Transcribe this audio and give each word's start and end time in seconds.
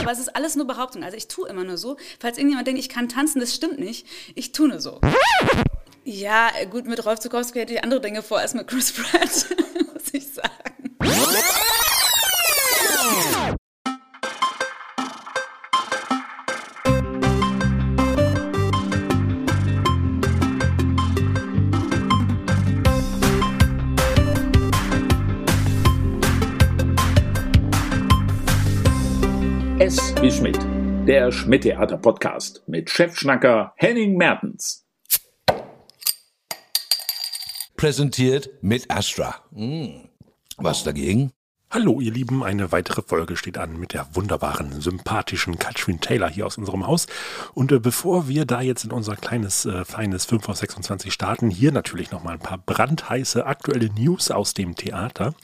Aber 0.00 0.12
es 0.12 0.18
ist 0.18 0.34
alles 0.34 0.56
nur 0.56 0.66
Behauptung. 0.66 1.04
Also 1.04 1.16
ich 1.16 1.28
tue 1.28 1.48
immer 1.48 1.64
nur 1.64 1.76
so. 1.76 1.96
Falls 2.20 2.38
irgendjemand 2.38 2.66
denkt, 2.66 2.80
ich 2.80 2.88
kann 2.88 3.08
tanzen, 3.08 3.40
das 3.40 3.54
stimmt 3.54 3.78
nicht. 3.78 4.06
Ich 4.34 4.52
tue 4.52 4.68
nur 4.68 4.80
so. 4.80 5.00
Ja, 6.04 6.50
gut, 6.70 6.86
mit 6.86 7.04
Rolf 7.04 7.20
Zukowski 7.20 7.60
hätte 7.60 7.74
ich 7.74 7.84
andere 7.84 8.00
Dinge 8.00 8.22
vor 8.22 8.38
als 8.38 8.54
mit 8.54 8.66
Chris 8.66 8.92
Pratt, 8.92 9.20
muss 9.92 10.12
ich 10.12 10.32
sagen. 10.32 10.71
Der 31.06 31.32
Schmidt-Theater-Podcast 31.32 32.62
mit 32.68 32.88
Chefschnacker 32.88 33.72
Henning 33.74 34.16
Mertens. 34.16 34.86
Präsentiert 37.76 38.50
mit 38.60 38.88
Astra. 38.88 39.34
Hm. 39.52 40.08
Was 40.58 40.84
dagegen? 40.84 41.32
Hallo 41.72 42.00
ihr 42.00 42.12
Lieben, 42.12 42.44
eine 42.44 42.70
weitere 42.70 43.02
Folge 43.02 43.36
steht 43.36 43.58
an 43.58 43.80
mit 43.80 43.94
der 43.94 44.14
wunderbaren, 44.14 44.80
sympathischen 44.80 45.58
Katrin 45.58 46.00
Taylor 46.00 46.28
hier 46.28 46.46
aus 46.46 46.56
unserem 46.56 46.86
Haus. 46.86 47.06
Und 47.54 47.72
äh, 47.72 47.80
bevor 47.80 48.28
wir 48.28 48.44
da 48.44 48.60
jetzt 48.60 48.84
in 48.84 48.92
unser 48.92 49.16
kleines, 49.16 49.64
äh, 49.64 49.84
feines 49.84 50.26
5 50.26 50.50
auf 50.50 50.56
26 50.56 51.12
starten, 51.12 51.50
hier 51.50 51.72
natürlich 51.72 52.12
nochmal 52.12 52.34
ein 52.34 52.40
paar 52.40 52.58
brandheiße 52.58 53.44
aktuelle 53.44 53.88
News 53.88 54.30
aus 54.30 54.54
dem 54.54 54.76
Theater. 54.76 55.34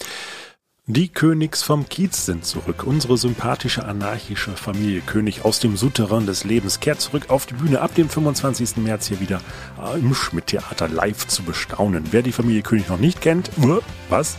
Die 0.91 1.11
Königs 1.11 1.63
vom 1.63 1.87
Kiez 1.87 2.25
sind 2.25 2.47
zurück. 2.47 2.85
Unsere 2.87 3.19
sympathische 3.19 3.85
anarchische 3.85 4.53
Familie 4.53 5.03
König 5.03 5.45
aus 5.45 5.61
dem 5.61 5.77
Souterrain 5.77 6.25
des 6.25 6.45
Lebens 6.45 6.81
kehrt 6.81 7.03
zurück 7.03 7.29
auf 7.29 7.45
die 7.45 7.53
Bühne 7.53 7.83
ab 7.83 7.95
dem 7.95 8.09
25. 8.09 8.79
März 8.79 9.07
hier 9.09 9.21
wieder 9.21 9.43
äh, 9.79 9.99
im 9.99 10.15
Schmidt-Theater 10.15 10.89
live 10.89 11.27
zu 11.27 11.43
bestaunen. 11.43 12.05
Wer 12.11 12.23
die 12.23 12.33
Familie 12.33 12.63
König 12.63 12.89
noch 12.89 12.99
nicht 12.99 13.21
kennt, 13.21 13.51
uh, 13.63 13.81
was? 14.09 14.39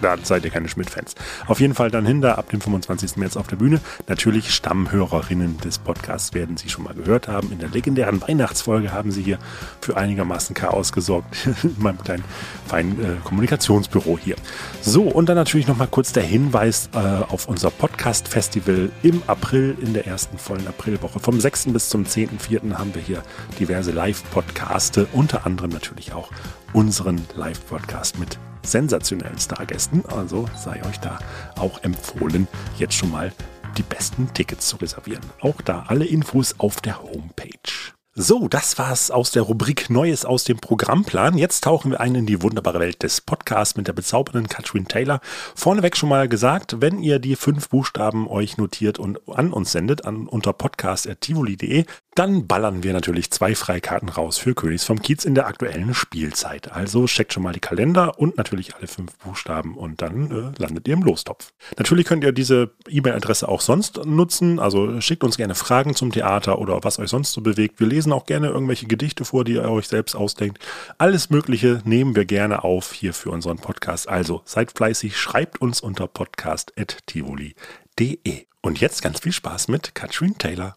Da 0.00 0.16
seid 0.22 0.44
ihr 0.44 0.50
keine 0.50 0.68
Schmidt-Fans. 0.68 1.14
Auf 1.46 1.60
jeden 1.60 1.74
Fall 1.74 1.90
dann 1.90 2.06
hinter 2.06 2.38
ab 2.38 2.50
dem 2.50 2.60
25. 2.60 3.16
März 3.16 3.36
auf 3.36 3.46
der 3.46 3.56
Bühne. 3.56 3.80
Natürlich 4.08 4.54
Stammhörerinnen 4.54 5.58
des 5.58 5.78
Podcasts 5.78 6.34
werden 6.34 6.56
Sie 6.56 6.68
schon 6.68 6.84
mal 6.84 6.94
gehört 6.94 7.28
haben. 7.28 7.52
In 7.52 7.58
der 7.58 7.68
legendären 7.68 8.20
Weihnachtsfolge 8.20 8.92
haben 8.92 9.10
Sie 9.10 9.22
hier 9.22 9.38
für 9.80 9.96
einigermaßen 9.96 10.54
Chaos 10.54 10.92
gesorgt. 10.92 11.36
in 11.62 11.76
meinem 11.78 11.98
kleinen 11.98 12.24
feinen 12.66 13.00
äh, 13.02 13.16
Kommunikationsbüro 13.24 14.18
hier. 14.18 14.36
So, 14.80 15.02
und 15.02 15.28
dann 15.28 15.36
natürlich 15.36 15.66
nochmal 15.66 15.88
kurz 15.88 16.12
der 16.12 16.22
Hinweis 16.22 16.90
äh, 16.94 16.98
auf 16.98 17.48
unser 17.48 17.70
Podcast-Festival 17.70 18.90
im 19.02 19.22
April, 19.26 19.76
in 19.80 19.94
der 19.94 20.06
ersten 20.06 20.38
vollen 20.38 20.66
Aprilwoche. 20.66 21.20
Vom 21.20 21.40
6. 21.40 21.66
bis 21.66 21.88
zum 21.88 22.04
10.4. 22.04 22.74
haben 22.74 22.94
wir 22.94 23.02
hier 23.02 23.22
diverse 23.58 23.90
Live-Podcaste, 23.90 25.08
unter 25.12 25.46
anderem 25.46 25.70
natürlich 25.70 26.12
auch 26.12 26.30
unseren 26.72 27.20
Live-Podcast 27.36 28.18
mit 28.18 28.38
sensationellen 28.62 29.38
Stargästen. 29.38 30.04
Also 30.06 30.46
sei 30.56 30.84
euch 30.86 30.98
da 31.00 31.18
auch 31.56 31.82
empfohlen, 31.82 32.48
jetzt 32.78 32.94
schon 32.94 33.10
mal 33.10 33.32
die 33.76 33.82
besten 33.82 34.32
Tickets 34.34 34.68
zu 34.68 34.76
reservieren. 34.76 35.22
Auch 35.40 35.60
da 35.62 35.84
alle 35.88 36.04
Infos 36.04 36.54
auf 36.58 36.80
der 36.80 37.02
Homepage. 37.02 37.92
So, 38.14 38.48
das 38.48 38.76
war's 38.76 39.12
aus 39.12 39.30
der 39.30 39.42
Rubrik 39.42 39.88
Neues 39.88 40.24
aus 40.24 40.42
dem 40.42 40.58
Programmplan. 40.58 41.38
Jetzt 41.38 41.62
tauchen 41.62 41.92
wir 41.92 42.00
ein 42.00 42.16
in 42.16 42.26
die 42.26 42.42
wunderbare 42.42 42.80
Welt 42.80 43.04
des 43.04 43.20
Podcasts 43.20 43.76
mit 43.76 43.86
der 43.86 43.92
bezaubernden 43.92 44.48
Katrin 44.48 44.88
Taylor. 44.88 45.20
Vorneweg 45.54 45.96
schon 45.96 46.08
mal 46.08 46.28
gesagt, 46.28 46.80
wenn 46.80 46.98
ihr 46.98 47.20
die 47.20 47.36
fünf 47.36 47.68
Buchstaben 47.68 48.26
euch 48.28 48.56
notiert 48.56 48.98
und 48.98 49.20
an 49.28 49.52
uns 49.52 49.70
sendet, 49.70 50.04
an 50.06 50.26
unter 50.26 50.52
podcast.tivoli.de, 50.52 51.84
dann 52.20 52.46
ballern 52.46 52.82
wir 52.82 52.92
natürlich 52.92 53.30
zwei 53.30 53.54
Freikarten 53.54 54.10
raus 54.10 54.36
für 54.36 54.54
Königs 54.54 54.84
vom 54.84 55.00
Kiez 55.00 55.24
in 55.24 55.34
der 55.34 55.46
aktuellen 55.46 55.94
Spielzeit. 55.94 56.70
Also 56.70 57.06
checkt 57.06 57.32
schon 57.32 57.42
mal 57.42 57.54
die 57.54 57.60
Kalender 57.60 58.18
und 58.18 58.36
natürlich 58.36 58.76
alle 58.76 58.88
fünf 58.88 59.16
Buchstaben 59.16 59.74
und 59.74 60.02
dann 60.02 60.30
äh, 60.30 60.52
landet 60.60 60.86
ihr 60.86 60.92
im 60.92 61.02
Lostopf. 61.02 61.54
Natürlich 61.78 62.04
könnt 62.04 62.22
ihr 62.22 62.32
diese 62.32 62.72
E-Mail-Adresse 62.90 63.48
auch 63.48 63.62
sonst 63.62 64.04
nutzen. 64.04 64.58
Also 64.58 65.00
schickt 65.00 65.24
uns 65.24 65.38
gerne 65.38 65.54
Fragen 65.54 65.94
zum 65.94 66.12
Theater 66.12 66.58
oder 66.58 66.84
was 66.84 66.98
euch 66.98 67.08
sonst 67.08 67.32
so 67.32 67.40
bewegt. 67.40 67.80
Wir 67.80 67.86
lesen 67.86 68.12
auch 68.12 68.26
gerne 68.26 68.48
irgendwelche 68.48 68.86
Gedichte 68.86 69.24
vor, 69.24 69.44
die 69.44 69.54
ihr 69.54 69.70
euch 69.70 69.88
selbst 69.88 70.14
ausdenkt. 70.14 70.58
Alles 70.98 71.30
Mögliche 71.30 71.80
nehmen 71.86 72.14
wir 72.14 72.26
gerne 72.26 72.64
auf 72.64 72.92
hier 72.92 73.14
für 73.14 73.30
unseren 73.30 73.56
Podcast. 73.56 74.10
Also 74.10 74.42
seid 74.44 74.72
fleißig, 74.72 75.16
schreibt 75.16 75.62
uns 75.62 75.80
unter 75.80 76.06
podcast.tivoli.de. 76.06 78.44
Und 78.60 78.78
jetzt 78.78 79.00
ganz 79.00 79.20
viel 79.20 79.32
Spaß 79.32 79.68
mit 79.68 79.94
Katrin 79.94 80.36
Taylor. 80.36 80.76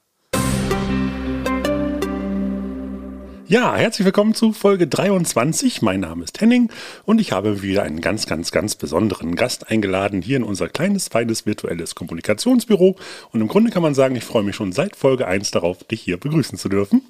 Ja, 3.46 3.76
herzlich 3.76 4.06
willkommen 4.06 4.34
zu 4.34 4.54
Folge 4.54 4.88
23. 4.88 5.82
Mein 5.82 6.00
Name 6.00 6.24
ist 6.24 6.40
Henning 6.40 6.70
und 7.04 7.20
ich 7.20 7.34
habe 7.34 7.62
wieder 7.62 7.84
einen 7.84 8.00
ganz, 8.00 8.26
ganz, 8.26 8.52
ganz 8.52 8.76
besonderen 8.76 9.36
Gast 9.36 9.70
eingeladen 9.70 10.22
hier 10.22 10.38
in 10.38 10.44
unser 10.44 10.70
kleines, 10.70 11.10
feines 11.10 11.46
virtuelles 11.46 11.94
Kommunikationsbüro. 11.94 12.96
Und 13.34 13.42
im 13.42 13.50
Grunde 13.50 13.70
kann 13.70 13.84
man 13.84 13.96
sagen, 13.96 14.16
ich 14.16 14.24
freue 14.24 14.44
mich 14.44 14.56
schon 14.56 14.72
seit 14.72 14.96
Folge 14.96 15.28
1 15.28 15.52
darauf, 15.52 15.84
dich 15.84 16.00
hier 16.00 16.16
begrüßen 16.18 16.58
zu 16.58 16.70
dürfen. 16.70 17.02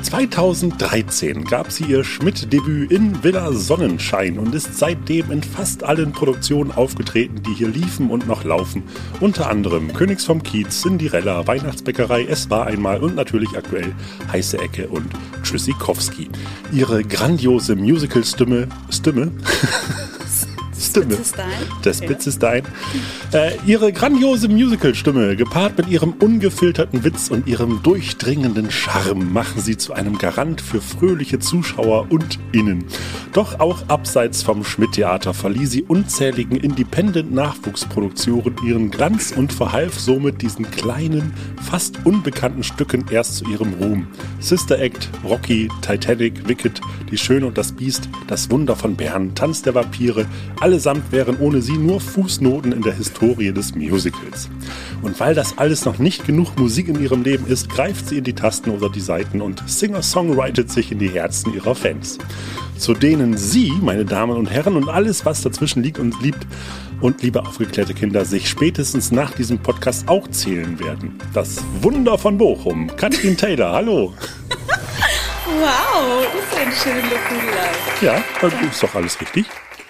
2013 0.00 1.44
gab 1.44 1.70
sie 1.70 1.84
ihr 1.84 2.04
Schmidt-Debüt 2.04 2.90
in 2.90 3.22
Villa 3.22 3.52
Sonnenschein 3.52 4.38
und 4.38 4.54
ist 4.54 4.78
seitdem 4.78 5.30
in 5.30 5.42
fast 5.42 5.84
allen 5.84 6.12
Produktionen 6.12 6.72
aufgetreten, 6.72 7.42
die 7.42 7.52
hier 7.52 7.68
liefen 7.68 8.08
und 8.08 8.26
noch 8.26 8.44
laufen. 8.44 8.82
Unter 9.20 9.50
anderem 9.50 9.92
Königs 9.92 10.24
vom 10.24 10.42
Kiez, 10.42 10.80
Cinderella, 10.80 11.46
Weihnachtsbäckerei, 11.46 12.24
Es 12.24 12.48
war 12.48 12.66
einmal 12.66 13.02
und 13.02 13.14
natürlich 13.14 13.58
aktuell 13.58 13.94
Heiße 14.32 14.58
Ecke 14.58 14.88
und 14.88 15.10
Tschüssikowski. 15.76 16.30
Ihre 16.72 17.04
grandiose 17.04 17.76
Musical-Stimme, 17.76 18.68
Stimme, 18.90 19.30
Stimme. 20.78 21.16
Der 21.84 21.94
Spitzestein. 21.94 22.62
Äh, 23.32 23.52
ihre 23.66 23.92
grandiose 23.92 24.48
Musical-Stimme, 24.48 25.36
gepaart 25.36 25.78
mit 25.78 25.88
ihrem 25.88 26.12
ungefilterten 26.12 27.04
Witz 27.04 27.28
und 27.28 27.46
ihrem 27.46 27.82
durchdringenden 27.82 28.70
Charme, 28.70 29.32
machen 29.32 29.62
sie 29.62 29.76
zu 29.76 29.94
einem 29.94 30.18
Garant 30.18 30.60
für 30.60 30.80
fröhliche 30.80 31.38
Zuschauer 31.38 32.06
und 32.10 32.38
Innen. 32.52 32.84
Doch 33.32 33.60
auch 33.60 33.88
abseits 33.88 34.42
vom 34.42 34.64
Schmidt-Theater 34.64 35.34
verlieh 35.34 35.66
sie 35.66 35.82
unzähligen 35.82 36.56
Independent-Nachwuchsproduktionen 36.56 38.56
ihren 38.64 38.90
Glanz 38.90 39.32
und 39.36 39.52
verhalf 39.52 39.98
somit 39.98 40.42
diesen 40.42 40.70
kleinen, 40.70 41.32
fast 41.62 42.04
unbekannten 42.04 42.62
Stücken 42.62 43.04
erst 43.10 43.36
zu 43.36 43.44
ihrem 43.46 43.74
Ruhm. 43.74 44.06
Sister 44.40 44.78
Act, 44.78 45.10
Rocky, 45.24 45.68
Titanic, 45.82 46.48
Wicked, 46.48 46.80
Die 47.10 47.18
Schöne 47.18 47.46
und 47.46 47.58
das 47.58 47.72
Biest, 47.72 48.08
Das 48.26 48.50
Wunder 48.50 48.76
von 48.76 48.96
Bern, 48.96 49.34
Tanz 49.34 49.62
der 49.62 49.74
Vampire, 49.74 50.26
allesamt 50.66 51.12
wären 51.12 51.38
ohne 51.38 51.62
sie 51.62 51.78
nur 51.78 52.00
Fußnoten 52.00 52.72
in 52.72 52.82
der 52.82 52.92
Historie 52.92 53.52
des 53.52 53.76
Musicals. 53.76 54.50
Und 55.00 55.20
weil 55.20 55.32
das 55.32 55.58
alles 55.58 55.84
noch 55.84 56.00
nicht 56.00 56.26
genug 56.26 56.58
Musik 56.58 56.88
in 56.88 57.00
ihrem 57.00 57.22
Leben 57.22 57.46
ist, 57.46 57.68
greift 57.68 58.08
sie 58.08 58.18
in 58.18 58.24
die 58.24 58.32
Tasten 58.32 58.70
oder 58.70 58.90
die 58.90 59.00
Saiten 59.00 59.40
und 59.40 59.62
Singer-Songwritet 59.64 60.68
sich 60.68 60.90
in 60.90 60.98
die 60.98 61.10
Herzen 61.10 61.54
ihrer 61.54 61.76
Fans. 61.76 62.18
Zu 62.78 62.94
denen 62.94 63.36
Sie, 63.36 63.74
meine 63.80 64.04
Damen 64.04 64.36
und 64.36 64.50
Herren, 64.50 64.74
und 64.74 64.88
alles, 64.88 65.24
was 65.24 65.40
dazwischen 65.40 65.84
liegt 65.84 66.00
und 66.00 66.20
liebt, 66.20 66.44
und 67.00 67.22
liebe 67.22 67.46
aufgeklärte 67.46 67.94
Kinder, 67.94 68.24
sich 68.24 68.50
spätestens 68.50 69.12
nach 69.12 69.30
diesem 69.30 69.58
Podcast 69.58 70.08
auch 70.08 70.26
zählen 70.32 70.80
werden. 70.80 71.16
Das 71.32 71.62
Wunder 71.80 72.18
von 72.18 72.38
Bochum. 72.38 72.90
Katrin 72.96 73.36
Taylor, 73.36 73.70
hallo. 73.70 74.14
Wow, 75.48 76.26
das 76.34 76.42
ist 76.42 76.58
ein 76.58 76.72
schöner 76.72 77.16
Kugelei. 77.28 77.70
Ja, 78.00 78.68
ist 78.68 78.82
doch 78.82 78.94
alles 78.96 79.20
richtig. 79.20 79.46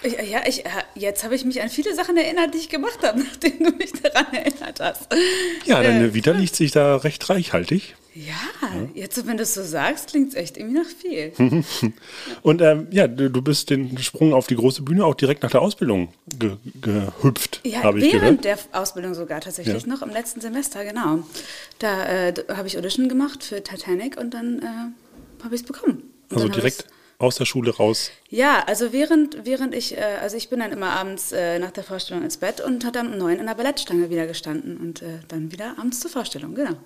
Ich, 0.07 0.31
ja, 0.31 0.41
ich, 0.47 0.65
äh, 0.65 0.69
jetzt 0.95 1.25
habe 1.25 1.35
ich 1.35 1.45
mich 1.45 1.61
an 1.63 1.69
viele 1.69 1.95
Sachen 1.95 2.17
erinnert, 2.17 2.55
die 2.55 2.59
ich 2.59 2.69
gemacht 2.69 2.99
habe, 3.03 3.19
nachdem 3.25 3.59
du 3.59 3.71
mich 3.77 3.93
daran 3.93 4.33
erinnert 4.33 4.79
hast. 4.81 5.09
Ja, 5.65 5.83
deine 5.83 6.07
Äh, 6.07 6.15
Vita 6.15 6.31
liegt 6.33 6.55
sich 6.57 6.71
da 6.73 6.97
recht 6.97 7.29
reichhaltig. 7.29 7.97
Ja, 8.15 8.33
jetzt, 8.95 9.27
wenn 9.27 9.37
du 9.37 9.43
es 9.43 9.53
so 9.53 9.63
sagst, 9.63 10.09
klingt 10.09 10.31
es 10.31 10.35
echt 10.37 10.57
irgendwie 10.57 10.79
nach 10.79 10.87
viel. 10.87 11.33
Und 12.43 12.63
ähm, 12.63 12.87
ja, 12.91 13.09
du, 13.09 13.29
du 13.31 13.43
bist 13.43 13.69
den 13.69 13.99
Sprung 13.99 14.33
auf 14.33 14.47
die 14.47 14.57
große 14.57 14.81
Bühne 14.83 15.05
auch 15.05 15.15
direkt 15.15 15.43
nach 15.43 15.51
der 15.51 15.61
Ausbildung 15.61 16.09
ge 16.39 16.57
gehüpft, 16.81 17.61
Ja, 17.65 17.83
habe 17.83 17.99
ich 17.99 18.11
während 18.13 18.41
gehört. 18.43 18.45
der 18.73 18.81
Ausbildung 18.81 19.13
sogar 19.15 19.43
tatsächlich 19.43 19.83
Ja. 19.83 19.89
noch 19.89 20.01
im 20.01 20.09
letzten 20.11 20.41
Semester, 20.41 20.83
genau. 20.85 21.19
Da 21.79 22.07
äh, 22.29 22.35
habe 22.55 22.67
ich 22.69 22.79
Audition 22.79 23.11
gemacht 23.11 23.45
für 23.45 23.63
Titanic 23.63 24.17
und 24.19 24.33
dann 24.33 24.61
äh, 24.61 25.43
habe 25.45 25.55
ich 25.55 25.61
es 25.61 25.67
bekommen. 25.67 26.03
Und 26.31 26.37
Also 26.39 26.49
direkt 26.49 26.87
aus 27.19 27.37
der 27.37 27.45
Schule 27.47 27.75
raus. 27.75 28.11
Ja, 28.29 28.63
also 28.67 28.93
während, 28.93 29.45
während 29.45 29.75
ich, 29.75 29.97
äh, 29.97 30.01
also 30.21 30.37
ich 30.37 30.49
bin 30.51 30.61
dann 30.61 30.73
immer 30.73 30.91
abends 30.91 31.33
äh, 31.33 31.59
nach 31.59 31.71
der 31.71 31.85
Vorstellung 31.85 32.23
ins 32.23 32.37
Bett 32.37 32.61
und 32.61 32.85
hat 32.85 32.97
dann 32.97 33.13
um 33.13 33.19
neun 33.19 33.39
in 33.39 33.47
der 33.47 33.55
Ballettstange 33.55 34.11
wieder 34.11 34.27
gestanden 34.27 34.77
und 34.77 35.03
äh, 35.03 35.21
dann 35.29 35.51
wieder 35.53 35.75
abends 35.79 36.01
zur 36.01 36.11
Vorstellung, 36.11 36.55
genau. 36.55 36.77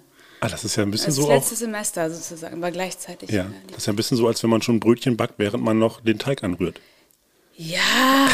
Ah, 0.43 0.49
das 0.49 0.65
ist 0.65 0.77
ja 0.77 0.85
ein 0.85 0.91
bisschen 0.91 1.06
Also 1.09 1.23
so 1.23 1.29
das 1.29 1.37
auch. 1.37 1.41
letzte 1.43 1.56
Semester 1.56 2.11
sozusagen, 2.11 2.62
war 2.62 2.71
gleichzeitig. 2.71 3.31
Ja, 3.31 3.43
äh, 3.43 3.47
das 3.69 3.79
ist 3.79 3.87
ja 3.87 3.93
ein 3.93 3.97
bisschen 3.97 4.17
so, 4.17 4.27
als 4.27 4.43
wenn 4.43 4.50
man 4.50 4.62
schon 4.62 4.77
ein 4.77 4.81
Brötchen 4.81 5.17
backt, 5.17 5.35
während 5.38 5.62
man 5.65 5.79
noch 5.79 6.00
den 6.00 6.19
Teig 6.19 6.43
anrührt. 6.44 6.81
Ja, 7.56 8.29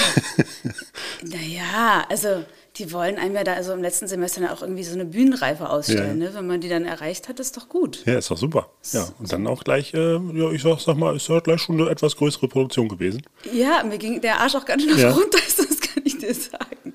naja, 1.23 2.07
also 2.09 2.45
Die 2.77 2.93
wollen 2.93 3.17
einem 3.19 3.35
ja 3.35 3.43
da 3.45 3.55
also 3.55 3.73
im 3.73 3.81
letzten 3.83 4.07
Semester 4.07 4.41
dann 4.43 4.51
auch 4.51 4.61
irgendwie 4.61 4.85
so 4.85 4.95
eine 4.95 5.07
Bühnenreife 5.07 5.69
ausstellen. 5.71 6.21
Ja. 6.21 6.29
Ne? 6.29 6.35
Wenn 6.35 6.47
man 6.47 6.61
die 6.61 6.69
dann 6.69 6.85
erreicht 6.85 7.29
hat, 7.29 7.41
ist 7.41 7.57
doch 7.57 7.69
gut. 7.69 8.05
Ja, 8.05 8.19
ist 8.19 8.31
doch 8.31 8.37
super. 8.37 8.69
Ja, 8.93 9.09
und 9.19 9.33
dann 9.33 9.47
auch 9.47 9.65
gleich, 9.65 9.95
äh, 9.95 10.15
ja, 10.17 10.51
ich 10.51 10.63
sag, 10.63 10.79
sag 10.81 10.97
mal, 10.97 11.17
ist 11.17 11.29
ja 11.29 11.41
gleich 11.41 11.61
schon 11.63 11.81
eine 11.81 11.91
etwas 11.91 12.17
größere 12.17 12.49
Produktion 12.49 12.89
gewesen. 12.89 13.23
Ja, 13.53 13.83
mir 13.83 13.99
ging 13.99 14.21
der 14.21 14.41
Arsch 14.41 14.55
auch 14.57 14.65
ganz 14.67 14.83
schön 14.83 14.99
Ja. 14.99 15.11
runter, 15.11 15.39
das 15.57 15.81
kann 15.81 16.03
ich 16.05 16.19
dir 16.19 16.35
sagen. 16.35 16.95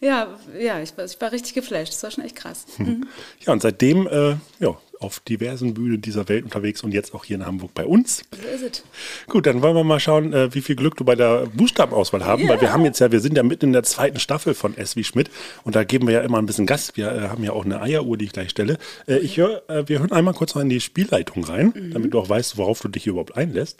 Ja, 0.00 0.36
ja, 0.58 0.80
ich 0.80 0.96
war, 0.96 1.04
ich 1.04 1.20
war 1.20 1.30
richtig 1.32 1.54
geflasht. 1.54 1.92
Das 1.92 2.02
war 2.02 2.10
schon 2.10 2.24
echt 2.24 2.36
krass. 2.36 2.64
Mhm. 2.78 3.06
Ja, 3.46 3.52
und 3.52 3.62
seitdem, 3.62 4.06
äh, 4.08 4.30
ja, 4.58 4.76
auf 5.00 5.18
diversen 5.20 5.72
Bühnen 5.72 6.00
dieser 6.00 6.28
Welt 6.28 6.44
unterwegs 6.44 6.82
und 6.84 6.92
jetzt 6.92 7.14
auch 7.14 7.24
hier 7.24 7.36
in 7.36 7.46
Hamburg 7.46 7.72
bei 7.74 7.86
uns. 7.86 8.22
So 8.30 8.48
ist 8.66 8.76
es. 8.76 8.84
Gut, 9.26 9.46
dann 9.46 9.62
wollen 9.62 9.74
wir 9.74 9.82
mal 9.82 9.98
schauen, 9.98 10.32
äh, 10.34 10.54
wie 10.54 10.60
viel 10.60 10.76
Glück 10.76 10.96
du 10.96 11.04
bei 11.04 11.14
der 11.14 11.46
Buchstabenauswahl 11.46 12.24
haben, 12.24 12.46
weil 12.48 12.60
wir 12.60 12.72
haben 12.72 12.84
jetzt 12.84 12.98
ja, 12.98 13.10
wir 13.10 13.20
sind 13.20 13.36
ja 13.36 13.42
mitten 13.42 13.66
in 13.66 13.72
der 13.72 13.82
zweiten 13.82 14.20
Staffel 14.20 14.54
von 14.54 14.76
S 14.76 14.96
wie 14.96 15.04
Schmidt 15.04 15.30
und 15.64 15.74
da 15.74 15.84
geben 15.84 16.06
wir 16.06 16.14
ja 16.14 16.20
immer 16.20 16.38
ein 16.38 16.44
bisschen 16.44 16.66
Gas. 16.66 16.92
Wir 16.96 17.12
äh, 17.12 17.28
haben 17.28 17.42
ja 17.42 17.52
auch 17.52 17.64
eine 17.64 17.80
Eieruhr, 17.80 18.18
die 18.18 18.26
ich 18.26 18.32
gleich 18.32 18.50
stelle. 18.50 18.78
Äh, 19.06 19.18
ich 19.18 19.38
höre, 19.38 19.62
äh, 19.70 19.88
wir 19.88 20.00
hören 20.00 20.12
einmal 20.12 20.34
kurz 20.34 20.54
noch 20.54 20.62
in 20.62 20.68
die 20.68 20.80
Spielleitung 20.80 21.44
rein, 21.44 21.72
damit 21.92 22.12
du 22.12 22.18
auch 22.18 22.28
weißt, 22.28 22.58
worauf 22.58 22.80
du 22.80 22.88
dich 22.88 23.04
hier 23.04 23.12
überhaupt 23.12 23.36
einlässt. 23.36 23.78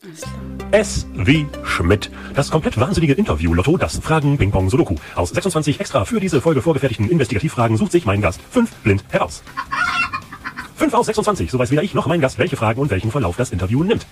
S 0.70 1.06
wie 1.14 1.46
Schmidt. 1.64 2.10
Das 2.34 2.50
komplett 2.50 2.78
wahnsinnige 2.80 3.12
Interview-Lotto, 3.12 3.76
das 3.76 3.98
Fragen 3.98 4.38
Ping-Pong 4.38 4.70
Sudoku. 4.70 4.96
Aus 5.14 5.30
26 5.30 5.80
extra 5.80 6.06
für 6.06 6.20
diese 6.20 6.40
Folge 6.40 6.62
vorgefertigten 6.62 7.10
Investigativfragen 7.10 7.76
sucht 7.76 7.92
sich 7.92 8.06
mein 8.06 8.22
Gast 8.22 8.40
fünf 8.50 8.70
blind 8.76 9.04
heraus. 9.10 9.42
5 10.80 10.94
aus 10.94 11.06
26, 11.06 11.50
so 11.50 11.58
weiß 11.58 11.70
weder 11.70 11.82
ich 11.82 11.92
noch 11.92 12.06
mein 12.06 12.22
Gast, 12.22 12.38
welche 12.38 12.56
Fragen 12.56 12.80
und 12.80 12.90
welchen 12.90 13.10
Verlauf 13.10 13.36
das 13.36 13.50
Interview 13.50 13.84
nimmt. 13.84 14.06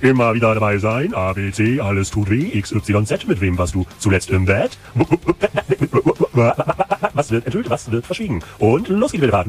Immer 0.00 0.32
wieder 0.32 0.54
dabei 0.54 0.78
sein, 0.78 1.12
A, 1.12 1.34
B, 1.34 1.52
C, 1.52 1.80
alles 1.80 2.10
tut 2.10 2.30
weh, 2.30 2.48
X, 2.50 2.72
Y, 2.72 3.04
Z, 3.04 3.28
mit 3.28 3.42
wem 3.42 3.58
warst 3.58 3.74
du 3.74 3.84
zuletzt 3.98 4.30
im 4.30 4.46
Bett? 4.46 4.78
Was 7.12 7.30
wird 7.30 7.44
enthüllt, 7.44 7.68
was 7.68 7.90
wird 7.90 8.06
verschwiegen? 8.06 8.42
Und 8.58 8.88
los 8.88 9.12
geht's 9.12 9.22
wieder. 9.22 9.44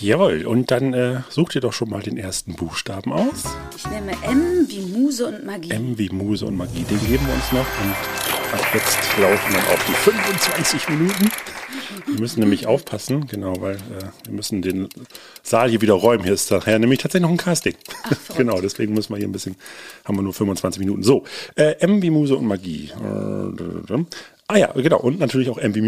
Jawohl, 0.00 0.44
und 0.44 0.70
dann 0.70 0.92
äh, 0.92 1.22
such 1.30 1.48
dir 1.48 1.60
doch 1.60 1.72
schon 1.72 1.88
mal 1.88 2.02
den 2.02 2.18
ersten 2.18 2.56
Buchstaben 2.56 3.10
aus. 3.10 3.44
Ich 3.74 3.88
nehme 3.88 4.12
M 4.22 4.66
wie 4.68 4.80
Muse 4.80 5.28
und 5.28 5.46
Magie. 5.46 5.70
M 5.70 5.96
wie 5.96 6.10
Muse 6.10 6.44
und 6.44 6.58
Magie, 6.58 6.82
den 6.82 7.00
geben 7.06 7.26
wir 7.26 7.34
uns 7.34 7.52
noch 7.52 7.60
und 7.60 8.33
ab 8.54 8.74
jetzt 8.74 8.98
laufen 9.20 9.52
dann 9.52 9.64
auch 9.66 9.82
die 9.88 9.92
25 9.92 10.88
Minuten. 10.90 11.30
Wir 12.06 12.20
müssen 12.20 12.40
nämlich 12.40 12.66
aufpassen, 12.66 13.26
genau, 13.26 13.60
weil 13.60 13.76
äh, 13.76 14.26
wir 14.26 14.32
müssen 14.32 14.62
den 14.62 14.88
Saal 15.42 15.70
hier 15.70 15.80
wieder 15.80 15.94
räumen. 15.94 16.24
Hier 16.24 16.32
ist 16.32 16.50
nachher 16.50 16.78
nämlich 16.78 17.00
tatsächlich 17.00 17.22
noch 17.22 17.30
ein 17.30 17.36
Casting. 17.36 17.74
genau, 18.36 18.60
deswegen 18.60 18.94
müssen 18.94 19.12
wir 19.12 19.18
hier 19.18 19.28
ein 19.28 19.32
bisschen, 19.32 19.56
haben 20.04 20.16
wir 20.16 20.22
nur 20.22 20.34
25 20.34 20.80
Minuten. 20.80 21.02
So, 21.02 21.24
äh, 21.56 21.76
M 21.80 22.02
wie 22.02 22.10
Muse 22.10 22.36
und 22.36 22.46
Magie. 22.46 22.90
Äh, 22.90 24.04
ah 24.48 24.56
ja, 24.56 24.72
genau, 24.72 24.98
und 25.00 25.18
natürlich 25.18 25.50
auch 25.50 25.58
M 25.58 25.74
wie 25.74 25.80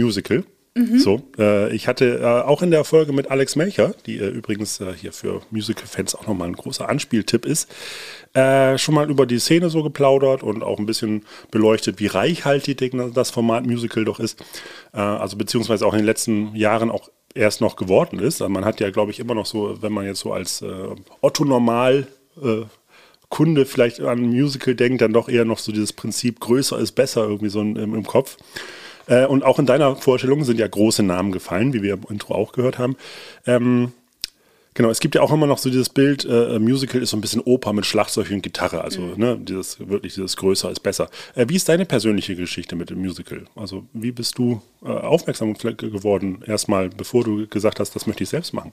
Musical. 0.76 0.98
So, 0.98 1.22
äh, 1.38 1.74
ich 1.74 1.88
hatte 1.88 2.18
äh, 2.20 2.24
auch 2.24 2.60
in 2.60 2.70
der 2.70 2.84
Folge 2.84 3.12
mit 3.12 3.30
Alex 3.30 3.56
Melcher, 3.56 3.94
die 4.04 4.18
äh, 4.18 4.28
übrigens 4.28 4.78
äh, 4.80 4.92
hier 4.94 5.12
für 5.12 5.40
Musical-Fans 5.50 6.14
auch 6.14 6.26
nochmal 6.26 6.48
ein 6.48 6.54
großer 6.54 6.86
Anspieltipp 6.86 7.46
ist, 7.46 7.74
äh, 8.34 8.76
schon 8.76 8.94
mal 8.94 9.10
über 9.10 9.24
die 9.24 9.38
Szene 9.38 9.70
so 9.70 9.82
geplaudert 9.82 10.42
und 10.42 10.62
auch 10.62 10.78
ein 10.78 10.84
bisschen 10.84 11.24
beleuchtet, 11.50 11.98
wie 11.98 12.06
reichhaltig 12.06 12.94
das 13.14 13.30
Format 13.30 13.64
Musical 13.64 14.04
doch 14.04 14.20
ist. 14.20 14.44
Äh, 14.92 14.98
also 14.98 15.38
beziehungsweise 15.38 15.86
auch 15.86 15.94
in 15.94 16.00
den 16.00 16.06
letzten 16.06 16.54
Jahren 16.54 16.90
auch 16.90 17.08
erst 17.34 17.62
noch 17.62 17.76
geworden 17.76 18.18
ist. 18.18 18.42
Also 18.42 18.52
man 18.52 18.66
hat 18.66 18.80
ja, 18.80 18.90
glaube 18.90 19.12
ich, 19.12 19.18
immer 19.18 19.34
noch 19.34 19.46
so, 19.46 19.80
wenn 19.80 19.92
man 19.92 20.04
jetzt 20.04 20.20
so 20.20 20.32
als 20.32 20.60
äh, 20.60 20.88
Otto 21.22 21.44
Normal 21.44 22.06
äh, 22.42 22.62
Kunde 23.28 23.66
vielleicht 23.66 24.00
an 24.00 24.20
Musical 24.20 24.74
denkt, 24.74 25.00
dann 25.00 25.12
doch 25.12 25.28
eher 25.28 25.44
noch 25.44 25.58
so 25.58 25.72
dieses 25.72 25.92
Prinzip 25.92 26.38
größer 26.38 26.78
ist 26.78 26.92
besser 26.92 27.22
irgendwie 27.22 27.48
so 27.48 27.60
im, 27.60 27.76
im 27.76 28.06
Kopf. 28.06 28.36
Äh, 29.06 29.26
und 29.26 29.44
auch 29.44 29.58
in 29.58 29.66
deiner 29.66 29.96
Vorstellung 29.96 30.44
sind 30.44 30.58
ja 30.58 30.66
große 30.66 31.02
Namen 31.02 31.32
gefallen, 31.32 31.72
wie 31.72 31.82
wir 31.82 31.94
im 31.94 32.04
Intro 32.08 32.34
auch 32.34 32.52
gehört 32.52 32.78
haben. 32.78 32.96
Ähm, 33.46 33.92
genau, 34.74 34.90
es 34.90 35.00
gibt 35.00 35.14
ja 35.14 35.22
auch 35.22 35.32
immer 35.32 35.46
noch 35.46 35.58
so 35.58 35.70
dieses 35.70 35.88
Bild, 35.88 36.24
äh, 36.24 36.58
Musical 36.58 37.02
ist 37.02 37.10
so 37.10 37.16
ein 37.16 37.20
bisschen 37.20 37.40
Oper 37.42 37.72
mit 37.72 37.86
Schlagzeug 37.86 38.30
und 38.30 38.42
Gitarre, 38.42 38.82
also 38.82 39.14
ne, 39.16 39.38
dieses 39.38 39.78
wirklich 39.88 40.14
dieses 40.14 40.36
größer 40.36 40.70
ist 40.70 40.80
besser. 40.80 41.08
Äh, 41.34 41.46
wie 41.48 41.56
ist 41.56 41.68
deine 41.68 41.86
persönliche 41.86 42.36
Geschichte 42.36 42.76
mit 42.76 42.90
dem 42.90 42.98
Musical? 42.98 43.44
Also 43.54 43.84
wie 43.92 44.12
bist 44.12 44.38
du 44.38 44.60
äh, 44.84 44.88
aufmerksam 44.88 45.54
geworden, 45.54 46.42
erstmal, 46.46 46.88
bevor 46.88 47.24
du 47.24 47.46
gesagt 47.46 47.80
hast, 47.80 47.94
das 47.94 48.06
möchte 48.06 48.24
ich 48.24 48.30
selbst 48.30 48.52
machen? 48.52 48.72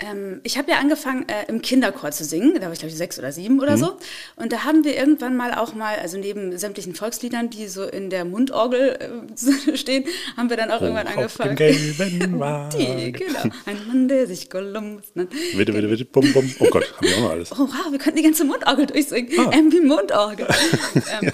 Ähm, 0.00 0.40
ich 0.42 0.58
habe 0.58 0.70
ja 0.70 0.78
angefangen, 0.78 1.28
äh, 1.28 1.46
im 1.48 1.62
Kinderchor 1.62 2.10
zu 2.10 2.24
singen. 2.24 2.54
Da 2.54 2.62
war 2.62 2.72
ich, 2.72 2.78
glaube 2.78 2.90
ich, 2.92 2.96
sechs 2.96 3.18
oder 3.18 3.32
sieben 3.32 3.54
Mhm. 3.54 3.60
oder 3.60 3.76
so. 3.76 3.96
Und 4.36 4.52
da 4.52 4.64
haben 4.64 4.84
wir 4.84 4.96
irgendwann 4.96 5.36
mal 5.36 5.54
auch 5.54 5.74
mal, 5.74 5.96
also 5.96 6.18
neben 6.18 6.56
sämtlichen 6.58 6.94
Volksliedern, 6.94 7.50
die 7.50 7.68
so 7.68 7.84
in 7.84 8.10
der 8.10 8.24
Mundorgel 8.24 9.26
äh, 9.70 9.76
stehen, 9.76 10.04
haben 10.36 10.50
wir 10.50 10.56
dann 10.56 10.70
auch 10.70 10.80
irgendwann 10.80 11.08
Hoch 11.08 11.24
auf 11.24 11.40
angefangen. 11.40 11.56
die, 12.70 13.12
genau. 13.12 13.42
Ein 13.66 13.86
Mann, 13.86 14.08
der 14.08 14.26
sich 14.26 14.48
Columbus 14.50 15.06
nennt. 15.14 15.32
Witte, 15.54 15.74
witte, 15.74 15.90
witte, 15.90 16.04
bum, 16.04 16.32
bum. 16.32 16.54
Oh 16.58 16.66
Gott, 16.70 16.84
haben 16.96 17.06
wir 17.06 17.16
auch 17.16 17.20
noch 17.20 17.30
alles. 17.30 17.52
Oh 17.52 17.58
wow, 17.58 17.90
wir 17.90 17.98
könnten 17.98 18.16
die 18.18 18.24
ganze 18.24 18.44
Mundorgel 18.44 18.86
durchsingen. 18.86 19.30
Ah. 19.38 19.50
Ähm, 19.52 19.72
wie 19.72 19.80
Mundorgel. 19.80 20.46
ähm, 21.20 21.32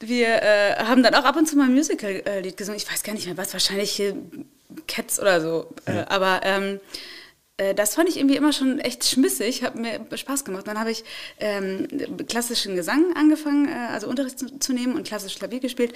wir 0.00 0.28
äh, 0.28 0.76
haben 0.84 1.02
dann 1.02 1.14
auch 1.14 1.24
ab 1.24 1.36
und 1.36 1.46
zu 1.46 1.56
mal 1.56 1.64
ein 1.64 1.74
Musical-Lied 1.74 2.56
gesungen. 2.56 2.80
Ich 2.80 2.90
weiß 2.90 3.02
gar 3.02 3.12
nicht 3.12 3.26
mehr 3.26 3.36
was, 3.36 3.52
wahrscheinlich 3.52 3.90
hier 3.90 4.16
Cats 4.86 5.20
oder 5.20 5.40
so. 5.40 5.74
Äh, 5.84 6.04
aber 6.08 6.40
ähm, 6.44 6.80
äh, 7.60 7.74
das 7.74 7.94
fand 7.94 8.08
ich 8.08 8.16
irgendwie 8.16 8.36
immer 8.36 8.52
schon 8.52 8.78
echt 8.78 9.04
schmissig, 9.04 9.62
hat 9.62 9.76
mir 9.76 10.00
Spaß 10.14 10.44
gemacht. 10.44 10.66
Dann 10.66 10.78
habe 10.78 10.90
ich 10.90 11.04
ähm, 11.38 11.86
klassischen 12.26 12.74
Gesang 12.74 13.14
angefangen, 13.14 13.68
äh, 13.68 13.92
also 13.92 14.08
Unterricht 14.08 14.38
zu, 14.38 14.58
zu 14.58 14.72
nehmen 14.72 14.94
und 14.94 15.06
klassisch 15.06 15.36
Klavier 15.36 15.60
gespielt 15.60 15.92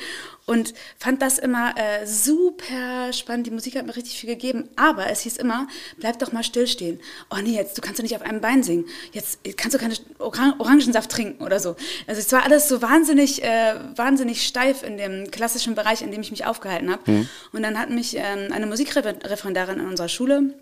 und 0.46 0.74
fand 0.98 1.22
das 1.22 1.38
immer 1.38 1.74
äh, 1.76 2.06
super 2.06 3.12
spannend. 3.12 3.46
Die 3.46 3.50
Musik 3.50 3.76
hat 3.76 3.86
mir 3.86 3.96
richtig 3.96 4.18
viel 4.18 4.30
gegeben, 4.30 4.68
aber 4.76 5.08
es 5.08 5.20
hieß 5.20 5.38
immer, 5.38 5.66
bleib 5.98 6.18
doch 6.18 6.32
mal 6.32 6.44
stillstehen. 6.44 7.00
Oh 7.30 7.38
nee, 7.42 7.54
jetzt, 7.54 7.78
du 7.78 7.82
kannst 7.82 7.98
doch 7.98 8.02
nicht 8.02 8.16
auf 8.16 8.22
einem 8.22 8.40
Bein 8.40 8.62
singen. 8.62 8.84
Jetzt 9.12 9.38
kannst 9.56 9.74
du 9.74 9.78
keine 9.78 9.94
Orang 10.18 10.54
Orangensaft 10.58 11.10
trinken 11.10 11.42
oder 11.42 11.60
so. 11.60 11.76
Also 12.06 12.20
es 12.20 12.30
war 12.32 12.42
alles 12.44 12.68
so 12.68 12.82
wahnsinnig, 12.82 13.42
äh, 13.42 13.74
wahnsinnig 13.96 14.46
steif 14.46 14.82
in 14.82 14.98
dem 14.98 15.30
klassischen 15.30 15.74
Bereich, 15.74 16.02
in 16.02 16.10
dem 16.10 16.20
ich 16.20 16.30
mich 16.30 16.44
aufgehalten 16.44 16.90
habe. 16.90 17.26
Und 17.52 17.62
dann 17.62 17.78
hat 17.78 17.90
mich 17.90 18.16
ähm, 18.16 18.52
eine 18.52 18.66
Musikreferendarin 18.66 19.80
in 19.80 19.86
unserer 19.86 20.08
Schule 20.08 20.54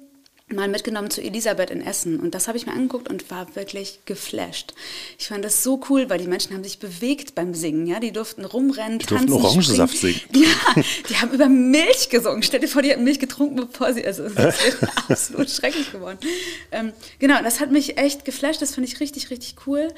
mal 0.48 0.68
mitgenommen 0.68 1.10
zu 1.10 1.22
Elisabeth 1.22 1.70
in 1.70 1.80
Essen 1.80 2.20
und 2.20 2.34
das 2.34 2.46
habe 2.48 2.58
ich 2.58 2.66
mir 2.66 2.72
angeguckt 2.72 3.08
und 3.08 3.30
war 3.30 3.54
wirklich 3.56 4.00
geflasht. 4.04 4.74
Ich 5.18 5.28
fand 5.28 5.44
das 5.44 5.62
so 5.62 5.80
cool, 5.88 6.10
weil 6.10 6.18
die 6.18 6.26
Menschen 6.26 6.52
haben 6.54 6.62
sich 6.62 6.78
bewegt 6.78 7.34
beim 7.34 7.54
Singen, 7.54 7.86
ja, 7.86 8.00
die 8.00 8.12
durften 8.12 8.44
rumrennen, 8.44 8.98
Die 8.98 9.06
durften 9.06 9.28
tanzen, 9.28 9.44
Orangensaft 9.44 9.96
springen. 9.96 10.20
singen. 10.32 10.44
Ja, 10.76 10.82
die 11.08 11.16
haben 11.16 11.30
über 11.32 11.48
Milch 11.48 12.08
gesungen. 12.10 12.42
Stell 12.42 12.60
dir 12.60 12.68
vor, 12.68 12.82
die 12.82 12.90
hatten 12.90 13.04
Milch 13.04 13.18
getrunken, 13.18 13.56
bevor 13.56 13.94
sie, 13.94 14.04
also 14.04 14.28
das 14.28 14.36
wäre 14.36 14.88
absolut 15.08 15.48
schrecklich 15.50 15.90
geworden. 15.90 16.18
Ähm, 16.70 16.92
genau, 17.18 17.42
das 17.42 17.60
hat 17.60 17.70
mich 17.70 17.96
echt 17.98 18.24
geflasht, 18.24 18.60
das 18.60 18.74
fand 18.74 18.86
ich 18.86 19.00
richtig, 19.00 19.30
richtig 19.30 19.56
cool 19.66 19.88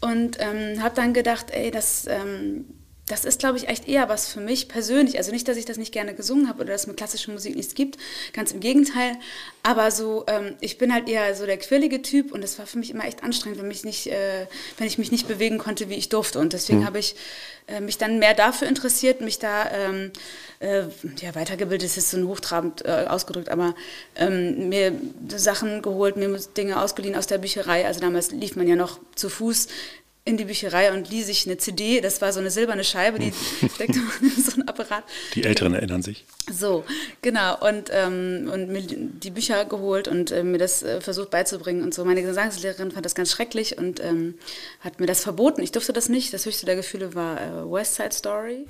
und 0.00 0.36
ähm, 0.40 0.82
habe 0.82 0.94
dann 0.94 1.14
gedacht, 1.14 1.46
ey, 1.50 1.70
das 1.70 2.06
ähm, 2.08 2.64
das 3.06 3.24
ist, 3.24 3.38
glaube 3.38 3.56
ich, 3.56 3.68
echt 3.68 3.86
eher 3.86 4.08
was 4.08 4.28
für 4.28 4.40
mich 4.40 4.68
persönlich. 4.68 5.16
Also 5.16 5.30
nicht, 5.30 5.46
dass 5.46 5.56
ich 5.56 5.64
das 5.64 5.76
nicht 5.76 5.92
gerne 5.92 6.14
gesungen 6.14 6.48
habe 6.48 6.62
oder 6.62 6.72
dass 6.72 6.82
es 6.82 6.86
mit 6.88 6.96
klassischer 6.96 7.30
Musik 7.30 7.54
nichts 7.54 7.74
gibt, 7.74 7.98
ganz 8.32 8.50
im 8.50 8.58
Gegenteil. 8.58 9.16
Aber 9.62 9.92
so, 9.92 10.24
ähm, 10.26 10.56
ich 10.60 10.76
bin 10.76 10.92
halt 10.92 11.08
eher 11.08 11.34
so 11.36 11.46
der 11.46 11.56
quirlige 11.56 12.02
Typ 12.02 12.32
und 12.32 12.42
es 12.42 12.58
war 12.58 12.66
für 12.66 12.78
mich 12.78 12.90
immer 12.90 13.04
echt 13.04 13.22
anstrengend, 13.22 13.60
wenn, 13.60 13.68
mich 13.68 13.84
nicht, 13.84 14.08
äh, 14.08 14.46
wenn 14.78 14.88
ich 14.88 14.98
mich 14.98 15.12
nicht 15.12 15.28
bewegen 15.28 15.58
konnte, 15.58 15.88
wie 15.88 15.94
ich 15.94 16.08
durfte. 16.08 16.40
Und 16.40 16.52
deswegen 16.52 16.84
habe 16.84 16.98
ich 16.98 17.14
äh, 17.68 17.80
mich 17.80 17.96
dann 17.96 18.18
mehr 18.18 18.34
dafür 18.34 18.66
interessiert, 18.66 19.20
mich 19.20 19.38
da 19.38 19.70
ähm, 19.70 20.10
äh, 20.58 20.82
ja, 21.20 21.34
weitergebildet 21.34 21.86
ist 21.86 21.96
jetzt 21.96 22.10
so 22.10 22.16
ein 22.16 22.26
hochtrabend 22.26 22.84
äh, 22.84 23.06
ausgedrückt, 23.08 23.50
aber 23.50 23.74
ähm, 24.16 24.68
mir 24.68 24.92
Sachen 25.28 25.80
geholt, 25.80 26.16
mir 26.16 26.36
Dinge 26.56 26.80
ausgeliehen 26.80 27.14
aus 27.14 27.28
der 27.28 27.38
Bücherei. 27.38 27.86
Also 27.86 28.00
damals 28.00 28.32
lief 28.32 28.56
man 28.56 28.66
ja 28.66 28.74
noch 28.74 28.98
zu 29.14 29.28
Fuß 29.28 29.68
in 30.26 30.36
die 30.36 30.44
Bücherei 30.44 30.92
und 30.92 31.08
lieh 31.08 31.22
sich 31.22 31.46
eine 31.46 31.56
CD. 31.56 32.00
Das 32.00 32.20
war 32.20 32.32
so 32.32 32.40
eine 32.40 32.50
silberne 32.50 32.84
Scheibe, 32.84 33.18
die 33.18 33.32
steckte 33.74 34.00
man 34.00 34.30
in 34.30 34.42
so 34.42 34.52
einen 34.54 34.68
Apparat. 34.68 35.04
Die 35.34 35.44
Älteren 35.44 35.72
erinnern 35.72 36.02
sich. 36.02 36.24
So, 36.52 36.84
genau. 37.22 37.56
Und, 37.66 37.90
ähm, 37.92 38.50
und 38.52 38.68
mir 38.68 38.82
die 38.82 39.30
Bücher 39.30 39.64
geholt 39.64 40.08
und 40.08 40.32
äh, 40.32 40.42
mir 40.42 40.58
das 40.58 40.82
äh, 40.82 41.00
versucht 41.00 41.30
beizubringen 41.30 41.82
und 41.82 41.94
so. 41.94 42.04
Meine 42.04 42.22
Gesangslehrerin 42.22 42.90
fand 42.90 43.06
das 43.06 43.14
ganz 43.14 43.30
schrecklich 43.30 43.78
und 43.78 44.00
ähm, 44.00 44.34
hat 44.80 44.98
mir 44.98 45.06
das 45.06 45.22
verboten. 45.22 45.62
Ich 45.62 45.70
durfte 45.70 45.92
das 45.92 46.08
nicht. 46.08 46.34
Das 46.34 46.44
höchste 46.44 46.66
der 46.66 46.76
Gefühle 46.76 47.14
war 47.14 47.40
äh, 47.40 47.72
West 47.72 47.94
Side 47.94 48.12
Story. 48.12 48.66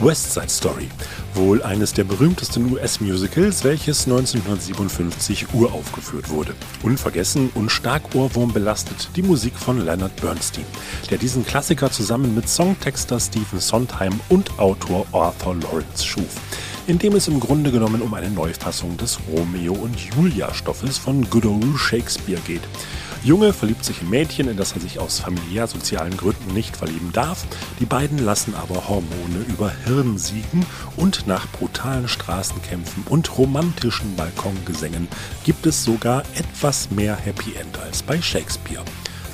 West 0.00 0.32
Side 0.32 0.48
Story, 0.48 0.88
wohl 1.34 1.62
eines 1.62 1.92
der 1.92 2.04
berühmtesten 2.04 2.72
US-Musicals, 2.72 3.64
welches 3.64 4.06
1957 4.06 5.52
uraufgeführt 5.52 6.30
wurde. 6.30 6.54
Unvergessen 6.82 7.50
und 7.54 7.70
stark 7.70 8.14
ohrwurmbelastet 8.14 9.10
die 9.16 9.22
Musik 9.22 9.54
von 9.54 9.84
Leonard 9.84 10.14
Bernstein, 10.20 10.64
der 11.08 11.18
diesen 11.18 11.46
Klassiker 11.46 11.90
zusammen 11.90 12.34
mit 12.34 12.48
Songtexter 12.48 13.18
Stephen 13.20 13.60
Sondheim 13.60 14.20
und 14.28 14.58
Autor 14.58 15.06
Arthur 15.12 15.56
Lawrence 15.56 16.04
schuf, 16.04 16.36
in 16.86 16.98
dem 16.98 17.14
es 17.14 17.28
im 17.28 17.40
Grunde 17.40 17.70
genommen 17.70 18.02
um 18.02 18.12
eine 18.14 18.30
Neufassung 18.30 18.96
des 18.96 19.18
Romeo 19.32 19.72
und 19.72 19.98
Julia 19.98 20.52
Stoffes 20.52 20.98
von 20.98 21.28
Good 21.30 21.46
Old 21.46 21.78
Shakespeare 21.78 22.40
geht. 22.46 22.62
Junge 23.22 23.52
verliebt 23.52 23.84
sich 23.84 24.00
in 24.00 24.08
Mädchen, 24.08 24.48
in 24.48 24.56
das 24.56 24.72
er 24.72 24.80
sich 24.80 24.98
aus 24.98 25.20
familiär-sozialen 25.20 26.16
Gründen 26.16 26.54
nicht 26.54 26.74
verlieben 26.74 27.12
darf. 27.12 27.44
Die 27.78 27.84
beiden 27.84 28.18
lassen 28.18 28.54
aber 28.54 28.88
Hormone 28.88 29.44
über 29.46 29.70
Hirn 29.84 30.16
siegen 30.16 30.64
und 30.96 31.26
nach 31.26 31.46
brutalen 31.52 32.08
Straßenkämpfen 32.08 33.04
und 33.10 33.36
romantischen 33.36 34.16
Balkongesängen 34.16 35.06
gibt 35.44 35.66
es 35.66 35.84
sogar 35.84 36.22
etwas 36.34 36.90
mehr 36.90 37.14
Happy 37.14 37.54
End 37.56 37.78
als 37.78 38.02
bei 38.02 38.22
Shakespeare. 38.22 38.84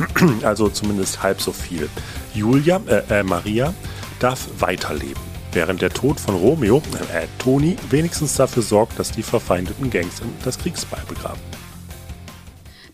Also 0.43 0.69
zumindest 0.69 1.23
halb 1.23 1.41
so 1.41 1.53
viel. 1.53 1.88
Julia, 2.35 2.81
äh, 2.87 3.21
äh, 3.21 3.23
Maria 3.23 3.75
darf 4.19 4.49
weiterleben, 4.59 5.21
während 5.53 5.83
der 5.83 5.91
Tod 5.91 6.21
von 6.21 6.35
Romeo, 6.37 6.83
äh, 7.12 7.26
Toni, 7.38 7.76
wenigstens 7.91 8.35
dafür 8.35 8.62
sorgt, 8.62 8.99
dass 8.99 9.12
die 9.12 9.23
verfeindeten 9.23 9.91
Gangs 9.91 10.21
das 10.45 10.59
Kriegsbeil 10.59 11.03
begraben. 11.09 11.41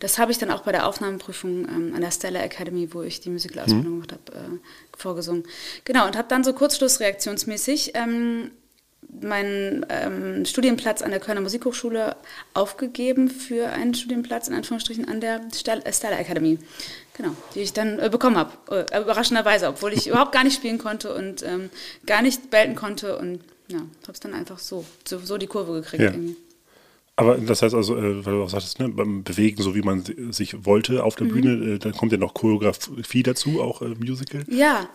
Das 0.01 0.19
habe 0.19 0.33
ich 0.33 0.39
dann 0.39 0.51
auch 0.51 0.63
bei 0.63 0.73
der 0.73 0.89
Aufnahmeprüfung 0.89 1.69
ähm, 1.69 1.93
an 1.95 2.01
der 2.01 2.11
Stella 2.11 2.41
Academy, 2.41 2.93
wo 2.93 3.03
ich 3.03 3.21
die 3.21 3.31
Musicalausbildung 3.31 3.99
Mhm. 3.99 4.03
gemacht 4.03 4.13
habe, 4.13 4.39
äh, 4.39 4.59
vorgesungen. 4.99 5.45
Genau, 5.85 6.07
und 6.07 6.17
habe 6.17 6.27
dann 6.29 6.43
so 6.43 6.53
kurzschlussreaktionsmäßig 6.55 7.93
ähm, 7.95 8.51
meinen 9.21 9.85
ähm, 9.91 10.45
Studienplatz 10.45 11.03
an 11.03 11.11
der 11.11 11.21
Kölner 11.21 11.41
Musikhochschule 11.43 12.17
aufgegeben 12.55 13.29
für 13.29 13.69
einen 13.69 13.95
Studienplatz 13.95 14.49
in 14.49 14.55
Anführungsstrichen 14.55 15.07
an 15.07 15.21
der 15.21 15.37
äh, 15.37 15.93
Stella 15.93 16.19
Academy. 16.19 16.59
Genau, 17.17 17.37
die 17.55 17.61
ich 17.61 17.73
dann 17.73 17.99
äh, 17.99 18.09
bekommen 18.11 18.37
habe. 18.37 18.53
Äh, 18.91 19.01
überraschenderweise, 19.03 19.69
obwohl 19.69 19.93
ich 19.93 20.07
überhaupt 20.09 20.33
gar 20.33 20.45
nicht 20.45 20.57
spielen 20.57 20.79
konnte 20.79 21.15
und 21.15 21.43
ähm, 21.43 21.69
gar 22.07 22.23
nicht 22.23 22.51
belten 22.51 22.75
konnte 22.75 23.19
und 23.19 23.41
ja, 23.69 23.79
habe 23.79 24.13
es 24.13 24.21
dann 24.21 24.35
einfach 24.35 24.59
so, 24.59 24.85
so, 25.07 25.19
so 25.19 25.37
die 25.39 25.47
Kurve 25.47 25.73
gekriegt. 25.75 26.03
Ja. 26.03 26.11
Irgendwie. 26.11 26.37
Aber 27.17 27.37
das 27.37 27.61
heißt 27.61 27.75
also, 27.75 27.97
äh, 27.97 28.25
weil 28.25 28.33
du 28.35 28.43
auch 28.43 28.49
sagtest, 28.51 28.79
ne, 28.79 28.89
beim 28.89 29.23
Bewegen, 29.23 29.63
so 29.63 29.75
wie 29.75 29.83
man 29.83 30.03
si- 30.03 30.33
sich 30.33 30.65
wollte 30.65 31.05
auf 31.05 31.15
der 31.17 31.27
Bühne, 31.27 31.75
äh, 31.75 31.79
dann 31.79 31.93
kommt 31.93 32.11
ja 32.13 32.19
noch 32.19 32.33
Choreografie 32.33 33.23
dazu, 33.23 33.61
auch 33.61 33.83
äh, 33.83 33.95
Musical. 34.01 34.45
Ja, 34.49 34.89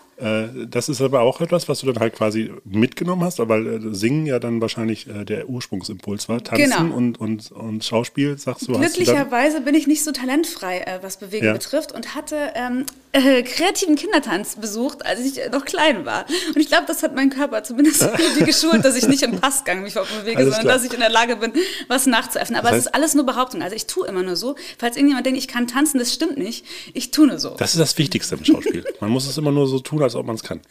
das 0.67 0.89
ist 0.89 0.99
aber 1.01 1.21
auch 1.21 1.41
etwas, 1.41 1.69
was 1.69 1.81
du 1.81 1.85
dann 1.91 1.99
halt 2.01 2.15
quasi 2.15 2.51
mitgenommen 2.65 3.23
hast, 3.23 3.37
weil 3.39 3.67
äh, 3.67 3.93
Singen 3.93 4.25
ja 4.25 4.39
dann 4.39 4.61
wahrscheinlich 4.61 5.07
äh, 5.07 5.25
der 5.25 5.47
Ursprungsimpuls 5.47 6.27
war. 6.27 6.43
Tanzen 6.43 6.71
Genau. 6.71 6.95
und, 6.95 7.19
und, 7.19 7.51
und 7.51 7.83
Schauspiel, 7.83 8.37
sagst 8.37 8.67
du, 8.67 8.73
hast 8.79 8.95
du 8.97 9.03
Glücklicherweise 9.03 9.61
bin 9.61 9.75
ich 9.75 9.85
nicht 9.85 10.03
so 10.03 10.11
talentfrei, 10.11 10.79
äh, 10.79 10.99
was 11.01 11.17
Bewegen 11.17 11.45
Ja. 11.45 11.53
betrifft 11.53 11.91
und 11.91 12.15
hatte 12.15 12.35
ähm, 12.55 12.85
äh, 13.11 13.43
kreativen 13.43 13.95
Kindertanz 13.95 14.55
besucht, 14.55 15.05
als 15.05 15.19
ich 15.19 15.39
äh, 15.39 15.49
noch 15.49 15.65
klein 15.65 16.05
war. 16.05 16.25
Und 16.47 16.57
ich 16.59 16.67
glaube, 16.67 16.85
das 16.87 17.03
hat 17.03 17.15
mein 17.15 17.29
Körper 17.29 17.63
zumindest 17.63 18.01
irgendwie 18.17 18.45
geschult, 18.45 18.83
dass 18.83 18.95
ich 18.95 19.07
nicht 19.07 19.21
im 19.21 19.39
Passgang 19.39 19.83
mich 19.83 19.93
bewege, 19.93 20.37
Alles 20.37 20.55
sondern 20.55 20.61
klar. 20.61 20.73
dass 20.73 20.83
ich 20.83 20.93
in 20.93 20.99
der 20.99 21.09
Lage 21.09 21.35
bin, 21.35 21.53
was 21.87 22.07
nachzuäffen. 22.07 22.55
Aber 22.55 22.69
Das 22.69 22.79
es 22.79 22.85
ist 22.87 22.95
alles 22.95 23.13
nur 23.13 23.25
Behauptung. 23.25 23.61
Also 23.61 23.75
ich 23.75 23.85
tue 23.85 24.07
immer 24.07 24.23
nur 24.23 24.35
so. 24.35 24.55
Falls 24.79 24.95
irgendjemand 24.97 25.25
denkt, 25.27 25.37
ich 25.39 25.47
kann 25.47 25.67
tanzen, 25.67 25.99
das 25.99 26.11
stimmt 26.13 26.37
nicht. 26.37 26.65
Ich 26.93 27.11
tue 27.11 27.27
nur 27.27 27.37
so. 27.37 27.51
Das 27.57 27.73
ist 27.75 27.79
das 27.79 27.97
Wichtigste 27.97 28.35
im 28.35 28.43
Schauspiel. 28.43 28.83
Man 28.99 29.11
muss 29.11 29.27
es 29.27 29.37
immer 29.37 29.51
nur 29.51 29.67
so 29.67 29.79
tun, 29.79 30.01
als 30.07 30.15
ob 30.15 30.25
man 30.25 30.35
es 30.35 30.43
kann. 30.43 30.61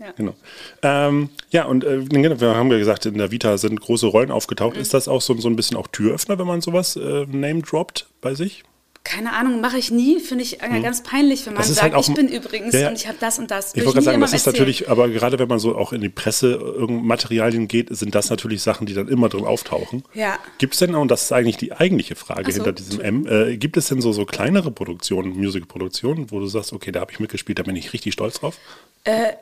Ja. 0.00 0.12
Genau. 0.12 0.34
Ähm, 0.82 1.30
ja, 1.50 1.64
und 1.64 1.84
äh, 1.84 2.04
genau, 2.04 2.40
wir 2.40 2.54
haben 2.54 2.70
ja 2.70 2.78
gesagt, 2.78 3.06
in 3.06 3.18
der 3.18 3.30
Vita 3.30 3.56
sind 3.56 3.80
große 3.80 4.06
Rollen 4.06 4.30
aufgetaucht. 4.30 4.76
Mhm. 4.76 4.82
Ist 4.82 4.94
das 4.94 5.08
auch 5.08 5.22
so, 5.22 5.34
so 5.38 5.48
ein 5.48 5.56
bisschen 5.56 5.76
auch 5.76 5.86
Türöffner, 5.86 6.38
wenn 6.38 6.46
man 6.46 6.60
sowas 6.60 6.96
äh, 6.96 7.26
name 7.26 7.62
droppt 7.62 8.06
bei 8.20 8.34
sich? 8.34 8.64
Keine 9.06 9.34
Ahnung, 9.34 9.60
mache 9.60 9.78
ich 9.78 9.92
nie. 9.92 10.18
Finde 10.18 10.42
ich 10.42 10.60
äh, 10.62 10.80
ganz 10.80 11.04
peinlich, 11.04 11.46
wenn 11.46 11.54
man 11.54 11.62
Hm. 11.62 11.72
Sagt, 11.74 11.94
halt 11.94 12.08
ich 12.08 12.14
bin 12.14 12.26
übrigens 12.26 12.74
Ja, 12.74 12.80
ja. 12.80 12.88
und 12.88 12.96
ich 12.96 13.06
habe 13.06 13.16
das 13.20 13.38
und 13.38 13.52
das. 13.52 13.72
Ich 13.74 13.84
wollte 13.84 13.92
gerade 13.94 14.04
sagen, 14.04 14.20
das 14.20 14.32
ist 14.32 14.46
erzählen. 14.46 14.64
natürlich, 14.64 14.90
aber 14.90 15.08
gerade 15.08 15.38
wenn 15.38 15.46
man 15.46 15.60
so 15.60 15.76
auch 15.76 15.92
in 15.92 16.00
die 16.00 16.08
Presse 16.08 16.58
Materialien 16.88 17.68
geht, 17.68 17.96
sind 17.96 18.16
das 18.16 18.30
natürlich 18.30 18.62
Sachen, 18.62 18.84
die 18.84 18.94
dann 18.94 19.06
immer 19.06 19.28
drin 19.28 19.44
auftauchen. 19.44 20.02
Ja. 20.12 20.40
Gibt 20.58 20.74
es 20.74 20.80
denn, 20.80 20.96
und 20.96 21.08
das 21.08 21.22
ist 21.22 21.32
eigentlich 21.32 21.56
die 21.56 21.72
eigentliche 21.72 22.16
Frage 22.16 22.50
so, 22.50 22.56
hinter 22.56 22.72
diesem 22.72 23.00
M, 23.00 23.26
äh, 23.28 23.56
gibt 23.56 23.76
es 23.76 23.86
denn 23.86 24.00
so, 24.00 24.10
so 24.10 24.24
kleinere 24.24 24.72
Produktionen, 24.72 25.40
Musikproduktionen, 25.40 26.32
wo 26.32 26.40
du 26.40 26.46
sagst, 26.46 26.72
okay, 26.72 26.90
da 26.90 26.98
habe 27.00 27.12
ich 27.12 27.20
mitgespielt, 27.20 27.60
da 27.60 27.62
bin 27.62 27.76
ich 27.76 27.92
richtig 27.92 28.12
stolz 28.12 28.40
drauf? 28.40 28.58
Äh, 29.04 29.34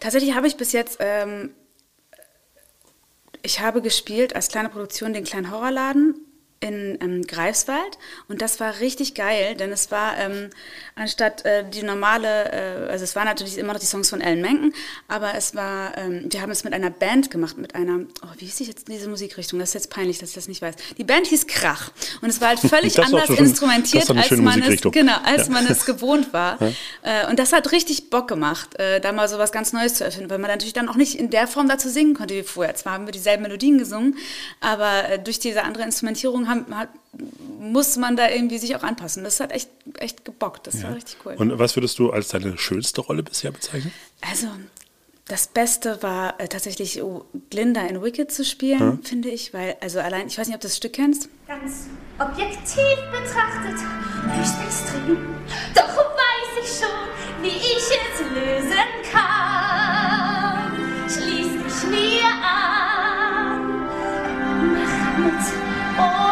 tatsächlich 0.00 0.34
habe 0.34 0.46
ich 0.46 0.56
bis 0.56 0.72
jetzt, 0.72 0.96
ähm, 1.00 1.50
ich 3.42 3.60
habe 3.60 3.82
gespielt 3.82 4.34
als 4.34 4.48
kleine 4.48 4.70
Produktion 4.70 5.12
den 5.12 5.24
kleinen 5.24 5.50
Horrorladen 5.50 6.14
in 6.60 6.98
ähm, 7.00 7.26
Greifswald 7.26 7.98
und 8.28 8.42
das 8.42 8.60
war 8.60 8.80
richtig 8.80 9.14
geil, 9.14 9.54
denn 9.54 9.72
es 9.72 9.90
war 9.90 10.18
ähm, 10.18 10.50
anstatt 10.94 11.42
äh, 11.46 11.64
die 11.68 11.82
normale, 11.82 12.52
äh, 12.52 12.90
also 12.90 13.02
es 13.02 13.16
waren 13.16 13.24
natürlich 13.24 13.56
immer 13.56 13.72
noch 13.72 13.80
die 13.80 13.86
Songs 13.86 14.10
von 14.10 14.20
Ellen 14.20 14.42
Menken, 14.42 14.74
aber 15.08 15.34
es 15.34 15.54
war, 15.54 15.96
ähm, 15.96 16.26
wir 16.28 16.42
haben 16.42 16.50
es 16.50 16.62
mit 16.62 16.74
einer 16.74 16.90
Band 16.90 17.30
gemacht, 17.30 17.56
mit 17.56 17.74
einer, 17.74 18.00
oh, 18.22 18.28
wie 18.36 18.44
hieß 18.44 18.58
jetzt 18.66 18.88
diese 18.88 19.08
Musikrichtung? 19.08 19.58
Das 19.58 19.70
ist 19.70 19.74
jetzt 19.74 19.90
peinlich, 19.90 20.18
dass 20.18 20.30
ich 20.30 20.34
das 20.34 20.48
nicht 20.48 20.60
weiß. 20.60 20.74
Die 20.98 21.04
Band 21.04 21.28
hieß 21.28 21.46
Krach 21.46 21.92
und 22.20 22.28
es 22.28 22.42
war 22.42 22.48
halt 22.48 22.60
völlig 22.60 22.92
Das 23.00 23.06
anders 23.06 23.30
instrumentiert, 23.30 24.10
als 24.10 24.30
man 24.32 24.62
es, 24.62 24.82
genau, 24.82 25.16
als 25.24 25.46
Ja. 25.46 25.52
man 25.54 25.66
es 25.66 25.86
gewohnt 25.86 26.32
war. 26.32 26.58
Äh, 27.02 27.28
und 27.30 27.38
das 27.38 27.52
hat 27.52 27.72
richtig 27.72 28.10
Bock 28.10 28.28
gemacht, 28.28 28.78
äh, 28.78 29.00
da 29.00 29.12
mal 29.12 29.28
so 29.28 29.38
was 29.38 29.52
ganz 29.52 29.72
Neues 29.72 29.94
zu 29.94 30.04
erfinden, 30.04 30.28
weil 30.28 30.38
man 30.38 30.50
natürlich 30.50 30.74
dann 30.74 30.88
auch 30.88 30.96
nicht 30.96 31.14
in 31.14 31.30
der 31.30 31.46
Form 31.46 31.68
dazu 31.68 31.88
singen 31.88 32.14
konnte 32.14 32.34
wie 32.34 32.42
vorher. 32.42 32.74
Zwar 32.74 32.92
haben 32.92 33.06
wir 33.06 33.12
dieselben 33.12 33.42
Melodien 33.42 33.78
gesungen, 33.78 34.16
aber 34.60 35.08
äh, 35.08 35.18
durch 35.18 35.38
diese 35.38 35.62
andere 35.62 35.84
Instrumentierung 35.84 36.49
haben, 36.50 36.76
hat, 36.76 36.88
muss 37.58 37.96
man 37.96 38.16
da 38.16 38.28
irgendwie 38.28 38.58
sich 38.58 38.76
auch 38.76 38.82
anpassen. 38.82 39.24
Das 39.24 39.40
hat 39.40 39.52
echt, 39.52 39.70
echt 39.98 40.24
gebockt. 40.24 40.66
Das 40.66 40.82
war 40.82 40.94
richtig 40.94 41.16
cool. 41.24 41.34
Und 41.38 41.58
was 41.58 41.76
würdest 41.76 41.98
du 41.98 42.10
als 42.10 42.28
deine 42.28 42.58
schönste 42.58 43.00
Rolle 43.00 43.22
bisher 43.22 43.52
bezeichnen? 43.52 43.92
Also, 44.20 44.48
das 45.30 45.46
Beste 45.46 46.02
war 46.02 46.40
äh, 46.40 46.48
tatsächlich 46.48 47.00
oh, 47.04 47.24
Glinda 47.50 47.82
in 47.82 48.02
Wicked 48.02 48.32
zu 48.32 48.44
spielen, 48.44 49.00
finde 49.04 49.28
ich, 49.28 49.54
weil, 49.54 49.76
also 49.80 50.00
allein, 50.00 50.26
ich 50.26 50.36
weiß 50.36 50.48
nicht, 50.48 50.56
ob 50.56 50.60
du 50.60 50.66
das 50.66 50.76
Stück 50.76 50.94
kennst. 50.94 51.28
Ganz 51.46 51.86
objektiv 52.18 52.96
betrachtet, 53.12 53.78
höchst 54.26 54.56
extrem. 54.66 55.18
Doch 55.72 55.96
weiß 55.96 56.64
ich 56.64 56.70
schon, 56.80 56.88
wie 57.42 57.56
ich 57.56 57.76
es 57.76 58.20
lösen 58.34 58.88
kann. 59.12 60.72
Schließ 61.08 61.52
dich 61.62 61.90
mir 61.90 62.26
an, 62.42 63.54
mach 64.74 65.16
mit 65.16 65.44
und 65.96 66.29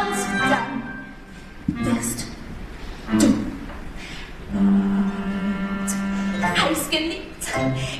wirst 1.68 2.26
du 3.18 3.26
heiß 6.42 6.90
geliebt. 6.90 7.24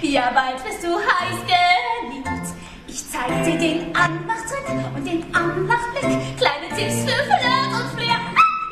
Ja, 0.03 0.31
bald 0.35 0.65
wirst 0.65 0.85
du 0.85 0.97
heiß 0.97 1.41
geliebt. 1.47 2.55
Ich 2.87 3.09
zeig 3.11 3.45
dir 3.45 3.59
den 3.59 3.95
Anmachtrick 3.95 4.69
und 4.95 5.05
den 5.05 5.35
Anmachblick. 5.35 6.37
Kleine 6.37 6.69
Tipps 6.77 7.01
für 7.03 7.25
Flirt 7.25 7.73
und 7.73 7.89
Flair. 7.99 8.19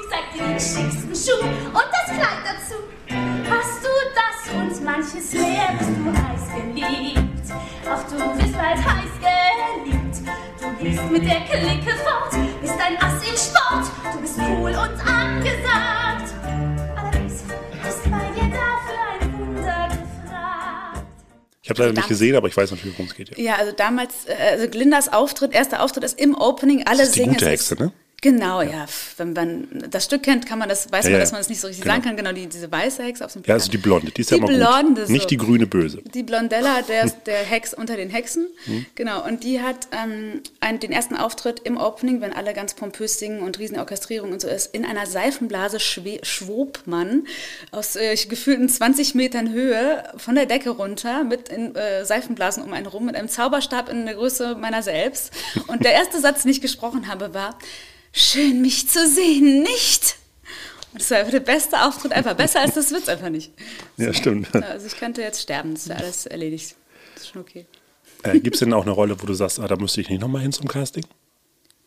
Ich 0.00 0.08
zeig 0.10 0.32
dir 0.32 0.42
den 0.42 0.60
schicksten 0.60 1.14
Schuh 1.14 1.44
und 1.46 1.88
das 1.92 2.16
Kleid 2.16 2.42
dazu. 2.44 2.76
Hast 3.50 3.84
du 3.84 3.88
das 4.14 4.54
und 4.54 4.84
manches 4.84 5.32
mehr, 5.32 5.74
bist 5.78 5.90
du 5.90 6.10
heiß 6.10 6.46
geliebt. 6.74 7.46
Auch 7.84 8.02
du 8.08 8.16
wirst 8.38 8.56
bald 8.56 8.78
heiß 8.78 9.12
geliebt. 9.20 9.35
Du 10.86 10.92
gehst 10.92 11.10
mit 11.10 11.22
der 11.24 11.40
Clique 11.40 11.96
fort, 11.96 12.30
bist 12.62 12.74
ein 12.80 12.96
Ass 12.98 13.20
im 13.26 13.36
Sport. 13.36 13.90
Du 14.14 14.20
bist 14.20 14.38
cool 14.38 14.70
und 14.70 15.00
angesagt. 15.04 16.32
Allerdings 16.96 17.32
ist 17.32 18.04
bei 18.04 18.30
dir 18.30 18.48
dafür 18.52 19.02
ein 19.20 19.38
Wunder 19.38 19.88
gefragt. 19.88 21.06
Ich 21.62 21.70
habe 21.70 21.80
leider 21.80 21.92
nicht 21.92 22.02
Verdammt. 22.04 22.08
gesehen, 22.08 22.36
aber 22.36 22.46
ich 22.46 22.56
weiß 22.56 22.70
natürlich, 22.70 22.94
worum 22.96 23.06
es 23.06 23.14
geht. 23.16 23.36
Ja. 23.36 23.44
Ja, 23.44 23.54
also 23.56 23.72
damals, 23.72 24.26
äh, 24.26 24.34
also 24.52 24.68
Glindas 24.68 25.12
Auftritt, 25.12 25.52
erster 25.54 25.82
Auftritt 25.82 26.04
ist 26.04 26.20
im 26.20 26.36
Opening, 26.36 26.84
alle 26.86 26.98
Das 26.98 27.08
ist 27.08 27.16
die 27.16 27.20
singen. 27.20 27.32
gute 27.34 27.48
Hexe, 27.48 27.74
ne? 27.74 27.90
Genau, 28.22 28.62
ja. 28.62 28.86
pf, 28.86 29.18
Wenn 29.18 29.34
man 29.34 29.68
das 29.90 30.06
Stück 30.06 30.22
kennt, 30.22 30.46
kann 30.46 30.58
man 30.58 30.68
das, 30.68 30.90
weiß 30.90 31.04
Ja, 31.04 31.10
man, 31.10 31.18
ja. 31.18 31.20
dass 31.20 31.32
man 31.32 31.40
es 31.42 31.48
nicht 31.50 31.60
so 31.60 31.66
richtig 31.66 31.82
Genau. 31.84 31.94
sagen 31.96 32.04
kann. 32.04 32.16
Genau, 32.16 32.32
die, 32.32 32.46
diese 32.46 32.72
weiße 32.72 33.02
Hexe 33.02 33.24
auf 33.24 33.34
dem 33.34 33.42
Ja, 33.46 33.54
also 33.54 33.70
die 33.70 33.76
Blonde, 33.78 34.10
die 34.10 34.22
ist 34.22 34.30
ja 34.30 34.38
Die 34.38 34.42
immer 34.42 34.52
Blonde, 34.52 35.00
gut. 35.02 35.06
so. 35.08 35.12
Nicht 35.12 35.30
die 35.30 35.36
grüne 35.36 35.66
Böse. 35.66 36.00
Die 36.14 36.22
Blondella, 36.22 36.80
der, 36.82 37.10
der 37.26 37.38
Hex 37.44 37.74
unter 37.74 37.94
den 37.96 38.08
Hexen. 38.08 38.48
Hm. 38.64 38.86
Genau, 38.94 39.22
und 39.24 39.44
die 39.44 39.60
hat 39.60 39.88
ähm, 39.92 40.40
einen, 40.60 40.80
den 40.80 40.92
ersten 40.92 41.14
Auftritt 41.14 41.60
im 41.60 41.76
Opening, 41.76 42.20
wenn 42.22 42.32
alle 42.32 42.54
ganz 42.54 42.72
pompös 42.74 43.18
singen 43.18 43.40
und 43.42 43.58
Riesenorchestrierung 43.58 44.32
und 44.32 44.40
so 44.40 44.48
ist, 44.48 44.74
in 44.74 44.84
einer 44.86 45.06
Seifenblase 45.06 45.78
schwe 45.78 46.18
schwob 46.22 46.80
man 46.86 47.26
aus 47.70 47.96
äh, 47.96 48.16
gefühlten 48.16 48.68
20 48.68 49.14
Metern 49.14 49.52
Höhe 49.52 50.02
von 50.16 50.34
der 50.34 50.46
Decke 50.46 50.70
runter 50.70 51.22
mit 51.22 51.50
in, 51.50 51.74
äh, 51.76 52.04
Seifenblasen 52.06 52.62
um 52.62 52.72
einen 52.72 52.86
rum, 52.86 53.04
mit 53.04 53.14
einem 53.14 53.28
Zauberstab 53.28 53.90
in 53.90 54.06
der 54.06 54.14
Größe 54.14 54.54
meiner 54.56 54.82
selbst. 54.82 55.32
Und 55.66 55.84
der 55.84 55.92
erste 55.92 56.18
Satz, 56.18 56.42
den 56.42 56.50
ich 56.50 56.62
gesprochen 56.62 57.08
habe, 57.08 57.34
war, 57.34 57.58
schön 58.16 58.62
mich 58.62 58.88
zu 58.88 59.06
sehen, 59.06 59.62
nicht? 59.62 60.16
Und 60.92 61.02
das 61.02 61.10
war 61.10 61.18
einfach 61.18 61.32
der 61.32 61.40
beste 61.40 61.82
Auftritt 61.82 62.12
ever. 62.12 62.34
Besser 62.34 62.60
als 62.60 62.74
das 62.74 62.90
wird's 62.90 63.08
einfach 63.08 63.28
nicht. 63.28 63.52
Ja, 63.98 64.12
stimmt. 64.12 64.54
Also 64.54 64.86
ich 64.86 64.96
könnte 64.96 65.20
jetzt 65.20 65.42
sterben, 65.42 65.74
das 65.74 65.88
wäre 65.88 65.98
alles 66.00 66.26
erledigt. 66.26 66.74
Das 67.14 67.24
ist 67.24 67.30
schon 67.30 67.42
okay. 67.42 67.66
Äh, 68.22 68.40
Gibt 68.40 68.56
es 68.56 68.60
denn 68.60 68.72
auch 68.72 68.82
eine 68.82 68.92
Rolle, 68.92 69.20
wo 69.20 69.26
du 69.26 69.34
sagst, 69.34 69.60
ah, 69.60 69.68
da 69.68 69.76
müsste 69.76 70.00
ich 70.00 70.08
nicht 70.08 70.20
nochmal 70.20 70.42
hin 70.42 70.52
zum 70.52 70.66
Casting? 70.66 71.04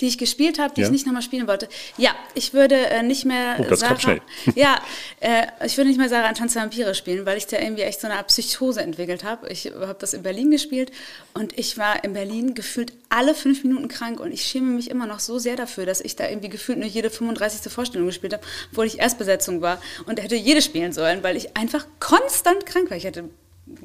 Die 0.01 0.07
ich 0.07 0.17
gespielt 0.17 0.59
habe, 0.59 0.73
die 0.73 0.81
Ja. 0.81 0.87
ich 0.87 0.91
nicht 0.91 1.05
nochmal 1.05 1.21
spielen 1.21 1.47
wollte. 1.47 1.67
Ja, 1.97 2.11
ich 2.33 2.53
würde 2.53 2.75
äh, 2.75 3.03
nicht 3.03 3.25
mehr 3.25 3.57
Oh, 3.59 3.63
das 3.69 3.79
Sarah. 3.81 3.91
kam 3.93 3.99
schnell. 3.99 4.21
Ja, 4.55 4.79
äh, 5.19 5.45
ich 5.65 5.75
würde 5.77 5.89
nicht 5.89 5.97
mehr 5.99 6.07
Sarah 6.09 6.27
an 6.29 6.35
Tanz 6.35 6.53
der 6.53 6.61
Vampire 6.61 6.95
spielen, 6.95 7.25
weil 7.25 7.37
ich 7.37 7.47
da 7.47 7.59
irgendwie 7.59 7.81
echt 7.81 7.99
so 8.01 8.07
eine 8.07 8.15
Art 8.17 8.27
Psychose 8.27 8.81
entwickelt 8.81 9.23
habe. 9.23 9.49
Ich 9.49 9.65
habe 9.65 9.95
das 9.99 10.13
in 10.13 10.23
Berlin 10.23 10.51
gespielt 10.51 10.91
und 11.33 11.57
ich 11.59 11.77
war 11.77 12.03
in 12.03 12.13
Berlin 12.13 12.53
gefühlt 12.53 12.93
alle 13.09 13.33
fünf 13.35 13.63
Minuten 13.63 13.87
krank 13.87 14.19
und 14.19 14.31
ich 14.31 14.43
schäme 14.43 14.67
mich 14.67 14.89
immer 14.89 15.05
noch 15.07 15.19
so 15.19 15.37
sehr 15.39 15.55
dafür, 15.55 15.85
dass 15.85 15.99
ich 15.99 16.15
da 16.15 16.29
irgendwie 16.29 16.49
gefühlt 16.49 16.77
nur 16.77 16.87
jede 16.87 17.09
35. 17.09 17.71
Vorstellung 17.71 18.07
gespielt 18.07 18.33
habe, 18.33 18.43
obwohl 18.71 18.85
ich 18.85 18.99
Erstbesetzung 18.99 19.61
war 19.61 19.81
und 20.05 20.21
hätte 20.21 20.35
jede 20.35 20.61
spielen 20.61 20.93
sollen, 20.93 21.23
weil 21.23 21.35
ich 21.35 21.57
einfach 21.57 21.85
konstant 21.99 22.65
krank 22.65 22.89
war. 22.89 22.97
Ich 22.97 23.05
hatte 23.05 23.25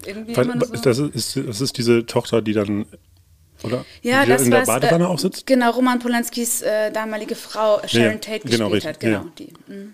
irgendwie 0.07 0.33
immer 0.33 0.55
nur 0.55 0.67
so 0.67 0.75
Das 0.75 0.99
ist, 0.99 1.37
das 1.37 1.61
ist 1.61 1.77
diese 1.77 2.07
Tochter, 2.07 2.41
die 2.41 2.53
dann, 2.53 2.87
oder? 3.65 3.85
ja, 4.03 4.25
die 4.25 4.31
das 4.31 4.43
in 4.43 4.51
der 4.51 4.61
war's, 4.61 4.81
Badewanne 4.81 5.05
äh, 5.05 5.09
auch 5.09 5.19
sitzt? 5.19 5.47
Genau, 5.47 5.71
Roman 5.71 5.99
Polanskis 5.99 6.63
äh, 6.63 6.91
damalige 6.93 7.35
Frau 7.35 7.81
äh, 7.81 7.89
Sharon 7.89 8.13
Ja, 8.13 8.19
Tate 8.19 8.41
genau, 8.41 8.71
gespielt 8.71 8.73
richtig, 8.73 8.89
hat. 8.89 9.01
Genau, 9.01 9.19
ja. 9.19 9.27
die, 9.39 9.53
mh. 9.73 9.87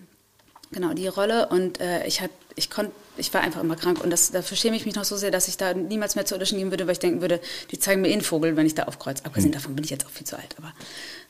genau, 0.72 0.92
die 0.94 1.08
Rolle. 1.08 1.48
Und 1.48 1.80
äh, 1.80 2.06
ich, 2.06 2.20
hab, 2.20 2.30
ich, 2.56 2.70
konnt, 2.70 2.90
ich 3.16 3.32
war 3.32 3.40
einfach 3.40 3.62
immer 3.62 3.76
krank. 3.76 4.02
Und 4.02 4.10
das, 4.10 4.30
dafür 4.30 4.56
schäme 4.56 4.76
ich 4.76 4.86
mich 4.86 4.94
noch 4.94 5.04
so 5.04 5.16
sehr, 5.16 5.30
dass 5.30 5.48
ich 5.48 5.56
da 5.56 5.74
niemals 5.74 6.14
mehr 6.14 6.26
zur 6.26 6.36
Audition 6.36 6.58
gehen 6.58 6.70
würde, 6.70 6.86
weil 6.86 6.92
ich 6.92 6.98
denken 6.98 7.20
würde, 7.20 7.40
die 7.70 7.78
zeigen 7.78 8.02
mir 8.02 8.08
eh 8.08 8.12
einen 8.12 8.22
Vogel, 8.22 8.56
wenn 8.56 8.66
ich 8.66 8.74
da 8.74 8.84
aufkreuze. 8.84 9.22
Hm. 9.22 9.26
Abgesehen 9.26 9.52
davon 9.52 9.74
bin 9.74 9.84
ich 9.84 9.90
jetzt 9.90 10.06
auch 10.06 10.10
viel 10.10 10.26
zu 10.26 10.36
alt. 10.36 10.54
Aber 10.58 10.72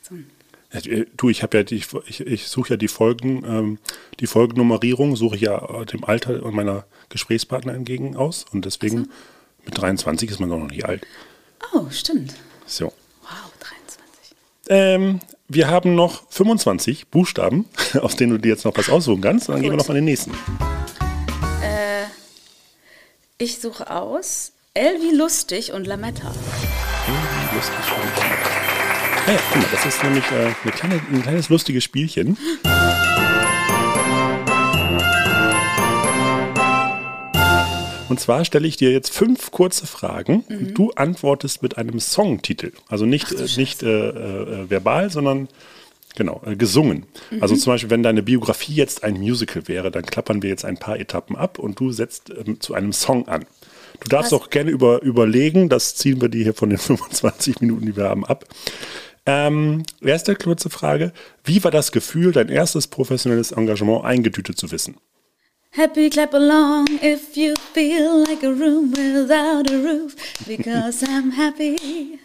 so. 0.02 0.14
Äh, 0.70 1.06
Du, 1.16 1.28
ich 1.28 1.42
habe 1.42 1.58
ja 1.58 1.64
die, 1.64 1.82
ich, 2.06 2.20
ich 2.20 2.46
suche 2.48 2.70
ja 2.70 2.76
die 2.76 2.88
Folgen, 2.88 3.44
ähm, 3.44 3.78
die 4.20 4.26
Folgennummerierung 4.26 5.16
suche 5.16 5.36
ich 5.36 5.42
ja 5.42 5.82
äh, 5.82 5.86
dem 5.86 6.04
Alter 6.04 6.50
meiner 6.50 6.84
Gesprächspartner 7.08 7.74
entgegen 7.74 8.16
aus 8.16 8.46
und 8.52 8.64
deswegen 8.64 9.10
mit 9.64 9.76
23 9.76 10.30
ist 10.30 10.40
man 10.40 10.48
doch 10.48 10.58
noch 10.58 10.70
nicht 10.70 10.84
alt. 10.84 11.06
Oh, 11.72 11.86
stimmt. 11.90 12.34
So. 12.66 12.92
Wow, 13.22 13.52
23. 13.60 14.36
Ähm, 14.68 15.20
wir 15.48 15.68
haben 15.68 15.94
noch 15.94 16.22
25 16.30 17.08
Buchstaben, 17.08 17.66
aus 18.00 18.16
denen 18.16 18.32
du 18.32 18.38
dir 18.38 18.50
jetzt 18.50 18.64
noch 18.64 18.76
was 18.76 18.88
aussuchen 18.88 19.20
kannst. 19.20 19.48
Und 19.48 19.54
dann 19.54 19.62
gehen 19.62 19.70
wir 19.70 19.76
Gut. 19.76 19.86
noch 19.86 19.88
mal 19.88 19.96
in 19.96 20.04
den 20.06 20.12
nächsten. 20.12 20.32
Ich 23.42 23.58
suche 23.58 23.90
aus 23.90 24.52
wie 24.74 25.16
lustig 25.16 25.72
und 25.72 25.86
Lametta. 25.86 26.28
Lustig. 27.54 27.74
Ah 29.26 29.30
ja, 29.32 29.38
guck 29.50 29.62
mal, 29.62 29.68
das 29.72 29.86
ist 29.86 30.02
nämlich 30.04 30.24
äh, 30.30 30.52
eine 30.62 30.72
kleine, 30.72 30.94
ein 31.10 31.22
kleines 31.22 31.48
lustiges 31.48 31.82
Spielchen. 31.82 32.36
Und 38.10 38.18
zwar 38.18 38.44
stelle 38.44 38.66
ich 38.66 38.76
dir 38.76 38.90
jetzt 38.90 39.14
fünf 39.14 39.52
kurze 39.52 39.86
Fragen. 39.86 40.40
und 40.48 40.74
Du 40.74 40.90
antwortest 40.96 41.62
mit 41.62 41.78
einem 41.78 42.00
Songtitel. 42.00 42.72
Also 42.88 43.06
nicht, 43.06 43.30
äh, 43.30 43.46
nicht 43.56 43.84
äh, 43.84 44.08
äh, 44.08 44.68
verbal, 44.68 45.10
sondern 45.10 45.46
genau, 46.16 46.42
äh, 46.44 46.56
gesungen. 46.56 47.06
Also 47.40 47.54
zum 47.54 47.72
Beispiel, 47.72 47.90
wenn 47.90 48.02
deine 48.02 48.24
Biografie 48.24 48.74
jetzt 48.74 49.04
ein 49.04 49.14
Musical 49.14 49.68
wäre, 49.68 49.92
dann 49.92 50.04
klappern 50.04 50.42
wir 50.42 50.50
jetzt 50.50 50.64
ein 50.64 50.76
paar 50.76 50.98
Etappen 50.98 51.36
ab 51.36 51.60
und 51.60 51.78
du 51.78 51.92
setzt 51.92 52.30
ähm, 52.30 52.60
zu 52.60 52.74
einem 52.74 52.92
Song 52.92 53.28
an. 53.28 53.44
Du 54.00 54.08
darfst 54.08 54.32
Was? 54.32 54.40
auch 54.40 54.50
gerne 54.50 54.72
über, 54.72 55.02
überlegen, 55.02 55.68
das 55.68 55.94
ziehen 55.94 56.20
wir 56.20 56.28
dir 56.28 56.42
hier 56.42 56.54
von 56.54 56.70
den 56.70 56.78
25 56.80 57.60
Minuten, 57.60 57.86
die 57.86 57.96
wir 57.96 58.08
haben, 58.08 58.26
ab. 58.26 58.44
Ähm, 59.24 59.84
erste 60.02 60.34
kurze 60.34 60.68
Frage. 60.68 61.12
Wie 61.44 61.62
war 61.62 61.70
das 61.70 61.92
Gefühl, 61.92 62.32
dein 62.32 62.48
erstes 62.48 62.88
professionelles 62.88 63.52
Engagement 63.52 64.04
eingetütet 64.04 64.58
zu 64.58 64.72
wissen? 64.72 64.96
Happy 65.72 66.10
clap 66.10 66.34
along 66.34 66.86
if 67.00 67.36
you 67.36 67.54
feel 67.72 68.24
like 68.24 68.42
a 68.42 68.48
room 68.50 68.90
without 68.90 69.70
a 69.70 69.76
roof, 69.76 70.16
because 70.44 71.00
I'm 71.04 71.30
happy. 71.30 72.18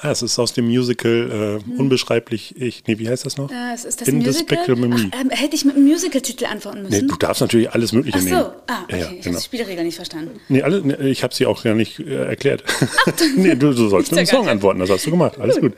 Ah, 0.00 0.10
es 0.10 0.22
ist 0.22 0.36
aus 0.36 0.52
dem 0.52 0.66
Musical 0.66 1.60
äh, 1.64 1.78
Unbeschreiblich 1.80 2.60
Ich. 2.60 2.82
Nee, 2.88 2.98
wie 2.98 3.08
heißt 3.08 3.24
das 3.24 3.36
noch? 3.36 3.52
Äh, 3.52 3.74
ist, 3.74 4.00
das 4.00 4.08
Musical? 4.10 4.74
Me. 4.74 5.10
Ach, 5.12 5.20
ähm, 5.20 5.30
hätte 5.30 5.54
ich 5.54 5.64
mit 5.64 5.76
einem 5.76 5.86
Musical-Titel 5.86 6.46
antworten 6.46 6.82
Nee, 6.82 6.88
müssen? 6.90 7.08
du 7.08 7.16
darfst 7.16 7.40
natürlich 7.40 7.70
alles 7.70 7.92
Mögliche 7.92 8.18
Ach 8.18 8.22
so, 8.22 8.28
nehmen. 8.28 8.44
ah, 8.66 8.82
okay. 8.82 8.90
Ja, 8.90 8.96
Ich 8.98 9.04
habe 9.04 9.16
genau. 9.20 9.38
die 9.38 9.44
Spielregeln 9.44 9.86
nicht 9.86 9.96
verstanden. 9.96 10.40
Nee, 10.48 10.62
alle, 10.62 10.80
nee, 10.82 10.94
ich 11.08 11.22
habe 11.22 11.32
sie 11.32 11.46
auch 11.46 11.62
gar 11.62 11.74
nicht 11.76 12.00
äh, 12.00 12.24
erklärt. 12.26 12.64
nee, 13.36 13.54
du, 13.54 13.72
du 13.72 13.88
sollst 13.88 14.10
mit 14.12 14.28
gar 14.28 14.40
Song 14.40 14.48
antworten, 14.48 14.80
das 14.80 14.90
hast 14.90 15.06
du 15.06 15.12
gemacht. 15.12 15.38
Alles 15.38 15.60
gut. 15.60 15.74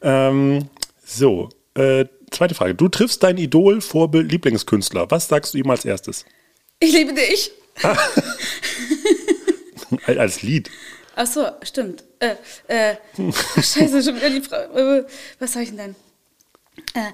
Ähm, 0.00 0.68
so, 1.04 1.48
äh, 1.74 2.04
zweite 2.30 2.54
Frage. 2.54 2.76
Du 2.76 2.88
triffst 2.88 3.22
dein 3.24 3.36
Idol, 3.36 3.80
Vorbild, 3.80 4.30
Lieblingskünstler. 4.30 5.10
Was 5.10 5.26
sagst 5.26 5.54
du 5.54 5.58
ihm 5.58 5.68
als 5.70 5.84
erstes? 5.84 6.24
Ich 6.82 6.92
liebe 6.92 7.12
dich. 7.14 7.50
Al- 10.06 10.18
Als 10.18 10.42
Lied. 10.42 10.70
Ach 11.14 11.26
so, 11.26 11.46
stimmt. 11.62 12.02
Äh, 12.18 12.34
äh, 12.68 12.96
scheiße, 13.56 14.02
schon 14.02 14.16
wieder 14.16 14.30
die 14.30 14.40
Frage. 14.40 15.04
Äh, 15.06 15.12
was 15.38 15.52
sag 15.52 15.62
ich 15.62 15.68
denn 15.68 15.78
dann? 15.78 15.94
Äh, 16.94 17.12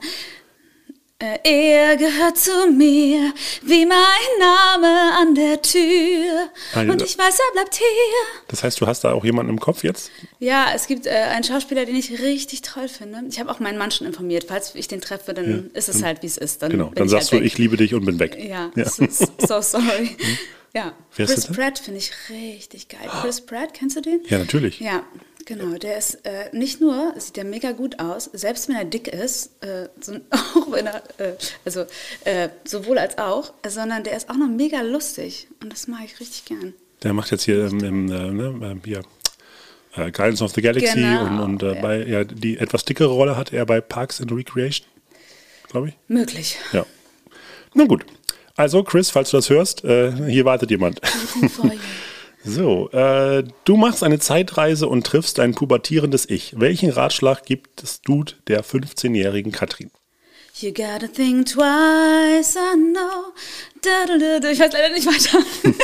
er 1.21 1.97
gehört 1.97 2.39
zu 2.39 2.71
mir, 2.71 3.33
wie 3.63 3.85
mein 3.87 3.99
Name 4.39 5.13
an 5.21 5.35
der 5.35 5.61
Tür. 5.61 6.49
Also- 6.75 6.93
Und 6.93 7.03
ich 7.03 7.19
weiß, 7.19 7.39
er 7.41 7.53
bleibt 7.55 7.75
hier. 7.75 7.87
Das 8.47 8.63
heißt, 8.63 8.81
du 8.81 8.87
hast 8.87 9.03
da 9.03 9.13
auch 9.13 9.25
jemanden 9.25 9.51
im 9.51 9.59
Kopf 9.59 9.83
jetzt? 9.83 10.11
Ja, 10.39 10.67
es 10.75 10.87
gibt 10.87 11.07
äh, 11.07 11.11
einen 11.11 11.43
Schauspieler, 11.43 11.85
den 11.87 11.97
ich 11.97 12.21
richtig 12.21 12.63
toll 12.63 12.89
finde. 12.89 13.21
Ich 13.29 13.41
habe 13.41 13.51
auch 13.51 13.59
meinen 13.59 13.79
Mann 13.79 13.91
schon 13.91 14.07
informiert. 14.07 14.45
Falls 14.47 14.75
ich 14.77 14.87
den 14.87 15.01
treffe, 15.01 15.35
dann 15.35 15.71
ist 15.75 15.89
es 15.89 16.05
halt, 16.05 16.23
wie 16.23 16.27
es 16.29 16.39
ist. 16.39 16.63
Dann 16.63 16.71
Genau. 16.71 16.93
Dann 16.95 17.09
sagst 17.09 17.33
halt 17.33 17.41
du, 17.41 17.45
weg. 17.45 17.53
ich 17.53 17.59
liebe 17.59 17.77
dich 17.77 17.95
und 17.95 18.05
bin 18.05 18.21
weg. 18.21 18.37
Ja, 18.39 18.71
Ja. 18.77 18.89
So, 18.89 19.07
so 19.39 19.61
sorry. 19.61 20.17
Ja, 20.75 20.93
Wer 21.17 21.27
Chris? 21.27 21.47
Pratt 21.47 21.79
finde 21.79 21.99
ich 21.99 22.13
richtig 22.31 22.89
geil. 22.89 23.09
Chris 23.23 23.41
Pratt, 23.41 23.75
kennst 23.75 23.97
du 23.97 24.03
den? 24.03 24.21
Ja, 24.29 24.39
natürlich. 24.39 24.79
Ja, 24.79 25.03
genau. 25.49 25.77
Der 25.79 25.99
ist 25.99 26.25
äh, 26.25 26.51
nicht 26.53 26.81
nur, 26.81 27.15
sieht 27.17 27.37
der 27.37 27.45
mega 27.45 27.73
gut 27.73 27.99
aus, 27.99 28.31
selbst 28.33 28.69
wenn 28.69 28.77
er 28.77 28.85
dick 28.85 29.09
ist, 29.09 29.51
äh, 29.65 29.89
so, 30.01 30.13
auch 30.31 30.71
wenn 30.71 30.87
er, 30.87 31.03
äh, 31.19 31.33
also 31.65 31.85
äh, 32.25 32.51
sowohl 32.65 32.99
als 32.99 33.19
auch, 33.19 33.53
sondern 33.67 34.05
der 34.05 34.17
ist 34.17 34.31
auch 34.31 34.37
noch 34.37 34.49
mega 34.49 34.83
lustig 34.83 35.49
und 35.63 35.73
das 35.73 35.89
mag 35.89 36.03
ich 36.05 36.21
richtig 36.21 36.45
gern. 36.45 36.75
Der 37.03 37.13
macht 37.15 37.31
jetzt 37.31 37.45
hier 37.45 37.67
im, 37.67 37.83
im 37.83 38.13
äh, 38.13 38.31
ne, 38.31 38.77
äh, 38.85 38.87
hier, 38.87 39.03
äh, 39.97 40.11
Guardians 40.11 40.43
of 40.43 40.53
the 40.53 40.61
Galaxy 40.61 40.95
Genau, 40.95 41.25
und, 41.25 41.41
und 41.41 41.63
ja. 41.63 41.81
bei, 41.81 42.05
ja, 42.05 42.25
die 42.25 42.59
etwas 42.59 42.85
dickere 42.85 43.09
Rolle 43.09 43.37
hat 43.37 43.53
er 43.53 43.65
bei 43.67 43.81
Parks 43.81 44.21
and 44.21 44.31
Recreation, 44.31 44.87
glaube 45.71 45.89
ich. 45.89 45.95
Möglich. 46.09 46.59
Ja. 46.73 46.85
Nun 47.75 47.89
gut. 47.89 48.05
Also, 48.57 48.83
Chris, 48.83 49.11
falls 49.11 49.31
du 49.31 49.37
das 49.37 49.51
hörst, 49.51 49.83
hier 49.83 50.45
wartet 50.45 50.69
jemand. 50.71 51.01
So, 52.45 52.89
äh, 52.93 53.45
du 53.65 53.77
machst 53.77 54.03
eine 54.03 54.19
Zeitreise 54.21 54.89
und 54.89 55.05
triffst 55.07 55.39
dein 55.39 55.55
pubertierendes 55.55 56.29
Ich. 56.31 56.59
Welchen 56.59 56.91
Ratschlag 56.91 57.45
gibst 57.45 58.03
du 58.07 58.25
der 58.47 58.65
15-jährigen 58.65 59.53
Katrin? 59.53 59.91
You 60.61 60.73
gotta 60.73 61.07
think 61.09 61.47
twice, 61.47 62.57
I 62.57 62.75
know. 62.77 63.33
Da, 63.83 64.07
da, 64.07 64.41
da. 64.41 64.51
Ich 64.51 64.59
weiß 64.59 64.73
leider 64.73 64.95
nicht 64.95 65.07
weiter. 65.07 65.45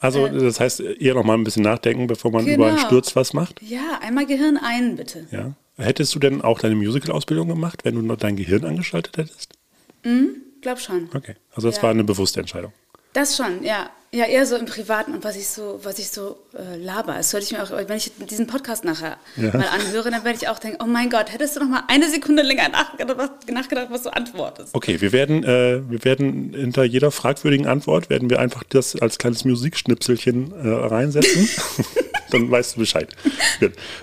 Also, 0.00 0.28
das 0.28 0.60
heißt, 0.60 0.80
eher 0.80 1.14
noch 1.14 1.24
mal 1.24 1.32
ein 1.32 1.44
bisschen 1.44 1.62
nachdenken, 1.62 2.06
bevor 2.08 2.30
man 2.30 2.44
Genau. 2.44 2.56
über 2.56 2.66
einen 2.68 2.78
Sturz 2.78 3.16
was 3.16 3.32
macht. 3.32 3.62
ja, 3.62 4.00
einmal 4.02 4.26
Gehirn 4.26 4.58
ein, 4.58 4.96
bitte. 4.96 5.26
Ja. 5.30 5.52
Hättest 5.78 6.14
du 6.14 6.18
denn 6.18 6.42
auch 6.42 6.58
deine 6.60 6.74
Musical-Ausbildung 6.74 7.48
gemacht, 7.48 7.86
wenn 7.86 7.94
du 7.94 8.02
noch 8.02 8.18
dein 8.18 8.36
Gehirn 8.36 8.66
angeschaltet 8.66 9.16
hättest? 9.16 9.54
Glaub 10.60 10.78
schon. 10.78 11.08
Okay. 11.14 11.36
Also, 11.54 11.68
das 11.68 11.76
Ja. 11.78 11.84
war 11.84 11.90
eine 11.92 12.04
bewusste 12.04 12.40
Entscheidung. 12.40 12.74
Das 13.14 13.34
schon, 13.34 13.64
ja. 13.64 13.88
Ja, 14.14 14.26
eher 14.26 14.46
so 14.46 14.54
im 14.54 14.66
Privaten 14.66 15.12
und 15.12 15.24
was 15.24 15.34
ich 15.34 15.48
so, 15.48 15.80
was 15.82 15.98
ich 15.98 16.08
so 16.08 16.36
äh, 16.56 16.76
laber. 16.76 17.14
Das 17.14 17.30
sollte 17.30 17.46
ich 17.46 17.52
mir 17.52 17.64
auch, 17.64 17.70
wenn 17.72 17.96
ich 17.96 18.12
diesen 18.30 18.46
Podcast 18.46 18.84
nachher 18.84 19.16
Ja. 19.36 19.48
mal 19.56 19.66
anhöre, 19.66 20.08
dann 20.08 20.22
werde 20.22 20.38
ich 20.40 20.46
auch 20.46 20.60
denken, 20.60 20.78
oh 20.80 20.86
mein 20.86 21.10
Gott, 21.10 21.32
hättest 21.32 21.56
du 21.56 21.60
noch 21.60 21.68
mal 21.68 21.82
eine 21.88 22.08
Sekunde 22.08 22.44
länger 22.44 22.68
nachgedacht, 22.68 23.90
was, 23.90 24.02
du 24.02 24.12
antwortest. 24.12 24.72
Okay, 24.72 25.00
wir 25.00 25.10
werden, 25.10 25.42
äh, 25.42 25.82
wir 25.90 26.04
werden 26.04 26.54
hinter 26.54 26.84
jeder 26.84 27.10
fragwürdigen 27.10 27.66
Antwort 27.66 28.08
werden 28.08 28.30
wir 28.30 28.38
einfach 28.38 28.62
das 28.62 28.94
als 28.94 29.18
kleines 29.18 29.44
Musikschnipselchen 29.44 30.52
äh, 30.52 30.68
reinsetzen. 30.68 31.48
Dann 32.30 32.48
weißt 32.50 32.76
du 32.76 32.80
Bescheid. 32.80 33.08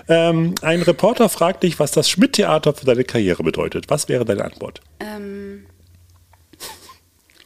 Ähm, 0.08 0.54
ein 0.60 0.82
Reporter 0.82 1.30
fragt 1.30 1.62
dich, 1.62 1.78
was 1.78 1.90
das 1.90 2.10
Schmidt-Theater 2.10 2.74
für 2.74 2.84
deine 2.84 3.04
Karriere 3.04 3.42
bedeutet. 3.42 3.86
Was 3.88 4.10
wäre 4.10 4.26
deine 4.26 4.44
Antwort? 4.44 4.82
Ähm, 5.00 5.66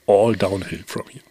All 0.09 0.35
downhill 0.37 0.85
from 0.87 1.05
here. 1.09 1.23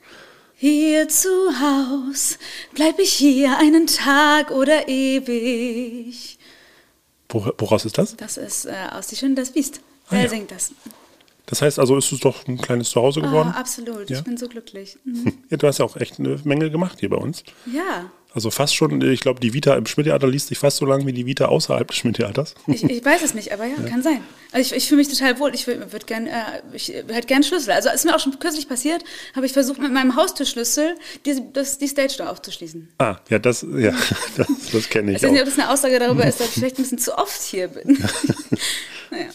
Hier 0.57 1.07
zu 1.09 1.29
Haus, 1.59 2.37
bleib 2.73 2.99
ich 2.99 3.13
hier 3.13 3.57
einen 3.57 3.87
Tag 3.87 4.51
oder 4.51 4.87
ewig. 4.87 6.37
Wo, 7.29 7.45
woraus 7.57 7.85
ist 7.85 7.97
das? 7.97 8.15
Das 8.15 8.37
ist 8.37 8.65
äh, 8.65 8.73
aus 8.91 9.07
Die 9.07 9.15
Schöne 9.15 9.35
das 9.35 9.51
Biest. 9.51 9.81
Ah, 10.07 10.11
Wer 10.11 10.23
ja. 10.23 10.29
singt 10.29 10.51
das? 10.51 10.71
Das 11.47 11.61
heißt 11.61 11.79
also, 11.79 11.97
ist 11.97 12.11
es 12.11 12.19
doch 12.19 12.47
ein 12.47 12.57
kleines 12.57 12.89
Zuhause 12.89 13.21
geworden? 13.21 13.51
Ah, 13.53 13.59
absolut. 13.59 14.09
Ja. 14.09 14.17
Ich 14.17 14.23
bin 14.23 14.37
so 14.37 14.47
glücklich. 14.47 14.97
Mhm. 15.03 15.33
Ja, 15.49 15.57
du 15.57 15.67
hast 15.67 15.77
ja 15.77 15.85
auch 15.85 15.95
echt 15.97 16.19
eine 16.19 16.39
Menge 16.43 16.71
gemacht 16.71 16.99
hier 16.99 17.09
bei 17.09 17.17
uns. 17.17 17.43
Ja. 17.65 18.09
Also 18.35 18.51
fast 18.51 18.75
schon, 18.75 19.01
ich 19.01 19.21
glaube, 19.21 19.39
die 19.39 19.53
Vita 19.53 19.75
im 19.75 19.85
Schmidt-Theater 19.85 20.27
liest 20.27 20.49
sich 20.49 20.57
fast 20.57 20.75
so 20.75 20.85
lang 20.85 21.07
wie 21.07 21.13
die 21.13 21.25
Vita 21.25 21.45
außerhalb 21.45 21.87
des 21.87 21.95
Schmidt-Theaters. 21.95 22.53
Ich, 22.67 22.83
ich 22.83 23.03
weiß 23.03 23.23
es 23.23 23.33
nicht, 23.33 23.53
aber 23.53 23.65
ja, 23.65 23.75
kann 23.89 24.03
sein. 24.03 24.19
Also 24.51 24.75
ich, 24.75 24.83
ich 24.83 24.89
fühle 24.89 24.97
mich 24.97 25.07
total 25.07 25.39
wohl. 25.39 25.55
Ich 25.55 25.67
würde 25.67 25.89
würd 25.93 26.05
gern, 26.05 26.27
äh, 26.27 26.61
ich 26.73 26.89
hätte 26.89 27.27
gern 27.27 27.43
Schlüssel. 27.43 27.71
Also 27.71 27.89
ist 27.89 28.03
mir 28.03 28.13
auch 28.13 28.19
schon 28.19 28.37
kürzlich 28.37 28.67
passiert, 28.67 29.05
habe 29.37 29.45
ich 29.45 29.53
versucht, 29.53 29.79
mit 29.79 29.93
meinem 29.93 30.17
Haustürschlüssel 30.17 30.95
die, 31.25 31.41
das, 31.53 31.77
die 31.77 31.87
Stage 31.87 32.15
Door 32.17 32.29
aufzuschließen. 32.29 32.89
Ah, 32.97 33.15
ja, 33.29 33.39
das, 33.39 33.65
ja, 33.77 33.93
das, 34.35 34.47
das 34.69 34.89
kenne 34.89 35.11
ich 35.11 35.17
Ich 35.17 35.23
weiß 35.23 35.31
nicht, 35.31 35.41
ob 35.41 35.47
das 35.47 35.57
eine 35.57 35.69
Aussage 35.69 35.97
darüber 35.97 36.25
ist, 36.27 36.41
dass 36.41 36.47
ich 36.49 36.53
vielleicht 36.55 36.77
ein 36.77 36.83
bisschen 36.83 36.99
zu 36.99 37.17
oft 37.17 37.41
hier 37.41 37.69
bin. 37.69 37.97
naja. 39.11 39.27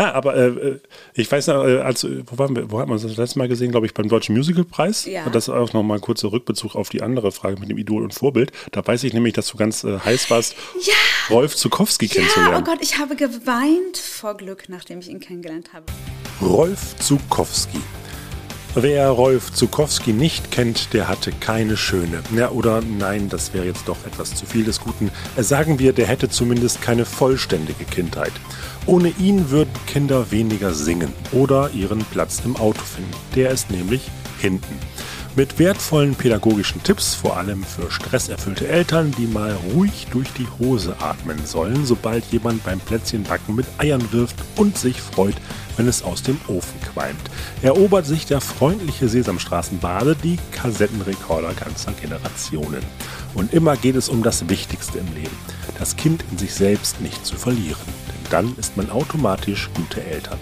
Ah, 0.00 0.12
aber 0.12 0.34
äh, 0.34 0.78
ich 1.12 1.30
weiß 1.30 1.48
noch, 1.48 1.62
äh, 1.66 1.80
als, 1.80 2.06
wo, 2.26 2.38
waren 2.38 2.56
wir, 2.56 2.70
wo 2.70 2.80
hat 2.80 2.88
man 2.88 2.98
das 2.98 3.16
letzte 3.18 3.38
Mal 3.38 3.48
gesehen, 3.48 3.70
glaube 3.70 3.84
ich, 3.84 3.92
beim 3.92 4.08
Deutschen 4.08 4.34
Musicalpreis? 4.34 5.04
Ja. 5.04 5.24
Und 5.26 5.34
das 5.34 5.48
ist 5.48 5.54
auch 5.54 5.74
nochmal 5.74 5.98
ein 5.98 6.00
kurzer 6.00 6.32
Rückbezug 6.32 6.74
auf 6.74 6.88
die 6.88 7.02
andere 7.02 7.32
Frage 7.32 7.60
mit 7.60 7.68
dem 7.68 7.76
Idol 7.76 8.02
und 8.02 8.14
Vorbild. 8.14 8.50
Da 8.72 8.86
weiß 8.86 9.04
ich 9.04 9.12
nämlich, 9.12 9.34
dass 9.34 9.48
du 9.48 9.58
ganz 9.58 9.84
äh, 9.84 9.98
heiß 9.98 10.30
warst, 10.30 10.56
Ja. 10.86 10.94
Rolf 11.28 11.54
Zukowski 11.54 12.06
Ja, 12.06 12.14
kennenzulernen. 12.14 12.56
oh 12.58 12.64
Gott, 12.64 12.78
ich 12.80 12.96
habe 12.98 13.14
geweint 13.14 13.98
vor 13.98 14.38
Glück, 14.38 14.70
nachdem 14.70 15.00
ich 15.00 15.10
ihn 15.10 15.20
kennengelernt 15.20 15.74
habe. 15.74 15.84
Rolf 16.40 16.96
Zukowski. 16.98 17.80
Wer 18.76 19.08
Rolf 19.10 19.52
Zukowski 19.52 20.12
nicht 20.12 20.52
kennt, 20.52 20.94
der 20.94 21.08
hatte 21.08 21.32
keine 21.32 21.76
schöne. 21.76 22.22
Ja, 22.34 22.50
oder 22.52 22.80
nein, 22.80 23.28
das 23.28 23.52
wäre 23.52 23.66
jetzt 23.66 23.88
doch 23.88 23.96
etwas 24.06 24.34
zu 24.36 24.46
viel 24.46 24.62
des 24.64 24.80
Guten. 24.80 25.10
Äh, 25.36 25.42
Sagen 25.42 25.78
wir, 25.80 25.92
der 25.92 26.06
hätte 26.06 26.28
zumindest 26.30 26.80
keine 26.80 27.04
vollständige 27.04 27.84
Kindheit. 27.84 28.32
Ohne 28.90 29.10
ihn 29.20 29.50
würden 29.50 29.70
Kinder 29.86 30.32
weniger 30.32 30.74
singen 30.74 31.12
oder 31.30 31.70
ihren 31.70 32.00
Platz 32.06 32.42
im 32.44 32.56
Auto 32.56 32.80
finden. 32.82 33.12
Der 33.36 33.52
ist 33.52 33.70
nämlich 33.70 34.02
hinten. 34.40 34.76
Mit 35.36 35.60
wertvollen 35.60 36.16
pädagogischen 36.16 36.82
Tipps, 36.82 37.14
vor 37.14 37.36
allem 37.36 37.62
für 37.62 37.88
stresserfüllte 37.88 38.66
Eltern, 38.66 39.14
die 39.16 39.28
mal 39.28 39.56
ruhig 39.72 40.08
durch 40.10 40.26
die 40.32 40.48
Hose 40.58 40.96
atmen 40.98 41.38
sollen, 41.46 41.86
sobald 41.86 42.24
jemand 42.32 42.64
beim 42.64 42.80
Plätzchenbacken 42.80 43.54
mit 43.54 43.66
Eiern 43.78 44.10
wirft 44.10 44.34
und 44.56 44.76
sich 44.76 45.00
freut, 45.00 45.36
wenn 45.76 45.86
es 45.86 46.02
aus 46.02 46.24
dem 46.24 46.40
Ofen 46.48 46.80
qualmt. 46.92 47.30
Erobert 47.62 48.06
sich 48.06 48.26
der 48.26 48.40
freundliche 48.40 49.08
Sesamstraßenbade 49.08 50.16
die 50.16 50.40
Kassettenrekorder 50.50 51.54
ganzer 51.54 51.92
Generationen. 51.92 52.82
Und 53.34 53.54
immer 53.54 53.76
geht 53.76 53.94
es 53.94 54.08
um 54.08 54.24
das 54.24 54.48
Wichtigste 54.48 54.98
im 54.98 55.14
Leben, 55.14 55.36
das 55.78 55.94
Kind 55.94 56.24
in 56.32 56.38
sich 56.38 56.52
selbst 56.52 57.00
nicht 57.00 57.24
zu 57.24 57.36
verlieren. 57.36 58.09
Dann 58.30 58.56
ist 58.56 58.76
man 58.76 58.90
automatisch 58.90 59.68
gute 59.74 60.02
Eltern. 60.02 60.38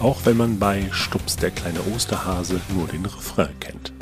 Auch 0.00 0.20
wenn 0.24 0.36
man 0.36 0.58
bei 0.58 0.88
Stups 0.90 1.36
der 1.36 1.50
kleine 1.50 1.80
Osterhase 1.94 2.60
nur 2.74 2.88
den 2.88 3.04
Refrain 3.04 3.58
kennt. 3.60 3.92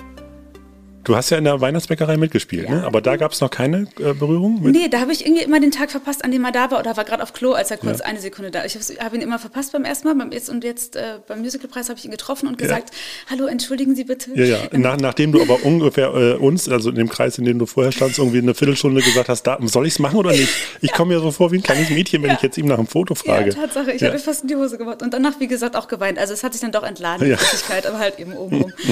Du 1.05 1.17
hast 1.17 1.31
ja 1.31 1.39
in 1.39 1.45
der 1.45 1.61
Weihnachtsbäckerei 1.61 2.17
mitgespielt, 2.19 2.69
ne? 2.69 2.85
aber 2.85 3.01
da 3.01 3.17
gab 3.17 3.33
es 3.33 3.41
noch 3.41 3.51
keine 3.51 3.87
äh, 3.99 4.13
Berührung 4.13 4.63
mit? 4.63 4.75
Nee, 4.75 4.89
da 4.89 5.01
habe 5.01 5.13
ich 5.13 5.25
irgendwie 5.25 5.43
immer 5.43 5.59
den 5.61 5.71
Tag 5.71 5.91
verpasst, 5.91 6.23
an 6.25 6.33
dem 6.33 6.45
er 6.45 6.53
da 6.53 6.71
war 6.71 6.81
oder 6.81 6.97
war 6.97 7.05
gerade 7.05 7.23
auf 7.23 7.33
Klo, 7.33 7.53
als 7.53 7.71
er 7.71 7.79
kurz 7.79 8.01
eine 8.01 8.21
Sekunde 8.21 8.51
da. 8.51 8.65
Ich 8.65 8.75
habe 8.75 8.85
hab 9.03 9.15
ihn 9.15 9.21
immer 9.23 9.39
verpasst 9.39 9.73
beim 9.73 9.85
ersten 9.85 10.09
Mal 10.09 10.15
beim 10.17 10.33
jetzt 10.33 10.51
und 10.51 10.65
jetzt 10.65 10.97
äh, 10.97 11.21
beim 11.27 11.41
Musicalpreis 11.41 11.89
habe 11.89 11.99
ich 11.99 12.05
ihn 12.05 12.11
getroffen 12.11 12.47
und 12.49 12.59
gesagt, 12.59 12.91
hallo, 13.31 13.47
entschuldigen 13.47 13.95
Sie 13.97 14.05
bitte. 14.05 14.33
Ja, 14.35 14.45
ja. 14.45 14.59
Nach, 14.73 14.97
nachdem 14.99 15.33
du 15.33 15.41
aber 15.41 15.65
ungefähr 15.65 16.13
äh, 16.15 16.35
uns, 16.35 16.69
also 16.69 16.91
in 16.91 16.97
dem 16.97 17.09
Kreis, 17.09 17.39
in 17.39 17.45
dem 17.45 17.59
du 17.59 17.65
vorher 17.67 17.93
standst, 17.93 18.19
irgendwie 18.19 18.39
eine 18.39 18.55
Viertelstunde 18.55 19.01
gesagt 19.01 19.29
hast, 19.31 19.45
da, 19.45 19.59
soll 19.63 19.87
ich 19.87 19.95
es 19.95 19.99
machen 20.01 20.17
oder 20.19 20.33
nicht? 20.33 20.49
Ich 20.81 20.93
komme 20.93 21.15
mir 21.15 21.21
so 21.21 21.31
vor 21.31 21.53
wie 21.53 21.57
ein 21.57 21.63
kleines 21.63 21.91
Mädchen, 21.91 22.23
wenn 22.23 22.31
Ja. 22.31 22.37
ich 22.37 22.43
jetzt 22.43 22.59
ihm 22.59 22.67
nach 22.67 22.79
einem 22.79 22.87
Foto 22.87 23.15
frage. 23.15 23.51
Ja, 23.51 23.55
Tatsache. 23.57 23.93
Ich 23.93 24.01
Ja. 24.03 24.09
habe 24.09 24.19
fast 24.19 24.43
in 24.43 24.49
die 24.49 24.57
Hose 24.57 24.77
gemacht. 24.79 25.03
Und 25.03 25.13
danach, 25.15 25.41
wie 25.41 25.47
gesagt, 25.49 25.75
auch 25.77 25.89
geweint. 25.89 26.19
Also 26.19 26.35
es 26.35 26.45
hat 26.45 26.53
sich 26.53 26.61
dann 26.61 26.73
doch 26.73 26.83
entladen, 26.85 27.25
die 27.25 27.31
Ja. 27.31 27.37
Flüssigkeit, 27.37 27.87
aber 27.87 27.99
halt 27.99 28.19
eben 28.19 28.35
oben 28.35 28.63
rum. 28.63 28.73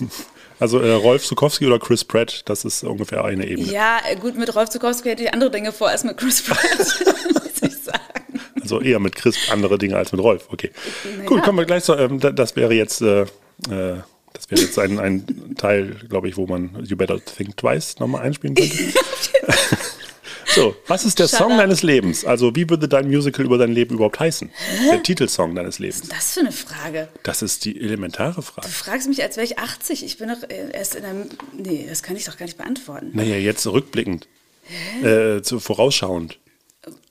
Also 0.60 0.78
äh, 0.80 0.92
Rolf 0.92 1.24
Zukowski 1.24 1.66
oder 1.66 1.78
Chris 1.78 2.04
Pratt, 2.04 2.42
das 2.46 2.64
ist 2.64 2.84
ungefähr 2.84 3.24
eine 3.24 3.46
Ebene. 3.46 3.70
Ja, 3.70 3.98
gut, 4.20 4.36
mit 4.38 4.54
Rolf 4.54 4.70
Zukowski 4.70 5.08
hätte 5.10 5.24
ich 5.24 5.32
andere 5.34 5.50
Dinge 5.50 5.72
vor 5.72 5.88
als 5.88 6.04
mit 6.04 6.16
Chris 6.16 6.42
Pratt, 6.42 6.60
muss 7.32 7.62
ich 7.62 7.76
sagen. 7.76 8.40
Also 8.60 8.80
eher 8.80 8.98
mit 9.00 9.14
Chris 9.16 9.36
andere 9.50 9.78
Dinge 9.78 9.96
als 9.96 10.12
mit 10.12 10.20
Rolf. 10.22 10.46
Okay. 10.50 10.70
Gut, 11.26 11.42
kommen 11.42 11.58
wir 11.58 11.64
gleich 11.66 11.84
zu. 11.84 11.94
Ähm, 11.94 12.20
da- 12.20 12.30
das 12.30 12.56
wäre 12.56 12.72
jetzt, 12.72 13.02
äh, 13.02 13.22
äh, 13.22 13.26
das 14.32 14.50
wäre 14.50 14.60
jetzt 14.62 14.78
ein, 14.78 14.98
ein 14.98 15.54
Teil, 15.58 15.96
glaube 16.08 16.28
ich, 16.28 16.36
wo 16.36 16.46
man 16.46 16.82
You 16.84 16.96
Better 16.96 17.18
Think 17.24 17.56
Twice 17.56 17.98
nochmal 17.98 18.22
einspielen 18.22 18.54
könnte. 18.54 18.74
so, 20.54 20.76
was 20.86 21.04
ist 21.04 21.18
der 21.18 21.28
Shut 21.28 21.38
Song 21.38 21.52
up. 21.52 21.58
deines 21.58 21.82
Lebens? 21.82 22.24
Also, 22.24 22.54
wie 22.56 22.68
würde 22.68 22.88
dein 22.88 23.08
Musical 23.08 23.44
über 23.44 23.58
dein 23.58 23.72
Leben 23.72 23.94
überhaupt 23.94 24.20
heißen? 24.20 24.50
Der 24.90 25.02
Titelsong 25.02 25.54
deines 25.54 25.78
Lebens. 25.78 26.08
Das 26.08 26.32
für 26.32 26.40
eine 26.40 26.52
Frage. 26.52 27.08
Das 27.22 27.42
ist 27.42 27.64
die 27.64 27.80
elementare 27.80 28.42
Frage. 28.42 28.68
Du 28.68 28.72
fragst 28.72 29.08
mich, 29.08 29.22
als 29.22 29.36
wäre 29.36 29.44
ich 29.44 29.58
80. 29.58 30.04
Ich 30.04 30.18
bin 30.18 30.28
doch 30.28 30.48
äh, 30.48 30.70
erst 30.72 30.94
in 30.94 31.04
einem. 31.04 31.28
Nee, 31.52 31.86
das 31.88 32.02
kann 32.02 32.16
ich 32.16 32.24
doch 32.24 32.36
gar 32.36 32.46
nicht 32.46 32.58
beantworten. 32.58 33.10
Naja, 33.12 33.36
jetzt 33.36 33.66
rückblickend. 33.66 34.28
Äh, 35.02 35.42
zu, 35.42 35.60
vorausschauend. 35.60 36.38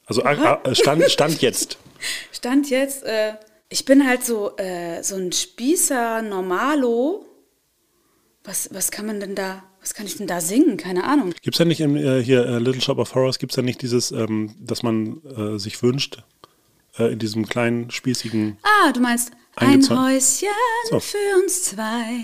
Also 0.06 0.24
ah, 0.24 0.62
Stand, 0.74 1.10
Stand 1.10 1.42
jetzt. 1.42 1.78
Stand 2.32 2.70
jetzt, 2.70 3.04
äh, 3.04 3.34
ich 3.70 3.86
bin 3.86 4.08
halt 4.08 4.26
so, 4.26 4.56
äh, 4.58 5.02
so 5.04 5.16
ein 5.16 5.32
Spießer 5.32 6.22
Normalo. 6.22 7.26
Was, 8.44 8.70
was 8.74 8.92
kann 8.92 9.06
man 9.06 9.20
denn 9.22 9.36
da, 9.36 9.64
was 9.84 9.94
kann 9.94 10.06
ich 10.08 10.16
denn 10.18 10.26
da 10.28 10.42
singen? 10.42 10.78
Keine 10.78 11.04
Ahnung. 11.04 11.34
Gibt 11.44 11.56
es 11.56 11.58
da 11.60 11.66
nicht 11.66 11.82
im, 11.82 11.96
äh, 11.96 12.24
hier 12.24 12.46
äh, 12.46 12.58
Little 12.58 12.82
Shop 12.82 12.98
of 12.98 13.14
Horrors, 13.14 13.38
gibt 13.38 13.52
es 13.52 13.58
da 13.58 13.62
nicht 13.62 13.82
dieses, 13.84 14.12
ähm, 14.12 14.56
dass 14.60 14.82
man 14.82 15.22
äh, 15.26 15.60
sich 15.60 15.84
wünscht, 15.84 16.24
äh, 16.98 17.12
in 17.12 17.20
diesem 17.20 17.46
kleinen, 17.48 17.92
spießigen. 17.92 18.58
Ah, 18.64 18.92
du 18.94 19.02
meinst 19.02 19.32
ein. 19.58 19.82
Häuschen 19.88 20.48
So. 20.90 21.00
für 21.00 21.18
uns 21.44 21.64
zwei 21.64 22.16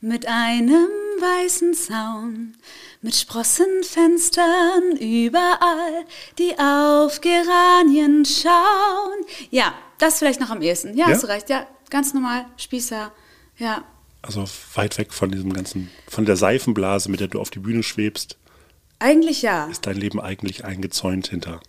mit 0.00 0.26
einem 0.26 0.88
weißen 1.20 1.74
Zaun, 1.74 2.56
mit 3.02 3.14
Sprossenfenstern 3.14 4.96
überall, 5.00 6.04
die 6.38 6.58
auf 6.58 7.20
Geranien 7.20 8.24
schauen. 8.24 9.24
Ja, 9.50 9.74
das 9.98 10.18
vielleicht 10.18 10.40
noch 10.40 10.50
am 10.50 10.62
ehesten. 10.62 10.96
Ja, 10.96 11.06
Ja? 11.08 11.14
hast 11.14 11.22
du 11.24 11.28
recht. 11.28 11.50
Ja, 11.50 11.66
ganz 11.90 12.14
normal, 12.14 12.46
Spießer. 12.56 13.12
Ja. 13.58 13.84
Also 14.22 14.44
weit 14.74 14.98
weg 14.98 15.12
von 15.12 15.30
diesem 15.30 15.52
ganzen, 15.52 15.90
von 16.08 16.24
der 16.24 16.36
Seifenblase, 16.36 17.10
mit 17.10 17.20
der 17.20 17.28
du 17.28 17.40
auf 17.40 17.50
die 17.50 17.60
Bühne 17.60 17.82
schwebst, 17.82 18.36
Eigentlich 18.98 19.42
ja. 19.42 19.66
ist 19.66 19.86
dein 19.86 19.96
Leben 19.96 20.20
eigentlich 20.20 20.64
eingezäunt 20.64 21.28
hinter. 21.28 21.60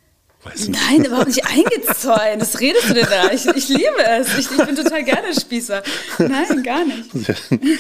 Nein, 0.67 1.05
überhaupt 1.05 1.27
nicht 1.27 1.45
eingezäunt. 1.45 2.41
Was 2.41 2.59
redest 2.59 2.89
du 2.89 2.93
denn 2.93 3.07
da? 3.09 3.31
Ich, 3.31 3.45
ich 3.45 3.67
liebe 3.67 4.03
es. 4.07 4.37
Ich, 4.37 4.49
ich 4.49 4.65
bin 4.65 4.75
total 4.75 5.03
gerne 5.03 5.33
Spießer. 5.33 5.83
Nein, 6.17 6.63
gar 6.63 6.85
nicht. 6.85 7.11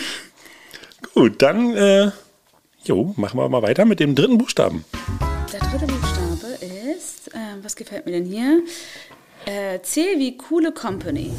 Gut, 1.13 1.41
dann, 1.41 1.75
äh, 1.75 2.11
jo, 2.83 3.13
machen 3.15 3.39
wir 3.39 3.47
mal 3.47 3.61
weiter 3.61 3.85
mit 3.85 3.99
dem 3.99 4.13
dritten 4.13 4.37
Buchstaben. 4.37 4.83
Der 5.53 5.61
dritte 5.61 5.87
Buchstabe 5.87 6.47
ist, 6.95 7.33
äh, 7.33 7.63
was 7.63 7.75
gefällt 7.75 8.05
mir 8.05 8.11
denn 8.11 8.25
hier? 8.25 8.61
Äh, 9.45 9.81
C 9.81 10.15
wie 10.17 10.35
coole 10.37 10.73
Company. 10.73 11.31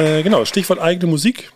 Äh, 0.00 0.22
genau, 0.22 0.44
Stichwort 0.44 0.80
eigene 0.80 1.10
Musik. 1.10 1.52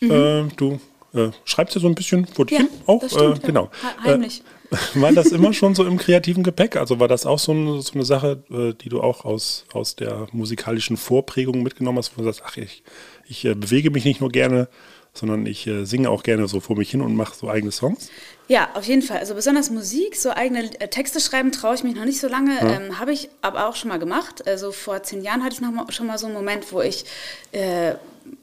Äh, 0.00 0.44
du 0.56 0.80
äh, 1.14 1.30
schreibst 1.44 1.74
ja 1.74 1.80
so 1.80 1.86
ein 1.86 1.94
bisschen 1.94 2.26
vor 2.26 2.46
dich 2.46 2.58
Mhm. 2.58 2.64
Ja, 2.64 2.70
hin 2.70 2.80
auch. 2.86 3.00
das 3.00 3.12
stimmt, 3.12 3.44
äh, 3.44 3.46
genau. 3.46 3.70
Heimlich. 4.02 4.42
Äh, 4.70 5.00
war 5.00 5.12
das 5.12 5.26
immer 5.32 5.52
schon 5.52 5.74
so 5.74 5.84
im 5.84 5.98
kreativen 5.98 6.42
Gepäck? 6.42 6.76
Also 6.76 6.98
war 6.98 7.08
das 7.08 7.26
auch 7.26 7.38
so 7.38 7.52
eine, 7.52 7.82
so 7.82 7.92
eine 7.94 8.04
Sache, 8.04 8.42
äh, 8.50 8.72
die 8.72 8.88
du 8.88 9.00
auch 9.02 9.24
aus, 9.24 9.66
aus 9.72 9.96
der 9.96 10.26
musikalischen 10.32 10.96
Vorprägung 10.96 11.62
mitgenommen 11.62 11.98
hast, 11.98 12.16
wo 12.16 12.22
du 12.22 12.24
sagst, 12.24 12.42
ach, 12.44 12.56
ich, 12.56 12.82
ich 13.28 13.42
bewege 13.42 13.90
mich 13.90 14.04
nicht 14.04 14.20
nur 14.20 14.30
gerne, 14.30 14.68
sondern 15.14 15.44
ich 15.46 15.66
äh, 15.66 15.84
singe 15.84 16.10
auch 16.10 16.22
gerne 16.22 16.48
so 16.48 16.60
vor 16.60 16.76
mich 16.76 16.90
hin 16.90 17.02
und 17.02 17.14
mache 17.14 17.36
so 17.36 17.48
eigene 17.48 17.70
Songs? 17.70 18.10
Ja, 18.48 18.70
auf 18.74 18.84
jeden 18.84 19.02
Fall. 19.02 19.18
Also 19.18 19.34
besonders 19.34 19.70
Musik, 19.70 20.16
so 20.16 20.30
eigene 20.30 20.64
äh, 20.80 20.88
Texte 20.88 21.20
schreiben 21.20 21.52
traue 21.52 21.74
ich 21.74 21.84
mich 21.84 21.94
noch 21.94 22.04
nicht 22.04 22.20
so 22.20 22.28
lange. 22.28 22.58
Ähm, 22.60 22.98
Habe 22.98 23.12
ich 23.12 23.28
aber 23.42 23.68
auch 23.68 23.76
schon 23.76 23.88
mal 23.88 23.98
gemacht. 23.98 24.46
Also 24.46 24.72
vor 24.72 25.02
zehn 25.02 25.22
Jahren 25.22 25.44
hatte 25.44 25.54
ich 25.54 25.60
noch 25.60 25.70
mal, 25.70 25.90
schon 25.90 26.06
mal 26.06 26.18
so 26.18 26.26
einen 26.26 26.34
Moment, 26.34 26.72
wo 26.72 26.80
ich 26.80 27.04
äh, 27.52 27.94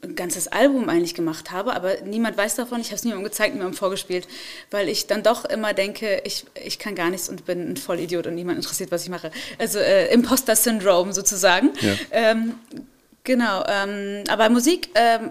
ein 0.02 0.14
ganzes 0.14 0.48
Album 0.48 0.88
eigentlich 0.88 1.14
gemacht 1.14 1.50
habe, 1.50 1.74
aber 1.74 2.00
niemand 2.04 2.36
weiß 2.36 2.54
davon. 2.54 2.80
Ich 2.80 2.88
habe 2.88 2.96
es 2.96 3.04
niemandem 3.04 3.24
gezeigt, 3.24 3.54
niemandem 3.54 3.76
vorgespielt, 3.76 4.28
weil 4.70 4.88
ich 4.88 5.06
dann 5.06 5.22
doch 5.22 5.44
immer 5.44 5.74
denke, 5.74 6.22
ich, 6.24 6.44
ich 6.64 6.78
kann 6.78 6.94
gar 6.94 7.10
nichts 7.10 7.28
und 7.28 7.44
bin 7.46 7.72
ein 7.72 7.76
Vollidiot 7.76 8.26
und 8.26 8.34
niemand 8.34 8.58
interessiert, 8.58 8.90
was 8.90 9.02
ich 9.04 9.10
mache. 9.10 9.30
Also 9.58 9.78
äh, 9.78 10.12
Imposter-Syndrom 10.12 11.12
sozusagen. 11.12 11.70
Ja. 11.80 11.94
Ähm, 12.10 12.54
Genau, 13.22 13.62
ähm, 13.68 14.24
aber 14.28 14.48
Musik 14.48 14.90
ähm, 14.94 15.30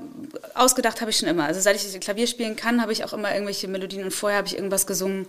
ausgedacht 0.53 1.01
habe 1.01 1.09
ich 1.09 1.17
schon 1.17 1.27
immer. 1.27 1.45
Also 1.45 1.59
seit 1.59 1.75
ich 1.75 1.99
Klavier 1.99 2.27
spielen 2.27 2.55
kann, 2.55 2.81
habe 2.81 2.91
ich 2.91 3.03
auch 3.03 3.13
immer 3.13 3.33
irgendwelche 3.33 3.67
Melodien 3.67 4.03
und 4.03 4.11
vorher 4.11 4.37
habe 4.37 4.47
ich 4.47 4.55
irgendwas 4.55 4.85
gesungen. 4.85 5.25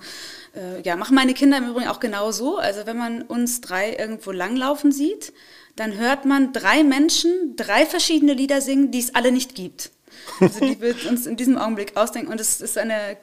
Äh, 0.55 0.83
ja, 0.83 0.97
machen 0.97 1.15
meine 1.15 1.33
Kinder 1.33 1.57
im 1.57 1.69
Übrigen 1.71 1.89
auch 1.89 2.01
genau 2.01 2.33
so. 2.33 2.59
Also 2.59 2.85
wenn 2.85 2.99
man 2.99 3.23
uns 3.23 3.63
drei 3.63 3.95
irgendwo 3.95 4.31
langlaufen 4.31 4.93
sieht, 4.93 5.33
dann 5.77 5.97
hört 5.97 6.27
man 6.27 6.53
drei 6.53 6.85
Menschen 6.85 7.57
drei 7.57 7.87
verschiedene 7.87 8.35
Lieder 8.35 8.61
singen, 8.61 8.91
die 8.91 8.99
es 8.99 9.15
alle 9.15 9.33
nicht 9.33 9.55
gibt. 9.55 9.91
Also 10.39 10.61
die 10.61 10.81
wird 10.81 11.07
uns 11.07 11.27
in 11.27 11.37
diesem 11.37 11.57
Augenblick 11.57 11.97
ausdenken 11.97 12.31
und 12.31 12.41
es 12.41 12.61
ist 12.61 12.77
eine, 12.77 13.17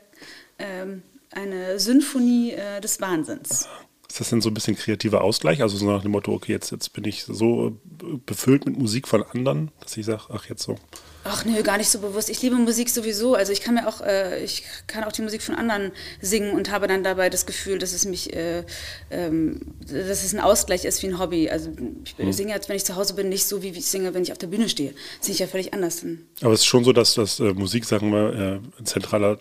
ähm, 0.58 1.04
eine 1.32 1.80
Symphonie 1.80 2.54
äh, 2.54 2.82
des 2.82 3.00
Wahnsinns. 3.02 3.67
Ist 4.10 4.20
das 4.22 4.30
denn 4.30 4.39
so 4.41 4.50
ein 4.50 4.54
bisschen 4.54 4.76
kreativer 4.78 5.22
Ausgleich? 5.22 5.62
Also 5.62 5.76
so 5.78 5.86
nach 5.86 6.02
dem 6.02 6.12
Motto, 6.12 6.32
okay, 6.34 6.54
jetzt, 6.54 6.72
jetzt 6.72 6.93
bin 6.93 7.04
ich 7.04 7.26
so 7.26 7.67
äh, 8.02 8.17
befüllt 8.26 8.65
mit 8.65 8.78
Musik 8.78 9.08
von 9.08 9.22
anderen, 9.24 9.70
dass 9.82 9.98
ich 9.98 10.06
sage, 10.06 10.24
ach 10.30 10.46
jetzt 10.48 10.63
so. 10.63 10.78
Ach 11.30 11.43
nö, 11.43 11.62
gar 11.62 11.78
nicht 11.78 11.89
so 11.89 12.00
bewusst. 12.00 12.30
Ich 12.30 12.41
liebe 12.41 12.56
Musik 12.56 12.89
sowieso. 12.89 13.36
Also 13.36 13.52
ich 13.52 13.60
kann 13.60 13.74
mir 13.76 13.86
auch, 13.89 14.00
äh, 14.00 14.41
ich 14.46 14.63
kann 14.88 15.04
auch 15.04 15.12
die 15.12 15.22
Musik 15.24 15.41
von 15.41 15.56
anderen 15.56 15.91
singen 16.22 16.54
und 16.54 16.72
habe 16.72 16.88
dann 16.88 17.04
dabei 17.04 17.30
das 17.30 17.46
Gefühl, 17.46 17.80
dass 17.80 17.91
es 17.91 18.06
mich, 18.06 18.34
äh, 18.34 18.63
ähm, 19.12 19.60
dass 19.82 20.24
es 20.24 20.34
ein 20.34 20.39
Ausgleich 20.39 20.86
ist 20.86 21.04
wie 21.04 21.08
ein 21.08 21.20
Hobby. 21.20 21.50
Also 21.50 21.72
ich 22.06 22.17
Mhm. 22.17 22.32
singe 22.32 22.54
jetzt, 22.54 22.70
wenn 22.70 22.78
ich 22.78 22.86
zu 22.86 22.96
Hause 22.96 23.13
bin, 23.13 23.28
nicht 23.28 23.46
so 23.46 23.62
wie 23.62 23.70
ich 23.70 23.86
singe, 23.88 24.13
wenn 24.13 24.24
ich 24.24 24.32
auf 24.32 24.38
der 24.38 24.48
Bühne 24.48 24.70
stehe. 24.70 24.93
Das 25.17 25.26
singe 25.26 25.34
ich 25.34 25.39
ja 25.39 25.48
völlig 25.48 25.74
anders. 25.74 26.06
Aber 26.41 26.54
es 26.54 26.62
ist 26.62 26.65
schon 26.65 26.86
so, 26.86 26.93
dass 26.93 27.15
das 27.15 27.41
äh, 27.41 27.52
Musik, 27.54 27.84
sagen 27.84 28.10
wir, 28.12 28.34
äh, 28.34 28.80
ein 28.80 28.86
zentraler 28.86 29.38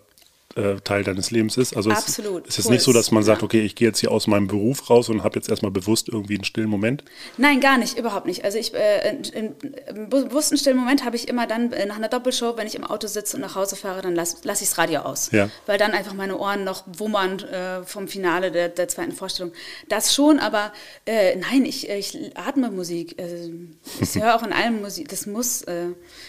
äh, 0.57 0.77
Teil 0.83 1.05
deines 1.05 1.31
Lebens 1.31 1.57
ist. 1.57 1.77
Also 1.77 1.91
Absolut, 1.91 2.47
Es, 2.47 2.55
es 2.55 2.59
ist 2.59 2.65
voll. 2.65 2.73
nicht 2.75 2.83
so, 2.83 2.93
dass 2.93 3.11
man 3.11 3.23
sagt, 3.23 3.43
okay, 3.43 3.61
ich 3.63 3.75
gehe 3.75 3.89
jetzt 3.89 4.01
hier 4.01 4.11
aus 4.11 4.27
meinem 4.27 4.47
Beruf 4.47 4.89
raus 4.89 5.09
und 5.09 5.23
habe 5.23 5.37
jetzt 5.37 5.49
erstmal 5.49 5.71
bewusst 5.71 6.09
irgendwie 6.09 6.35
einen 6.35 6.45
stillen 6.45 6.69
Moment. 6.69 7.05
Nein, 7.37 7.61
gar 7.61 7.79
nicht, 7.79 7.99
überhaupt 7.99 8.27
nicht. 8.27 8.45
Also 8.45 8.59
ich, 8.59 8.75
äh, 8.75 9.11
in, 9.11 9.25
in, 9.25 9.55
im 9.89 10.09
bewussten 10.09 10.57
stillen 10.57 10.77
Moment 10.77 11.05
habe 11.05 11.17
ich 11.17 11.29
immer 11.29 11.47
dann 11.47 11.73
äh, 11.73 11.87
nach 11.87 11.97
einer 11.97 12.09
Doppelshow, 12.09 12.57
wenn 12.57 12.67
ich 12.67 12.75
im 12.75 12.85
Auto 12.85 13.07
sitze 13.07 13.37
und 13.37 13.43
nach 13.43 13.55
Hause 13.55 13.77
fahre, 13.77 14.03
dann 14.03 14.15
lasse 14.15 14.39
lass 14.45 14.63
ich 14.63 14.69
das 14.69 14.79
Radio 14.79 15.01
aus. 15.01 15.31
Ja. 15.33 15.51
Weil 15.67 15.79
dann 15.79 15.93
einfach 15.93 16.15
meine 16.15 16.39
Ohren 16.39 16.65
noch 16.65 16.85
wummern 16.87 17.39
äh, 17.41 17.83
vom 17.85 18.09
Finale 18.09 18.51
der, 18.51 18.69
der 18.71 18.89
zweiten 18.89 19.13
Vorstellung. 19.13 19.53
Das 19.89 20.15
schon, 20.15 20.39
aber 20.39 20.73
äh, 21.05 21.37
nein, 21.37 21.65
ich, 21.65 21.89
ich 21.89 22.19
atme 22.35 22.71
Musik. 22.71 23.17
Also, 23.21 23.53
ich 24.01 24.23
höre 24.23 24.35
auch 24.35 24.43
in 24.43 24.53
allem 24.53 24.81
Musik. 24.81 25.09
Das 25.09 25.27
muss, 25.27 25.63
äh, 25.63 25.89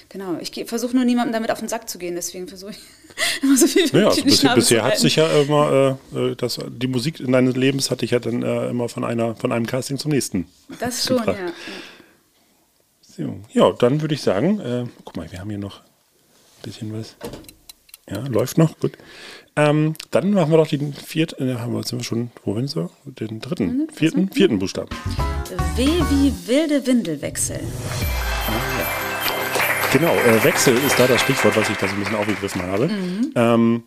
genau. 0.10 0.38
Ich 0.40 0.52
versuche 0.68 0.96
nur 0.96 1.06
niemandem 1.06 1.34
damit 1.34 1.52
auf 1.52 1.60
den 1.60 1.70
Sack 1.70 1.90
zu 1.90 1.98
gehen, 1.98 2.16
deswegen 2.16 2.48
versuche 2.48 2.72
ich 2.72 2.80
immer 3.42 3.58
so 3.58 3.68
viel 3.68 3.90
Naja, 3.92 4.08
also 4.08 4.24
bisher, 4.24 4.56
bisher 4.56 4.84
hat 4.84 4.98
sich 4.98 5.16
ja 5.16 5.28
immer, 5.42 5.98
äh, 6.14 6.32
äh, 6.32 6.36
das, 6.36 6.60
die 6.68 6.88
Musik 6.88 7.20
in 7.20 7.32
deines 7.32 7.56
Lebens 7.56 7.92
hatte 7.92 8.06
ich 8.06 8.12
ja 8.12 8.20
dann 8.20 8.44
äh, 8.44 8.70
immer 8.70 8.90
von, 8.90 9.04
einer, 9.04 9.36
von 9.36 9.52
einem 9.52 9.66
Casting 9.66 9.98
zum 9.98 10.12
nächsten. 10.12 10.48
Das 10.80 11.06
schon, 11.06 11.18
gebracht. 11.18 11.38
ja. 11.40 11.52
So, 13.02 13.40
ja, 13.52 13.72
dann 13.72 14.02
würde 14.02 14.14
ich 14.14 14.22
sagen, 14.22 14.60
äh, 14.60 14.86
guck 15.04 15.18
mal, 15.18 15.32
wir 15.32 15.40
haben 15.40 15.50
hier 15.50 15.60
noch 15.60 15.80
ein 15.80 16.62
bisschen 16.64 16.94
was. 16.94 17.16
Ja, 18.10 18.20
läuft 18.28 18.58
noch, 18.58 18.80
gut. 18.80 18.98
Ähm, 19.56 19.96
dann 20.12 20.32
machen 20.32 20.52
wir 20.52 20.58
doch 20.58 20.68
den 20.68 20.94
vierten, 20.94 21.50
äh, 21.50 21.56
haben 21.56 21.74
wir, 21.74 21.84
sind 21.84 22.00
wir 22.00 22.04
schon, 22.04 22.30
wo 22.46 22.56
sind 22.56 22.76
wir? 22.76 22.92
Den 23.06 23.42
dritten, 23.42 23.90
vierten, 23.92 24.32
vierten 24.32 24.60
Buchstaben. 24.60 24.90
W 25.76 25.86
wie 25.86 26.48
wilde 26.48 26.86
Windelwechsel. 26.86 27.60
Genau, 29.94 30.14
äh, 30.14 30.44
Wechsel 30.44 30.76
ist 30.86 31.00
da 31.00 31.08
das 31.08 31.22
Stichwort, 31.22 31.56
was 31.56 31.70
ich 31.70 31.78
da 31.78 31.88
so 31.88 31.94
ein 31.94 32.00
bisschen 32.00 32.16
aufgegriffen 32.16 32.62
habe. 32.64 32.90
Ähm, 33.36 33.84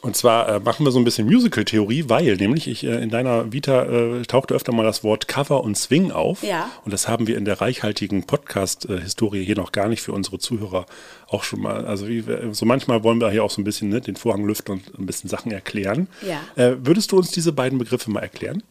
und 0.00 0.16
zwar 0.16 0.48
äh, 0.48 0.60
machen 0.60 0.84
wir 0.86 0.92
so 0.92 0.98
ein 0.98 1.04
bisschen 1.04 1.26
Musical-Theorie, 1.26 2.04
weil 2.08 2.36
nämlich 2.36 2.68
ich 2.68 2.84
äh, 2.84 3.02
in 3.02 3.10
deiner 3.10 3.52
Vita 3.52 3.84
äh, 3.84 4.22
tauchte 4.22 4.54
öfter 4.54 4.72
mal 4.72 4.84
das 4.84 5.02
Wort 5.02 5.26
Cover 5.26 5.64
und 5.64 5.76
Swing 5.76 6.12
auf. 6.12 6.42
Ja. 6.42 6.70
Und 6.84 6.92
das 6.92 7.08
haben 7.08 7.26
wir 7.26 7.36
in 7.36 7.44
der 7.44 7.60
reichhaltigen 7.60 8.24
Podcast-Historie 8.24 9.44
hier 9.44 9.56
noch 9.56 9.72
gar 9.72 9.88
nicht 9.88 10.02
für 10.02 10.12
unsere 10.12 10.38
Zuhörer 10.38 10.86
auch 11.26 11.42
schon 11.42 11.62
mal. 11.62 11.84
Also 11.84 12.06
wie, 12.06 12.22
so 12.52 12.64
manchmal 12.64 13.02
wollen 13.02 13.20
wir 13.20 13.30
hier 13.30 13.42
auch 13.42 13.50
so 13.50 13.60
ein 13.60 13.64
bisschen 13.64 13.88
ne, 13.88 14.00
den 14.00 14.16
Vorhang 14.16 14.44
lüften 14.44 14.72
und 14.72 14.98
ein 14.98 15.06
bisschen 15.06 15.28
Sachen 15.28 15.50
erklären. 15.50 16.06
Ja. 16.22 16.40
Äh, 16.62 16.76
würdest 16.84 17.10
du 17.10 17.16
uns 17.16 17.32
diese 17.32 17.52
beiden 17.52 17.78
Begriffe 17.78 18.10
mal 18.10 18.20
erklären? 18.20 18.62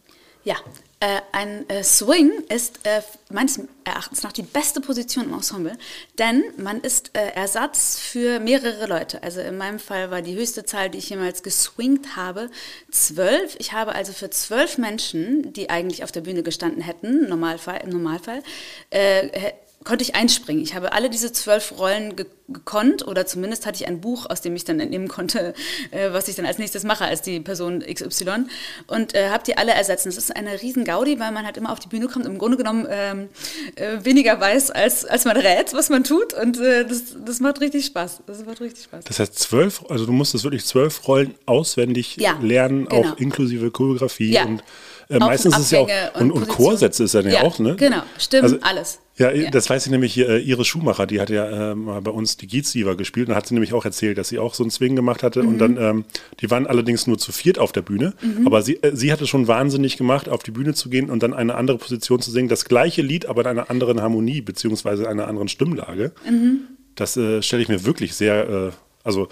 Ja, 0.44 0.56
äh, 1.00 1.20
ein 1.32 1.68
äh, 1.68 1.84
Swing 1.84 2.30
ist 2.48 2.80
äh, 2.84 3.02
meines 3.30 3.60
Erachtens 3.84 4.22
nach 4.22 4.32
die 4.32 4.42
beste 4.42 4.80
Position 4.80 5.26
im 5.26 5.34
Ensemble, 5.34 5.78
denn 6.18 6.42
man 6.56 6.80
ist 6.80 7.16
äh, 7.16 7.30
Ersatz 7.34 7.98
für 7.98 8.40
mehrere 8.40 8.86
Leute. 8.86 9.22
Also 9.22 9.40
in 9.40 9.56
meinem 9.56 9.78
Fall 9.78 10.10
war 10.10 10.22
die 10.22 10.34
höchste 10.34 10.64
Zahl, 10.64 10.90
die 10.90 10.98
ich 10.98 11.10
jemals 11.10 11.42
geswingt 11.42 12.16
habe, 12.16 12.50
zwölf. 12.90 13.54
Ich 13.58 13.72
habe 13.72 13.94
also 13.94 14.12
für 14.12 14.30
zwölf 14.30 14.78
Menschen, 14.78 15.52
die 15.52 15.70
eigentlich 15.70 16.02
auf 16.02 16.10
der 16.12 16.22
Bühne 16.22 16.42
gestanden 16.42 16.82
hätten, 16.82 17.28
Normalfall, 17.28 17.80
im 17.84 17.90
Normalfall 17.90 18.42
äh, 18.90 19.52
konnte 19.84 20.02
ich 20.02 20.14
einspringen. 20.14 20.62
Ich 20.62 20.74
habe 20.74 20.92
alle 20.92 21.08
diese 21.10 21.32
zwölf 21.32 21.78
Rollen 21.78 22.16
ge 22.16 22.26
gekonnt 22.50 23.06
oder 23.06 23.26
zumindest 23.26 23.66
hatte 23.66 23.76
ich 23.76 23.86
ein 23.86 24.00
Buch, 24.00 24.24
aus 24.30 24.40
dem 24.40 24.56
ich 24.56 24.64
dann 24.64 24.80
entnehmen 24.80 25.06
konnte, 25.06 25.52
äh, 25.90 26.12
was 26.12 26.28
ich 26.28 26.34
dann 26.34 26.46
als 26.46 26.56
nächstes 26.56 26.82
mache 26.82 27.04
als 27.04 27.20
die 27.20 27.40
Person 27.40 27.80
XY 27.80 28.46
und 28.86 29.14
äh, 29.14 29.28
habe 29.28 29.44
die 29.46 29.58
alle 29.58 29.72
ersetzt. 29.72 30.06
Das 30.06 30.16
ist 30.16 30.34
eine 30.34 30.62
riesen 30.62 30.86
Gaudi, 30.86 31.20
weil 31.20 31.30
man 31.30 31.44
halt 31.44 31.58
immer 31.58 31.70
auf 31.70 31.78
die 31.78 31.88
Bühne 31.88 32.06
kommt 32.08 32.24
und 32.24 32.32
im 32.32 32.38
Grunde 32.38 32.56
genommen 32.56 32.86
ähm, 32.88 33.28
äh, 33.74 34.02
weniger 34.02 34.40
weiß, 34.40 34.70
als, 34.70 35.04
als 35.04 35.26
man 35.26 35.36
rät, 35.36 35.74
was 35.74 35.90
man 35.90 36.04
tut 36.04 36.32
und 36.32 36.58
äh, 36.58 36.86
das, 36.86 37.16
das 37.22 37.40
macht 37.40 37.60
richtig 37.60 37.84
Spaß. 37.84 38.22
Das 38.26 38.42
macht 38.46 38.62
richtig 38.62 38.84
Spaß. 38.84 39.04
Das 39.04 39.18
heißt 39.18 39.38
zwölf, 39.38 39.84
also 39.90 40.06
du 40.06 40.12
musstest 40.12 40.42
wirklich 40.44 40.64
zwölf 40.64 41.06
Rollen 41.06 41.34
auswendig 41.44 42.16
Ja, 42.16 42.38
lernen, 42.40 42.86
genau. 42.88 43.10
auch 43.10 43.18
inklusive 43.18 43.70
Choreografie 43.70 44.32
Ja. 44.32 44.46
und 44.46 44.62
äh, 45.10 45.18
meistens 45.18 45.54
ist 45.56 45.64
es 45.64 45.70
ja 45.70 45.80
auch 45.80 46.20
und, 46.20 46.30
und. 46.32 46.48
Chorsätze 46.48 47.04
ist 47.04 47.12
ja, 47.14 47.20
Ja, 47.20 47.42
auch, 47.42 47.58
ne? 47.58 47.76
genau. 47.76 48.02
Stimmen, 48.18 48.62
alles. 48.62 49.00
Ja, 49.18 49.32
Ja. 49.32 49.50
das 49.50 49.68
weiß 49.68 49.84
ich 49.86 49.90
nämlich 49.90 50.14
hier, 50.14 50.28
äh, 50.28 50.38
Iris 50.40 50.66
Schumacher, 50.68 51.06
die 51.06 51.20
hat 51.20 51.28
ja 51.30 51.72
äh, 51.72 51.74
mal 51.74 52.00
bei 52.00 52.10
uns 52.12 52.36
die 52.36 52.46
Geetsiever 52.46 52.96
gespielt 52.96 53.28
und 53.28 53.34
hat 53.34 53.46
sie 53.46 53.54
nämlich 53.54 53.72
auch 53.72 53.84
erzählt, 53.84 54.16
dass 54.16 54.28
sie 54.28 54.38
auch 54.38 54.54
so 54.54 54.62
einen 54.62 54.70
Swing 54.70 54.94
gemacht 54.96 55.22
hatte 55.22 55.42
Mhm. 55.42 55.48
und 55.48 55.58
dann, 55.58 55.76
ähm, 55.76 56.04
die 56.40 56.50
waren 56.50 56.66
allerdings 56.66 57.06
nur 57.06 57.18
zu 57.18 57.32
viert 57.32 57.58
auf 57.58 57.72
der 57.72 57.82
Bühne, 57.82 58.14
aber 58.44 58.62
sie, 58.62 58.76
äh, 58.82 58.94
sie 58.94 59.12
hatte 59.12 59.26
schon 59.26 59.48
wahnsinnig 59.48 59.96
gemacht, 59.96 60.28
auf 60.28 60.42
die 60.42 60.52
Bühne 60.52 60.72
zu 60.74 60.88
gehen 60.88 61.10
und 61.10 61.22
dann 61.22 61.34
eine 61.34 61.56
andere 61.56 61.78
Position 61.78 62.20
zu 62.20 62.30
singen, 62.30 62.48
das 62.48 62.64
gleiche 62.64 63.02
Lied, 63.02 63.26
aber 63.26 63.40
in 63.42 63.48
einer 63.48 63.70
anderen 63.70 64.00
Harmonie, 64.00 64.40
beziehungsweise 64.40 65.08
einer 65.08 65.26
anderen 65.26 65.48
Stimmlage. 65.48 66.12
Mhm. 66.28 66.60
Das 66.94 67.16
äh, 67.16 67.42
stelle 67.42 67.62
ich 67.62 67.68
mir 67.68 67.84
wirklich 67.84 68.14
sehr, 68.14 68.48
äh, 68.48 68.70
also, 69.04 69.28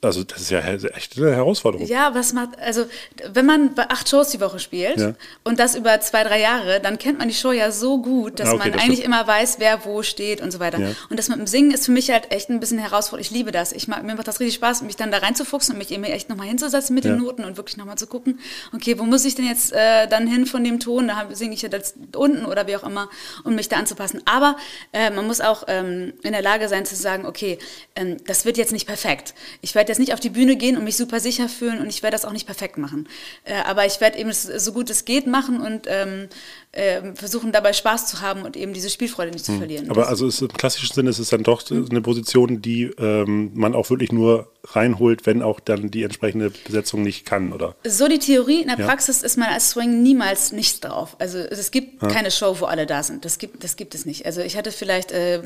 also 0.00 0.22
das 0.22 0.40
ist 0.42 0.50
ja 0.50 0.60
echt 0.60 1.16
eine 1.18 1.34
Herausforderung. 1.34 1.86
Ja, 1.86 2.14
was 2.14 2.32
macht, 2.32 2.58
also 2.60 2.86
wenn 3.32 3.46
man 3.46 3.74
bei 3.74 3.88
acht 3.90 4.08
Shows 4.08 4.28
die 4.30 4.40
Woche 4.40 4.58
spielt 4.60 4.96
Ja. 4.98 5.14
und 5.44 5.58
das 5.58 5.74
über 5.74 6.00
zwei, 6.00 6.22
drei 6.24 6.40
Jahre, 6.40 6.80
dann 6.80 6.98
kennt 6.98 7.18
man 7.18 7.26
die 7.28 7.34
Show 7.34 7.50
ja 7.52 7.72
so 7.72 8.00
gut, 8.00 8.38
dass 8.38 8.46
Ja, 8.48 8.54
okay, 8.54 8.58
man 8.64 8.72
das 8.72 8.82
eigentlich 8.82 8.98
stimmt. 9.00 9.14
immer 9.14 9.26
weiß, 9.26 9.56
wer 9.58 9.84
wo 9.84 10.02
steht 10.02 10.40
und 10.40 10.52
so 10.52 10.60
weiter. 10.60 10.78
Ja. 10.78 10.90
Und 11.10 11.18
das 11.18 11.28
mit 11.28 11.38
dem 11.38 11.46
Singen 11.48 11.72
ist 11.72 11.86
für 11.86 11.90
mich 11.92 12.10
halt 12.10 12.30
echt 12.30 12.48
ein 12.48 12.60
bisschen 12.60 12.78
herausfordernd. 12.78 13.26
Ich 13.26 13.30
liebe 13.36 13.50
das. 13.50 13.72
Ich 13.72 13.88
mag, 13.88 14.02
mir 14.04 14.14
macht 14.14 14.28
das 14.28 14.38
richtig 14.40 14.54
Spaß, 14.56 14.82
mich 14.82 14.96
dann 14.96 15.10
da 15.10 15.18
reinzufuchsen 15.18 15.72
und 15.74 15.78
mich 15.78 15.90
eben 15.90 16.04
echt 16.04 16.28
nochmal 16.28 16.46
hinzusetzen 16.46 16.94
mit 16.94 17.04
den 17.04 17.16
Noten 17.18 17.44
und 17.44 17.56
wirklich 17.56 17.76
nochmal 17.76 17.98
zu 17.98 18.06
gucken, 18.06 18.38
okay, 18.74 18.98
wo 18.98 19.04
muss 19.04 19.24
ich 19.24 19.34
denn 19.34 19.46
jetzt 19.46 19.72
äh, 19.72 20.06
dann 20.06 20.26
hin 20.26 20.46
von 20.46 20.62
dem 20.62 20.78
Ton? 20.78 21.08
Da 21.08 21.26
singe 21.32 21.54
ich 21.54 21.62
ja 21.62 21.68
das 21.68 21.94
unten 22.14 22.44
oder 22.44 22.66
wie 22.66 22.76
auch 22.76 22.84
immer, 22.84 23.08
um 23.44 23.54
mich 23.56 23.68
da 23.68 23.76
anzupassen. 23.76 24.22
Aber 24.26 24.56
äh, 24.92 25.10
man 25.10 25.26
muss 25.26 25.40
auch 25.40 25.64
ähm, 25.66 26.12
in 26.22 26.32
der 26.32 26.42
Lage 26.42 26.68
sein 26.68 26.84
zu 26.86 26.94
sagen, 26.94 27.26
okay, 27.26 27.58
ähm, 27.96 28.16
das 28.26 28.44
wird 28.44 28.56
jetzt 28.58 28.72
nicht 28.72 28.86
perfekt. 28.86 29.34
Ich 29.60 29.74
werde 29.74 29.87
jetzt 29.88 29.98
nicht 29.98 30.12
auf 30.12 30.20
die 30.20 30.30
Bühne 30.30 30.56
gehen 30.56 30.76
und 30.76 30.84
mich 30.84 30.96
super 30.96 31.20
sicher 31.20 31.48
fühlen 31.48 31.80
und 31.80 31.88
ich 31.88 32.02
werde 32.02 32.14
das 32.14 32.24
auch 32.24 32.32
nicht 32.32 32.46
perfekt 32.46 32.78
machen. 32.78 33.08
Äh, 33.44 33.54
aber 33.64 33.86
ich 33.86 34.00
werde 34.00 34.18
eben 34.18 34.32
so 34.32 34.72
gut 34.72 34.90
es 34.90 35.04
geht 35.04 35.26
machen 35.26 35.60
und 35.60 35.86
ähm, 35.86 36.28
ähm, 36.72 37.16
versuchen 37.16 37.50
dabei 37.50 37.72
Spaß 37.72 38.06
zu 38.06 38.20
haben 38.20 38.42
und 38.42 38.56
eben 38.56 38.72
diese 38.72 38.90
Spielfreude 38.90 39.30
nicht 39.32 39.44
zu 39.44 39.56
verlieren. 39.56 39.86
Hm. 39.86 39.90
Aber 39.90 40.08
also 40.08 40.26
ist, 40.26 40.40
im 40.42 40.52
klassischen 40.52 40.94
Sinne 40.94 41.10
ist 41.10 41.18
es 41.18 41.30
dann 41.30 41.42
doch 41.42 41.62
eine 41.70 42.00
Position, 42.02 42.60
die 42.60 42.84
ähm, 42.98 43.50
man 43.54 43.74
auch 43.74 43.90
wirklich 43.90 44.12
nur 44.12 44.52
reinholt, 44.64 45.26
wenn 45.26 45.42
auch 45.42 45.60
dann 45.60 45.90
die 45.90 46.02
entsprechende 46.02 46.50
Besetzung 46.50 47.02
nicht 47.02 47.24
kann, 47.24 47.52
oder? 47.52 47.74
So 47.84 48.06
die 48.06 48.18
Theorie, 48.18 48.60
in 48.60 48.68
der 48.68 48.78
Ja. 48.78 48.86
Praxis 48.86 49.22
ist 49.22 49.38
man 49.38 49.48
als 49.48 49.70
Swing 49.70 50.02
niemals 50.02 50.52
nicht 50.52 50.84
drauf. 50.84 51.16
Also 51.18 51.38
es 51.38 51.70
gibt 51.70 52.00
keine 52.00 52.30
Show, 52.30 52.56
wo 52.60 52.66
alle 52.66 52.86
da 52.86 53.02
sind. 53.02 53.24
Das 53.24 53.38
gibt, 53.38 53.64
das 53.64 53.76
gibt 53.76 53.94
es 53.94 54.04
nicht. 54.04 54.26
Also 54.26 54.40
ich 54.40 54.56
hatte 54.56 54.70
vielleicht 54.70 55.10
äh, 55.10 55.40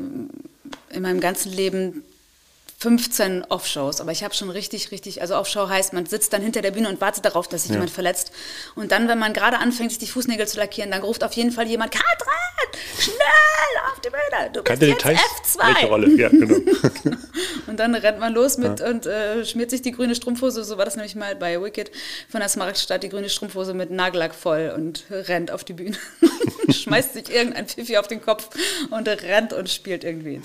in 0.91 1.03
meinem 1.03 1.21
ganzen 1.21 1.53
Leben 1.53 2.03
15 2.83 3.45
Offshows, 3.49 4.01
aber 4.01 4.11
ich 4.11 4.25
habe 4.25 4.35
schon 4.35 4.51
richtig, 4.51 4.91
richtig, 4.91 5.23
also 5.23 5.37
Offshow 5.37 5.69
heißt, 5.69 5.93
man 5.93 6.05
sitzt 6.05 6.33
dann 6.33 6.43
hinter 6.43 6.63
der 6.63 6.73
Bühne 6.73 6.89
und 6.89 7.01
wartet 7.01 7.25
darauf, 7.25 7.47
dass 7.47 7.63
sich 7.63 7.71
jemand 7.71 7.91
verletzt. 7.91 8.33
Und 8.75 8.91
dann, 8.91 9.07
wenn 9.07 9.21
man 9.21 9.33
gerade 9.33 9.59
anfängt, 9.59 9.93
sich 9.93 10.01
die 10.01 10.09
Fußnägel 10.09 10.49
zu 10.49 10.59
lackieren, 10.59 10.91
dann 10.91 11.03
ruft 11.03 11.23
auf 11.23 11.33
jeden 11.35 11.53
Fall 11.53 11.69
jemand, 11.69 11.93
Katrin, 11.93 12.83
schnell 12.99 13.15
auf 13.93 14.01
die 14.01 14.09
Bühne, 14.09 14.51
du 14.53 14.65
bist 14.65 14.81
Keine 14.81 14.91
jetzt 14.91 15.05
Details, 15.05 15.21
F2. 15.45 15.67
welche 15.69 15.87
Rolle? 15.87 16.09
Ja, 16.17 16.29
genau. 16.29 16.57
Und 17.69 17.79
dann 17.79 17.95
rennt 17.95 18.19
man 18.19 18.33
los 18.35 18.59
mit 18.59 18.81
und 18.81 19.07
äh, 19.07 19.45
schmiert 19.45 19.71
sich 19.71 19.81
die 19.81 19.93
grüne 19.93 20.15
Strumpfhose, 20.15 20.65
so 20.65 20.77
war 20.77 20.85
das 20.85 20.97
nämlich 20.97 21.15
mal 21.15 21.37
bei 21.37 21.63
Wicked 21.63 21.93
von 22.29 22.41
der 22.41 22.49
Smaragdstadt, 22.49 23.03
die 23.03 23.09
grüne 23.09 23.31
Strumpfhose 23.31 23.73
mit 23.73 23.91
Nagellack 23.91 24.35
voll 24.35 24.73
und 24.77 25.05
rennt 25.09 25.53
auf 25.53 25.63
die 25.63 25.73
Bühne. 25.73 25.97
Schmeißt 26.69 27.15
sich 27.15 27.31
irgendein 27.33 27.69
Pfiffi 27.69 27.97
auf 27.97 28.09
den 28.09 28.21
Kopf 28.21 28.51
und 28.91 29.07
rennt 29.09 29.53
und 29.53 29.71
spielt 29.71 30.03
irgendwie. 30.05 30.43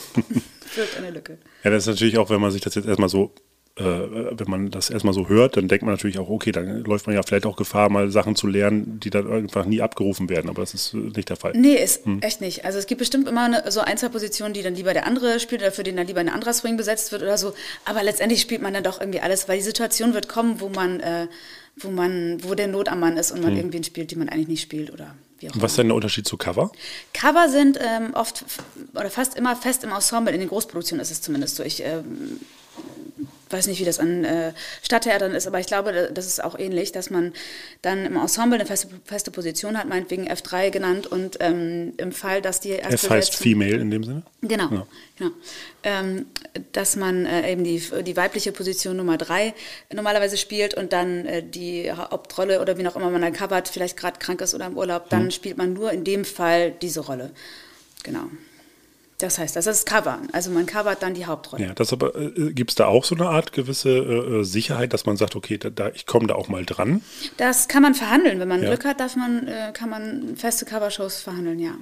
Füllt 0.67 0.97
eine 0.97 1.11
Lücke. 1.11 1.37
Ja, 1.63 1.71
das 1.71 1.83
ist 1.83 1.87
natürlich 1.87 2.17
auch, 2.17 2.29
wenn 2.29 2.41
man 2.41 2.51
sich 2.51 2.61
das 2.61 2.75
jetzt 2.75 2.87
erstmal 2.87 3.09
so, 3.09 3.33
äh, 3.75 3.83
wenn 3.83 4.49
man 4.49 4.71
das 4.71 4.89
erstmal 4.89 5.13
so 5.13 5.29
hört, 5.29 5.55
dann 5.55 5.67
denkt 5.67 5.83
man 5.83 5.93
natürlich 5.93 6.19
auch, 6.19 6.29
okay, 6.29 6.51
dann 6.51 6.83
läuft 6.83 7.05
man 7.05 7.15
ja 7.15 7.21
vielleicht 7.23 7.45
auch 7.45 7.55
Gefahr, 7.55 7.89
mal 7.89 8.09
Sachen 8.09 8.35
zu 8.35 8.47
lernen, 8.47 8.99
die 8.99 9.09
dann 9.09 9.31
einfach 9.31 9.65
nie 9.65 9.81
abgerufen 9.81 10.29
werden. 10.29 10.49
Aber 10.49 10.61
das 10.61 10.73
ist 10.73 10.93
äh, 10.93 10.97
nicht 10.97 11.29
der 11.29 11.37
Fall. 11.37 11.53
Nee, 11.55 11.75
ist 11.75 12.01
echt 12.21 12.41
nicht. 12.41 12.65
Also 12.65 12.79
es 12.79 12.87
gibt 12.87 12.99
bestimmt 12.99 13.27
immer 13.27 13.45
eine, 13.45 13.71
so 13.71 13.81
ein, 13.81 13.97
zwei 13.97 14.09
Positionen, 14.09 14.53
die 14.53 14.63
dann 14.63 14.75
lieber 14.75 14.93
der 14.93 15.05
andere 15.05 15.39
spielt 15.39 15.61
oder 15.61 15.71
für 15.71 15.83
den 15.83 15.95
dann 15.95 16.07
lieber 16.07 16.19
ein 16.19 16.29
anderer 16.29 16.53
Swing 16.53 16.75
besetzt 16.77 17.11
wird 17.11 17.21
oder 17.21 17.37
so. 17.37 17.53
Aber 17.85 18.03
letztendlich 18.03 18.41
spielt 18.41 18.61
man 18.61 18.73
dann 18.73 18.83
doch 18.83 18.99
irgendwie 18.99 19.19
alles, 19.19 19.47
weil 19.47 19.57
die 19.57 19.63
Situation 19.63 20.13
wird 20.13 20.27
kommen, 20.27 20.59
wo 20.59 20.69
man, 20.69 20.99
äh, 20.99 21.27
wo 21.79 21.89
man, 21.89 22.43
wo 22.43 22.55
der 22.55 22.67
Not 22.67 22.89
am 22.89 22.99
Mann 22.99 23.17
ist 23.17 23.31
und 23.31 23.41
man 23.41 23.55
irgendwen 23.55 23.83
spielt, 23.83 24.11
den 24.11 24.19
man 24.19 24.29
eigentlich 24.29 24.47
nicht 24.47 24.61
spielt 24.61 24.91
oder 24.91 25.15
wie 25.39 25.49
auch 25.49 25.55
Und 25.55 25.61
was 25.61 25.73
ist 25.73 25.77
denn 25.77 25.87
der 25.87 25.95
Unterschied 25.95 26.27
zu 26.27 26.37
Cover? 26.37 26.71
Cover 27.13 27.49
sind 27.49 27.79
ähm, 27.81 28.13
oft 28.13 28.43
oder 28.93 29.09
fast 29.09 29.35
immer 29.35 29.55
fest 29.55 29.83
im 29.83 29.91
Ensemble, 29.91 30.33
in 30.33 30.39
den 30.39 30.49
Großproduktionen 30.49 31.01
ist 31.01 31.11
es 31.11 31.21
zumindest 31.21 31.55
so. 31.55 31.63
Ich 31.63 31.83
ähm, 31.83 32.39
weiß 33.49 33.67
nicht, 33.67 33.79
wie 33.79 33.85
das 33.85 33.99
an 33.99 34.23
äh, 34.23 34.53
Stadttheatern 34.81 35.33
ist, 35.33 35.47
aber 35.47 35.59
ich 35.59 35.67
glaube, 35.67 36.09
das 36.13 36.25
ist 36.27 36.43
auch 36.43 36.57
ähnlich, 36.57 36.91
dass 36.91 37.09
man 37.09 37.33
dann 37.81 38.05
im 38.05 38.15
Ensemble 38.17 38.57
eine 38.59 38.65
feste, 38.65 38.87
feste 39.05 39.31
Position 39.31 39.77
hat, 39.77 39.87
meinetwegen 39.87 40.27
F3 40.29 40.69
genannt 40.69 41.07
und 41.07 41.37
ähm, 41.39 41.93
im 41.97 42.11
Fall, 42.11 42.41
dass 42.41 42.59
die 42.59 42.73
F 42.73 43.09
heißt 43.09 43.31
besetzen- 43.31 43.37
Female 43.43 43.75
in 43.77 43.91
dem 43.91 44.03
Sinne. 44.03 44.23
Genau, 44.41 44.69
Ja. 44.71 44.87
genau. 45.17 45.31
Ähm, 45.83 46.25
dass 46.73 46.95
man 46.95 47.25
äh, 47.25 47.51
eben 47.51 47.63
die, 47.63 47.81
die 48.03 48.17
weibliche 48.17 48.51
Position 48.51 48.97
Nummer 48.97 49.17
drei 49.17 49.53
normalerweise 49.93 50.37
spielt 50.37 50.73
und 50.73 50.91
dann 50.93 51.25
äh, 51.25 51.43
die 51.43 51.91
Hauptrolle 51.91 52.61
oder 52.61 52.77
wie 52.77 52.87
auch 52.87 52.95
immer 52.95 53.09
man 53.09 53.21
dann 53.21 53.33
covert, 53.33 53.67
vielleicht 53.67 53.95
gerade 53.97 54.19
krank 54.19 54.41
ist 54.41 54.53
oder 54.55 54.65
im 54.67 54.77
Urlaub, 54.77 55.09
dann 55.09 55.23
Hm. 55.25 55.31
spielt 55.31 55.57
man 55.57 55.73
nur 55.73 55.91
in 55.91 56.03
dem 56.03 56.25
Fall 56.25 56.71
diese 56.71 56.99
Rolle. 57.01 57.31
Genau. 58.03 58.25
Das 59.19 59.39
heißt, 59.39 59.55
das 59.55 59.65
ist 59.65 59.87
Covern. 59.87 60.27
Also 60.31 60.51
man 60.51 60.67
covert 60.67 61.01
dann 61.01 61.15
die 61.15 61.25
Hauptrolle. 61.25 61.63
Ja, 61.63 61.73
das 61.73 61.91
aber 61.91 62.15
äh, 62.15 62.53
gibt 62.53 62.69
es 62.71 62.75
da 62.75 62.85
auch 62.85 63.03
so 63.03 63.15
eine 63.15 63.27
Art 63.27 63.51
gewisse 63.51 63.89
äh, 63.89 64.39
äh, 64.39 64.43
Sicherheit, 64.43 64.93
dass 64.93 65.07
man 65.07 65.17
sagt, 65.17 65.35
okay, 65.35 65.57
da, 65.57 65.71
da, 65.71 65.89
ich 65.89 66.05
komme 66.05 66.27
da 66.27 66.35
auch 66.35 66.49
mal 66.49 66.65
dran. 66.65 67.01
Das 67.37 67.67
kann 67.67 67.81
man 67.81 67.95
verhandeln. 67.95 68.39
Wenn 68.39 68.47
man 68.47 68.61
Ja. 68.61 68.69
Glück 68.69 68.85
hat, 68.85 68.99
darf 68.99 69.15
man, 69.15 69.47
äh, 69.47 69.71
kann 69.73 69.89
man 69.89 70.35
feste 70.35 70.65
Covershows 70.65 71.21
verhandeln, 71.21 71.57
ja. 71.59 71.73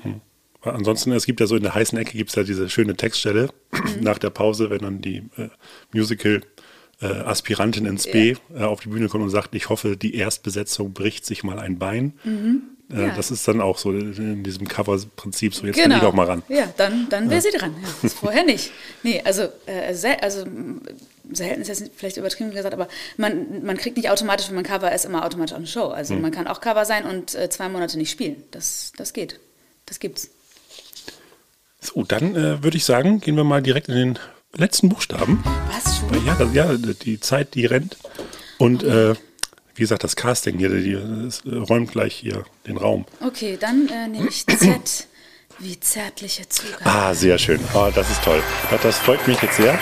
Weil 0.61 0.73
ansonsten, 0.75 1.11
es 1.11 1.25
gibt 1.25 1.41
ja 1.41 1.47
so 1.47 1.57
in 1.57 1.63
der 1.63 1.75
heißen 1.75 1.97
Ecke 1.97 2.17
gibt 2.17 2.29
es 2.29 2.35
ja 2.35 2.43
diese 2.43 2.69
schöne 2.69 2.95
Textstelle 2.95 3.49
nach 4.01 4.17
der 4.17 4.29
Pause, 4.29 4.69
wenn 4.69 4.79
dann 4.79 5.01
die 5.01 5.17
äh, 5.35 5.49
Musical 5.93 6.41
äh, 7.01 7.07
Aspirantin 7.07 7.85
ins 7.85 8.09
B 8.09 8.35
äh, 8.55 8.63
auf 8.63 8.79
die 8.79 8.87
Bühne 8.87 9.09
kommt 9.09 9.25
und 9.25 9.29
sagt, 9.29 9.53
ich 9.55 9.67
hoffe, 9.67 9.97
die 9.97 10.15
Erstbesetzung 10.15 10.93
bricht 10.93 11.25
sich 11.25 11.43
mal 11.43 11.59
ein 11.59 11.77
Bein. 11.79 12.13
Äh, 12.23 12.29
Ja. 12.89 13.15
Das 13.15 13.31
ist 13.31 13.47
dann 13.47 13.61
auch 13.61 13.79
so 13.79 13.91
in 13.91 14.43
diesem 14.43 14.67
Cover-Prinzip 14.67 15.55
so, 15.55 15.65
jetzt 15.65 15.79
kann 15.79 15.91
ich 15.91 16.01
auch 16.03 16.13
mal 16.13 16.27
ran. 16.27 16.43
Ja, 16.49 16.71
dann, 16.77 17.07
dann 17.09 17.29
wäre 17.31 17.41
sie 17.41 17.49
dran. 17.49 17.75
Ja, 18.03 18.09
vorher 18.09 18.43
nicht. 18.43 18.71
Nee, 19.01 19.21
also, 19.25 19.43
äh, 19.65 19.93
also 20.21 20.45
selten 21.31 21.61
ist 21.61 21.67
jetzt 21.67 21.91
vielleicht 21.95 22.17
übertrieben 22.17 22.51
gesagt, 22.51 22.73
aber 22.73 22.87
man, 23.17 23.65
man 23.65 23.77
kriegt 23.77 23.97
nicht 23.97 24.11
automatisch, 24.11 24.47
wenn 24.49 24.55
man 24.55 24.63
Cover 24.63 24.93
ist, 24.93 25.05
immer 25.05 25.25
automatisch 25.25 25.55
eine 25.55 25.65
Show. 25.65 25.87
Also 25.87 26.13
Hm. 26.13 26.21
man 26.21 26.31
kann 26.31 26.47
auch 26.47 26.61
Cover 26.61 26.85
sein 26.85 27.05
und 27.05 27.33
äh, 27.33 27.49
zwei 27.49 27.69
Monate 27.69 27.97
nicht 27.97 28.11
spielen. 28.11 28.43
Das, 28.51 28.91
das 28.97 29.13
geht. 29.13 29.39
Das 29.87 29.99
gibt's. 29.99 30.29
So, 31.81 32.03
dann 32.03 32.35
äh, 32.35 32.63
würde 32.63 32.77
ich 32.77 32.85
sagen, 32.85 33.19
gehen 33.19 33.35
wir 33.35 33.43
mal 33.43 33.61
direkt 33.61 33.89
in 33.89 33.95
den 33.95 34.19
letzten 34.55 34.89
Buchstaben. 34.89 35.43
Was 35.71 35.97
schon? 35.97 36.25
Ja, 36.25 36.37
ja, 36.53 36.77
die 36.77 37.19
Zeit, 37.19 37.55
die 37.55 37.65
rennt. 37.65 37.97
Und 38.57 38.83
äh, 38.83 39.15
wie 39.75 39.81
gesagt, 39.81 40.03
das 40.03 40.15
Casting 40.15 40.57
hier, 40.57 40.69
die, 40.69 40.97
das 41.25 41.41
äh, 41.45 41.55
räumt 41.55 41.91
gleich 41.91 42.15
hier 42.15 42.45
den 42.65 42.77
Raum. 42.77 43.05
Okay, 43.21 43.57
dann 43.59 43.87
äh, 43.89 44.07
nehme 44.07 44.29
ich 44.29 44.45
Z 44.45 45.07
wie 45.59 45.79
zärtliche 45.79 46.47
Zugabe. 46.49 46.85
Ah, 46.85 47.13
sehr 47.13 47.37
schön. 47.37 47.59
Ah, 47.73 47.89
das 47.93 48.09
ist 48.09 48.23
toll. 48.23 48.41
Das, 48.71 48.81
das 48.81 48.97
freut 48.99 49.25
mich 49.27 49.41
jetzt 49.41 49.57
sehr. 49.57 49.77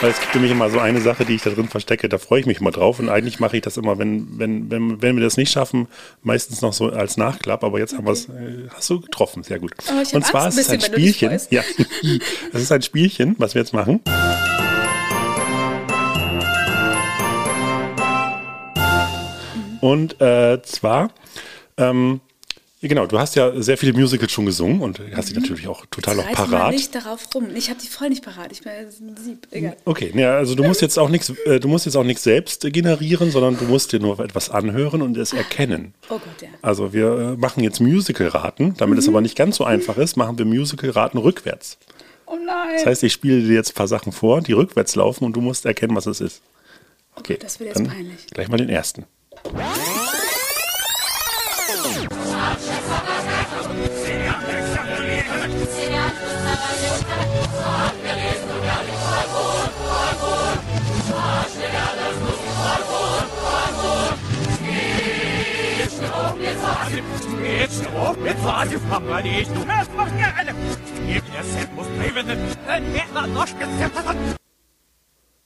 Weil 0.00 0.10
es 0.10 0.20
gibt 0.20 0.34
nämlich 0.34 0.52
immer 0.52 0.68
so 0.68 0.80
eine 0.80 1.00
Sache, 1.00 1.24
die 1.24 1.34
ich 1.34 1.42
da 1.42 1.50
drin 1.50 1.68
verstecke, 1.68 2.08
da 2.08 2.18
freue 2.18 2.40
ich 2.40 2.46
mich 2.46 2.60
immer 2.60 2.72
drauf. 2.72 2.98
Und 2.98 3.08
eigentlich 3.08 3.40
mache 3.40 3.56
ich 3.56 3.62
das 3.62 3.76
immer, 3.76 3.98
wenn, 3.98 4.38
wenn, 4.38 4.70
wenn, 4.70 5.00
wenn 5.00 5.16
wir 5.16 5.22
das 5.22 5.36
nicht 5.36 5.52
schaffen, 5.52 5.86
meistens 6.22 6.60
noch 6.60 6.72
so 6.72 6.90
als 6.90 7.16
Nachklapp. 7.16 7.62
Aber 7.62 7.78
jetzt 7.78 7.94
haben 7.94 8.04
wir 8.04 8.12
es, 8.12 8.28
äh, 8.28 8.68
hast 8.74 8.90
du 8.90 9.00
getroffen, 9.00 9.44
sehr 9.44 9.60
gut. 9.60 9.72
Oh, 9.88 10.16
Und 10.16 10.26
zwar 10.26 10.44
Angst 10.44 10.58
ist 10.58 10.70
ein 10.70 10.78
es 10.78 10.84
ein 10.84 10.94
dich 10.94 11.16
Spielchen. 11.16 11.40
Ja, 11.50 11.62
es 12.52 12.62
ist 12.62 12.72
ein 12.72 12.82
Spielchen, 12.82 13.36
was 13.38 13.54
wir 13.54 13.62
jetzt 13.62 13.72
machen. 13.72 14.00
Und 19.84 20.18
äh, 20.18 20.62
zwar, 20.62 21.10
ähm, 21.76 22.22
genau, 22.80 23.04
du 23.04 23.18
hast 23.18 23.36
ja 23.36 23.60
sehr 23.60 23.76
viele 23.76 23.92
Musicals 23.92 24.32
schon 24.32 24.46
gesungen 24.46 24.80
und 24.80 24.98
hast 25.14 25.28
die 25.28 25.34
natürlich 25.38 25.68
auch 25.68 25.84
total 25.84 26.16
mal 26.16 26.24
parat. 26.32 26.72
nicht 26.72 26.94
darauf 26.94 27.28
rum. 27.34 27.48
Ich 27.54 27.68
habe 27.68 27.78
die 27.82 27.88
voll 27.88 28.08
nicht 28.08 28.24
parat. 28.24 28.50
Ich 28.50 28.62
bin 28.62 28.72
ein 28.72 29.16
Sieb. 29.22 29.46
Egal. 29.50 29.76
Okay, 29.84 30.10
ja, 30.14 30.38
also 30.38 30.54
du 30.54 30.64
musst 30.64 30.80
jetzt 30.80 30.98
auch 30.98 31.10
nichts, 31.10 31.34
äh, 31.44 31.60
du 31.60 31.68
musst 31.68 31.84
jetzt 31.84 31.96
auch 31.96 32.02
nichts 32.02 32.22
selbst 32.22 32.62
generieren, 32.72 33.30
sondern 33.30 33.58
du 33.58 33.66
musst 33.66 33.92
dir 33.92 34.00
nur 34.00 34.20
etwas 34.20 34.48
anhören 34.48 35.02
und 35.02 35.18
es 35.18 35.34
erkennen. 35.34 35.92
Oh 36.08 36.14
Gott, 36.14 36.40
ja. 36.40 36.48
Also 36.62 36.94
wir 36.94 37.18
äh, 37.18 37.36
machen 37.36 37.62
jetzt 37.62 37.80
Musical-Raten, 37.80 38.72
damit 38.78 38.98
es 38.98 39.06
aber 39.06 39.20
nicht 39.20 39.36
ganz 39.36 39.56
so 39.56 39.64
einfach 39.64 39.98
ist, 39.98 40.16
machen 40.16 40.38
wir 40.38 40.46
Musical-Raten 40.46 41.18
rückwärts. 41.18 41.76
Oh 42.24 42.38
nein. 42.42 42.76
Das 42.76 42.86
heißt, 42.86 43.02
ich 43.02 43.12
spiele 43.12 43.42
dir 43.42 43.52
jetzt 43.52 43.72
ein 43.72 43.74
paar 43.74 43.88
Sachen 43.88 44.12
vor, 44.12 44.40
die 44.40 44.54
rückwärts 44.54 44.96
laufen 44.96 45.26
und 45.26 45.36
du 45.36 45.42
musst 45.42 45.66
erkennen, 45.66 45.94
was 45.94 46.06
es 46.06 46.22
ist. 46.22 46.40
Okay, 47.16 47.36
das 47.38 47.60
wird 47.60 47.68
jetzt 47.68 47.80
dann 47.80 47.88
peinlich. 47.88 48.26
Gleich 48.28 48.48
mal 48.48 48.56
den 48.56 48.70
ersten. 48.70 49.04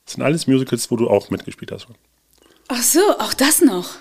Das 0.05 0.15
sind 0.15 0.23
alles 0.23 0.47
Musicals, 0.47 0.91
wo 0.91 0.97
du 0.97 1.09
auch 1.11 1.31
mitgespielt 1.31 1.73
hast. 1.73 1.89
Ach 2.69 2.83
so, 2.83 3.01
auch 3.19 3.35
das 3.35 3.61
noch. 3.63 3.97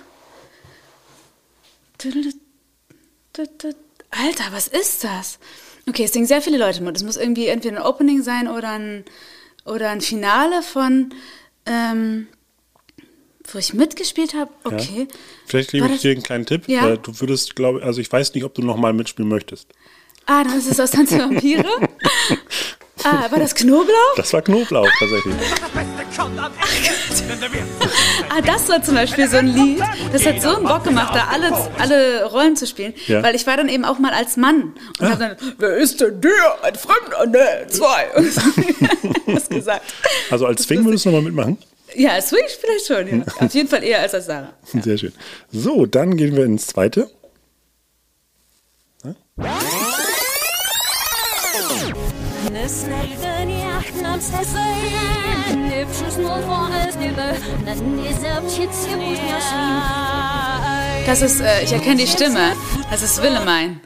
Alter, 4.12 4.46
was 4.52 4.68
ist 4.68 5.04
das? 5.04 5.40
Okay, 5.88 6.04
es 6.04 6.14
singen 6.14 6.28
sehr 6.28 6.42
viele 6.42 6.58
Leute 6.58 6.82
mit. 6.84 6.96
Es 6.98 7.04
muss 7.04 7.18
irgendwie 7.18 7.48
entweder 7.48 7.78
ein 7.78 7.84
Opening 7.84 8.22
sein 8.22 8.48
oder 8.48 8.72
ein, 8.72 9.06
oder 9.66 9.90
ein 9.90 10.02
Finale 10.02 10.62
von, 10.62 11.14
ähm, 11.66 12.28
wo 13.52 13.58
ich 13.58 13.74
mitgespielt 13.74 14.34
habe. 14.34 14.52
Okay. 14.66 15.08
Vielleicht 15.46 15.72
gebe 15.72 15.88
ich 15.88 16.02
dir 16.02 16.12
einen 16.12 16.24
kleinen 16.24 16.46
Tipp. 16.46 16.68
Ja. 16.68 16.90
Äh, 16.90 16.98
Du 16.98 17.20
würdest, 17.22 17.56
glaube 17.56 17.82
also 17.84 18.02
ich 18.02 18.12
weiß 18.12 18.34
nicht, 18.34 18.44
ob 18.44 18.54
du 18.54 18.62
nochmal 18.62 18.92
mitspielen 18.94 19.30
möchtest. 19.30 19.70
Ah, 20.26 20.44
dann 20.44 20.58
ist 20.58 20.70
es 20.70 20.78
aus 20.78 20.92
Tanz 20.92 21.12
Vampire. 21.14 21.66
ah, 23.14 23.32
war 23.32 23.40
das 23.40 23.56
Knoblauch? 23.56 24.16
Das 24.16 24.34
war 24.34 24.42
Knoblauch 24.42 24.90
tatsächlich. 25.00 25.36
Ah, 28.30 28.42
das 28.42 28.70
war 28.70 28.82
zum 28.82 28.96
Beispiel 28.96 29.28
so 29.28 29.38
ein 29.38 29.48
Lied. 29.48 29.82
Das 30.12 30.26
hat 30.26 30.42
so 30.42 30.56
einen 30.56 30.66
Bock 30.66 30.84
gemacht, 30.84 31.14
da 31.16 31.28
alle, 31.32 31.52
alle 31.80 32.26
Rollen 32.26 32.56
zu 32.56 32.68
spielen. 32.68 32.94
Ja. 33.08 33.24
Weil 33.24 33.36
ich 33.36 33.48
war 33.48 33.58
dann 33.58 33.70
eben 33.70 33.86
auch 33.86 34.00
mal 34.00 34.14
als 34.14 34.38
Mann. 34.38 34.74
Und 35.00 35.10
hab 35.10 35.20
dann, 35.20 35.36
wer 35.58 35.78
ist 35.78 36.02
denn 36.02 36.22
der? 36.22 36.32
Ein 36.64 36.76
Fremder? 36.76 37.26
Ne, 37.26 37.68
zwei. 37.68 38.08
Und 39.26 39.42
so 39.42 39.50
gesagt. 39.50 39.94
Also 40.30 40.46
als 40.46 40.64
Swing 40.64 40.86
würdest 40.86 41.06
du 41.06 41.10
nochmal 41.10 41.24
mitmachen? 41.24 41.58
Ja, 41.96 42.12
als 42.12 42.30
Swing 42.30 42.44
vielleicht 42.60 42.88
schon, 42.88 43.20
ja. 43.20 43.26
Auf 43.46 43.54
jeden 43.54 43.68
Fall 43.68 43.84
eher 43.84 44.02
als 44.02 44.14
als 44.14 44.26
Sarah. 44.26 44.54
Sehr 44.64 44.98
schön. 44.98 45.14
So, 45.52 45.86
dann 45.86 46.18
gehen 46.18 46.36
wir 46.36 46.46
ins 46.46 46.68
zweite. 46.68 47.10
Das 61.06 61.22
ist, 61.22 61.40
äh, 61.40 61.64
ich 61.64 61.72
erkenne 61.72 61.96
die 61.98 62.08
Stimme. 62.08 62.54
Das 62.92 63.02
ist 63.02 63.22
Willemein. 63.22 63.80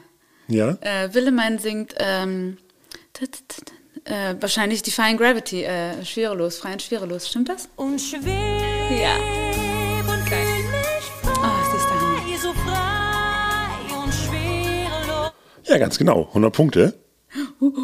Ja. 0.48 0.70
Äh, 0.80 1.14
Willemein 1.14 1.58
singt 1.58 1.94
ähm, 1.98 2.58
t- 3.12 3.26
t- 3.26 3.38
t- 3.48 4.12
äh, 4.12 4.34
wahrscheinlich 4.40 4.82
Defying 4.82 5.16
Gravity, 5.16 5.62
äh, 5.64 6.04
schwerelos, 6.04 6.58
frei 6.58 6.72
und 6.72 6.82
schwerelos. 6.82 7.28
Stimmt 7.28 7.48
das? 7.48 7.68
Und 7.76 8.00
schweb 8.00 8.24
Ja. 8.26 9.14
und 9.16 10.32
Ah, 11.44 11.62
sie 11.70 11.76
ist 11.76 11.86
der 11.88 12.00
Hammer. 12.00 12.38
so 12.42 12.52
frei 12.54 14.02
und 14.04 14.12
schwerelos. 14.12 15.32
Ja, 15.64 15.78
ganz 15.78 15.96
genau. 15.98 16.26
100 16.28 16.52
Punkte. 16.52 16.94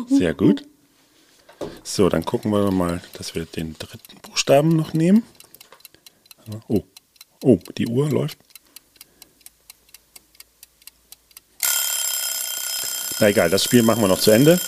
Sehr 0.08 0.34
gut. 0.34 0.64
So, 1.82 2.08
dann 2.08 2.24
gucken 2.24 2.52
wir 2.52 2.70
mal, 2.70 3.02
dass 3.14 3.34
wir 3.34 3.44
den 3.44 3.76
dritten 3.78 4.20
Buchstaben 4.22 4.76
noch 4.76 4.92
nehmen. 4.92 5.22
Oh, 6.68 6.84
oh, 7.42 7.58
die 7.76 7.86
Uhr 7.86 8.10
läuft. 8.10 8.38
Na 13.20 13.28
egal, 13.28 13.50
das 13.50 13.64
Spiel 13.64 13.82
machen 13.82 14.00
wir 14.00 14.08
noch 14.08 14.20
zu 14.20 14.30
Ende. 14.30 14.60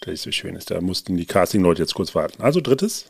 Das 0.00 0.14
ist 0.14 0.22
so 0.22 0.32
schön 0.32 0.56
ist. 0.56 0.70
Da 0.70 0.80
mussten 0.80 1.16
die 1.16 1.26
Casting-Leute 1.26 1.82
jetzt 1.82 1.94
kurz 1.94 2.14
warten. 2.14 2.42
Also 2.42 2.60
drittes. 2.60 3.06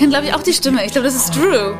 Ah, 0.00 0.06
ich 0.06 0.06
erkenne, 0.06 0.10
glaube 0.10 0.26
ich, 0.26 0.34
auch 0.34 0.42
die 0.42 0.52
Stimme. 0.54 0.84
Ich 0.86 0.92
glaube, 0.92 1.06
das 1.06 1.14
ist 1.14 1.36
Drew. 1.36 1.74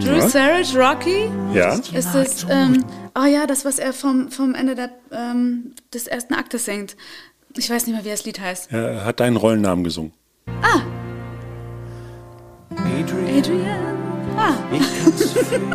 Drew 0.00 0.16
Ja. 0.16 0.28
Savage, 0.28 0.78
Rocky. 0.78 1.28
Ja, 1.52 1.74
Ist 1.74 2.14
das, 2.14 2.46
ähm, 2.48 2.84
oh 3.18 3.24
ja, 3.24 3.46
das, 3.46 3.64
was 3.64 3.78
er 3.80 3.92
vom, 3.92 4.30
vom 4.30 4.54
Ende 4.54 4.74
der, 4.76 4.90
ähm, 5.10 5.74
des 5.92 6.06
ersten 6.06 6.34
Aktes 6.34 6.66
singt. 6.66 6.96
Ich 7.56 7.68
weiß 7.68 7.86
nicht 7.86 7.96
mehr, 7.96 8.04
wie 8.04 8.10
das 8.10 8.24
Lied 8.24 8.38
heißt. 8.40 8.70
er 8.72 9.04
hat 9.04 9.18
deinen 9.18 9.36
Rollennamen 9.36 9.82
gesungen. 9.82 10.12
Adrian, 12.76 13.38
Adrian. 13.38 13.98
Ah, 14.36 14.52
ich 14.72 14.82
kann's 15.02 15.32
fühlen. 15.32 15.74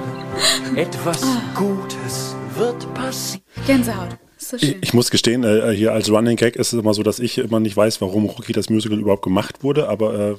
Etwas 0.75 1.21
Gutes 1.55 2.35
wird 2.55 2.93
passieren. 2.93 3.43
Gänsehaut. 3.67 4.17
So 4.45 4.59
schön. 4.59 4.75
Ich 4.81 4.93
muss 4.93 5.09
gestehen, 5.09 5.43
äh, 5.43 5.71
hier 5.71 5.91
als 5.91 6.11
Running 6.11 6.37
Gag 6.37 6.55
ist 6.55 6.71
es 6.71 6.79
immer 6.79 6.93
so, 6.93 7.01
dass 7.01 7.19
ich 7.19 7.39
immer 7.39 7.59
nicht 7.59 7.75
weiß, 7.75 7.99
warum 8.01 8.25
Rocky 8.25 8.53
das 8.53 8.69
Musical 8.69 8.99
überhaupt 8.99 9.23
gemacht 9.23 9.63
wurde, 9.63 9.89
aber 9.89 10.13
äh, 10.13 10.35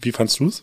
wie 0.00 0.12
fandst 0.12 0.40
du 0.40 0.46
es? 0.46 0.62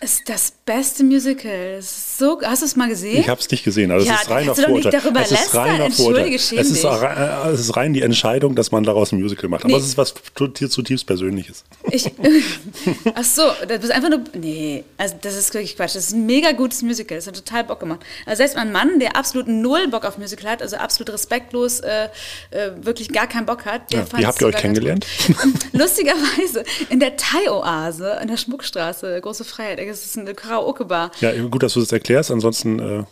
Ist 0.00 0.28
das 0.28 0.52
beste 0.64 1.02
Musical. 1.02 1.78
So, 1.82 2.40
hast 2.42 2.62
du 2.62 2.66
es 2.66 2.76
mal 2.76 2.88
gesehen? 2.88 3.18
Ich 3.20 3.28
habe 3.28 3.40
es 3.40 3.50
nicht 3.50 3.64
gesehen, 3.64 3.90
also 3.90 4.06
Ja, 4.06 4.14
es 4.14 4.22
ist 4.22 4.30
reiner 4.30 4.54
Vorurteil. 4.54 4.94
es 5.22 5.30
ist 5.32 5.54
reiner 5.54 5.90
Vorurteil. 5.90 6.34
Es 6.34 6.52
ist, 6.52 6.84
rein- 6.84 7.52
es 7.54 7.60
ist 7.60 7.76
rein 7.76 7.92
die 7.94 8.02
Entscheidung, 8.02 8.54
dass 8.54 8.70
man 8.70 8.84
daraus 8.84 9.10
ein 9.12 9.20
Musical 9.20 9.48
macht. 9.48 9.64
Aber 9.64 9.72
Nee. 9.72 9.78
es 9.80 9.86
ist 9.86 9.96
was 9.98 10.14
dir 10.58 10.70
zutiefst 10.70 11.06
Persönliches. 11.06 11.64
Ich, 11.90 12.10
ach 13.14 13.24
so, 13.24 13.42
das 13.66 13.82
ist 13.84 13.90
einfach 13.90 14.10
nur, 14.10 14.20
nee, 14.34 14.84
also 14.96 15.16
das 15.20 15.34
ist 15.36 15.52
wirklich 15.52 15.74
Quatsch. 15.76 15.96
Das 15.96 16.04
ist 16.06 16.12
ein 16.12 16.26
mega 16.26 16.52
gutes 16.52 16.82
Musical, 16.82 17.16
das 17.18 17.26
hat 17.26 17.34
total 17.34 17.64
Bock 17.64 17.80
gemacht. 17.80 18.00
Also 18.26 18.38
selbst 18.38 18.56
mein 18.56 18.70
Mann, 18.70 19.00
der 19.00 19.16
absolut 19.16 19.48
null 19.48 19.88
Bock 19.88 20.04
auf 20.04 20.16
Musical 20.18 20.50
hat, 20.50 20.62
also 20.62 20.76
absolut 20.76 21.12
respektlos, 21.12 21.80
äh, 21.80 22.08
äh, 22.50 22.70
wirklich 22.82 23.08
gar 23.10 23.26
keinen 23.26 23.46
Bock 23.46 23.64
hat, 23.64 23.92
der 23.92 24.00
Ja, 24.00 24.18
wie 24.18 24.26
habt 24.26 24.40
ihr 24.40 24.46
euch 24.46 24.56
kennengelernt? 24.56 25.06
Lustigerweise 25.72 26.62
in 26.90 27.00
der 27.00 27.16
Thai-Oase, 27.16 28.18
in 28.22 28.28
der 28.28 28.36
Schmuckstraße, 28.36 29.20
Große 29.20 29.44
Freiheit, 29.44 29.78
das 29.90 30.04
ist 30.06 30.18
eine 30.18 30.34
Karaoke-Bar. 30.34 31.10
Ja, 31.20 31.32
gut, 31.46 31.62
dass 31.62 31.74
du 31.74 31.80
das 31.80 31.92
erklärst, 31.92 32.30
ansonsten 32.30 32.78
äh, 32.78 33.04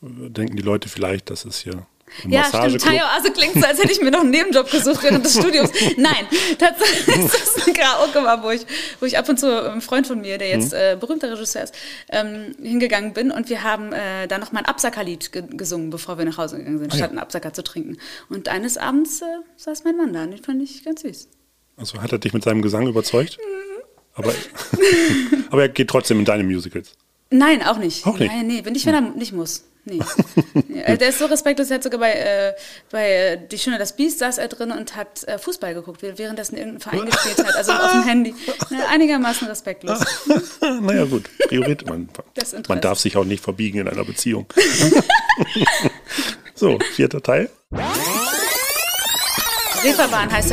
denken 0.00 0.56
die 0.56 0.62
Leute 0.62 0.88
vielleicht, 0.88 1.30
das 1.30 1.44
ist 1.44 1.60
hier 1.62 1.86
Ja, 2.26 2.44
stimmt. 2.44 2.52
Massageclub. 2.62 2.82
Thai-Oase 2.82 3.32
klingt 3.32 3.54
so, 3.54 3.66
als 3.66 3.78
hätte 3.82 3.92
ich 3.92 4.00
mir 4.00 4.10
noch 4.10 4.20
einen 4.20 4.30
Nebenjob 4.30 4.70
gesucht 4.70 5.02
während 5.02 5.24
des 5.26 5.34
Studiums. 5.34 5.70
Nein, 5.96 6.26
tatsächlich 6.58 7.16
ist 7.16 7.34
das 7.56 7.64
eine 7.66 7.74
Karaoke-Bar, 7.74 8.42
wo 8.42 8.50
ich, 8.50 8.64
wo 9.00 9.06
ich 9.06 9.18
ab 9.18 9.28
und 9.28 9.38
zu 9.38 9.46
mit 9.46 9.64
einem 9.64 9.80
Freund 9.82 10.06
von 10.06 10.20
mir, 10.20 10.38
der 10.38 10.48
jetzt 10.48 10.72
Mhm. 10.72 10.78
äh, 10.78 10.96
berühmter 10.98 11.30
Regisseur 11.32 11.62
ist, 11.64 11.74
ähm, 12.10 12.54
hingegangen 12.62 13.12
bin 13.12 13.30
und 13.30 13.48
wir 13.50 13.62
haben 13.62 13.92
äh, 13.92 14.26
da 14.28 14.38
noch 14.38 14.52
mal 14.52 14.60
ein 14.60 14.66
Absackerlied 14.66 15.32
ge 15.32 15.42
gesungen, 15.50 15.90
bevor 15.90 16.16
wir 16.18 16.24
nach 16.24 16.38
Hause 16.38 16.58
gegangen 16.58 16.76
Ah, 16.76 16.80
sind, 16.80 16.94
statt 16.94 17.10
einen 17.10 17.18
Absacker 17.18 17.52
zu 17.52 17.62
trinken. 17.62 17.98
Und 18.30 18.48
eines 18.48 18.78
Abends 18.78 19.20
äh, 19.22 19.24
saß 19.56 19.84
mein 19.84 19.96
Mann 19.96 20.12
da 20.12 20.22
und 20.22 20.30
den 20.30 20.42
fand 20.42 20.62
ich 20.62 20.84
ganz 20.84 21.02
süß. 21.02 21.28
Also 21.76 22.00
hat 22.02 22.10
er 22.12 22.18
dich 22.18 22.32
mit 22.32 22.42
seinem 22.42 22.62
Gesang 22.62 22.86
überzeugt? 22.86 23.36
Mhm. 23.38 23.67
Aber, 24.18 24.34
aber 25.50 25.62
er 25.62 25.68
geht 25.68 25.88
trotzdem 25.88 26.18
in 26.18 26.24
deine 26.24 26.44
Musicals. 26.44 26.92
Nein, 27.30 27.62
auch 27.62 27.78
nicht. 27.78 28.06
Auch 28.06 28.18
nicht? 28.18 28.30
Nein, 28.32 28.46
nee, 28.46 28.62
bin 28.62 28.74
ich, 28.74 28.84
wenn 28.86 28.94
er 28.94 29.00
nicht 29.00 29.32
muss. 29.32 29.64
Nee. 29.84 30.00
Ja, 30.68 30.96
der 30.96 31.08
ist 31.08 31.18
so 31.18 31.26
respektlos, 31.26 31.70
er 31.70 31.76
hat 31.76 31.82
sogar 31.82 31.98
bei, 31.98 32.12
äh, 32.12 32.52
bei 32.90 33.10
äh, 33.10 33.48
Die 33.50 33.58
Schöne 33.58 33.78
das 33.78 33.96
Biest 33.96 34.20
saß 34.20 34.38
er 34.38 34.46
drin 34.48 34.70
und 34.70 34.94
hat 34.94 35.24
äh, 35.24 35.38
Fußball 35.38 35.74
geguckt, 35.74 36.02
währenddessen 36.02 36.56
irgendein 36.56 36.80
Verein 36.80 37.06
gespielt 37.06 37.38
hat, 37.44 37.56
also 37.56 37.72
auf 37.72 37.92
dem 37.92 38.02
Handy. 38.06 38.34
Na, 38.70 38.86
einigermaßen 38.88 39.48
respektlos. 39.48 39.98
naja, 40.80 41.04
gut. 41.04 41.28
Priorität. 41.48 41.88
Man, 41.88 42.08
man 42.68 42.80
darf 42.80 43.00
sich 43.00 43.16
auch 43.16 43.24
nicht 43.24 43.42
verbiegen 43.42 43.80
in 43.80 43.88
einer 43.88 44.04
Beziehung. 44.04 44.46
so, 46.54 46.78
vierter 46.94 47.20
Teil. 47.22 47.50
Reeperbahn 49.82 50.30
heißt 50.30 50.52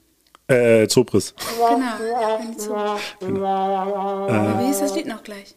Äh, 0.51 0.87
Zopris. 0.87 1.33
Genau. 1.59 1.79
Benny 2.37 2.57
zu. 2.57 2.71
Wie 3.21 4.67
hieß 4.67 4.79
das 4.79 4.95
Lied 4.95 5.07
noch 5.07 5.23
gleich? 5.23 5.55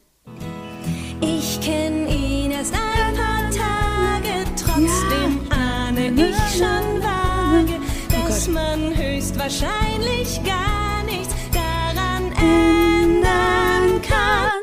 Ich 1.21 1.61
kenn 1.61 2.07
ihn 2.09 2.51
erst 2.53 2.75
ein 2.75 3.15
paar 3.15 3.51
Tage, 3.51 4.45
trotzdem 4.57 5.41
ahne 5.51 6.09
ich 6.11 6.37
schon 6.59 7.03
vage, 7.03 7.81
dass 8.11 8.49
man 8.49 8.97
höchstwahrscheinlich 8.97 10.41
gar 10.45 11.03
nichts 11.05 11.35
daran 11.53 12.33
ändern 12.33 14.01
kann. 14.03 14.63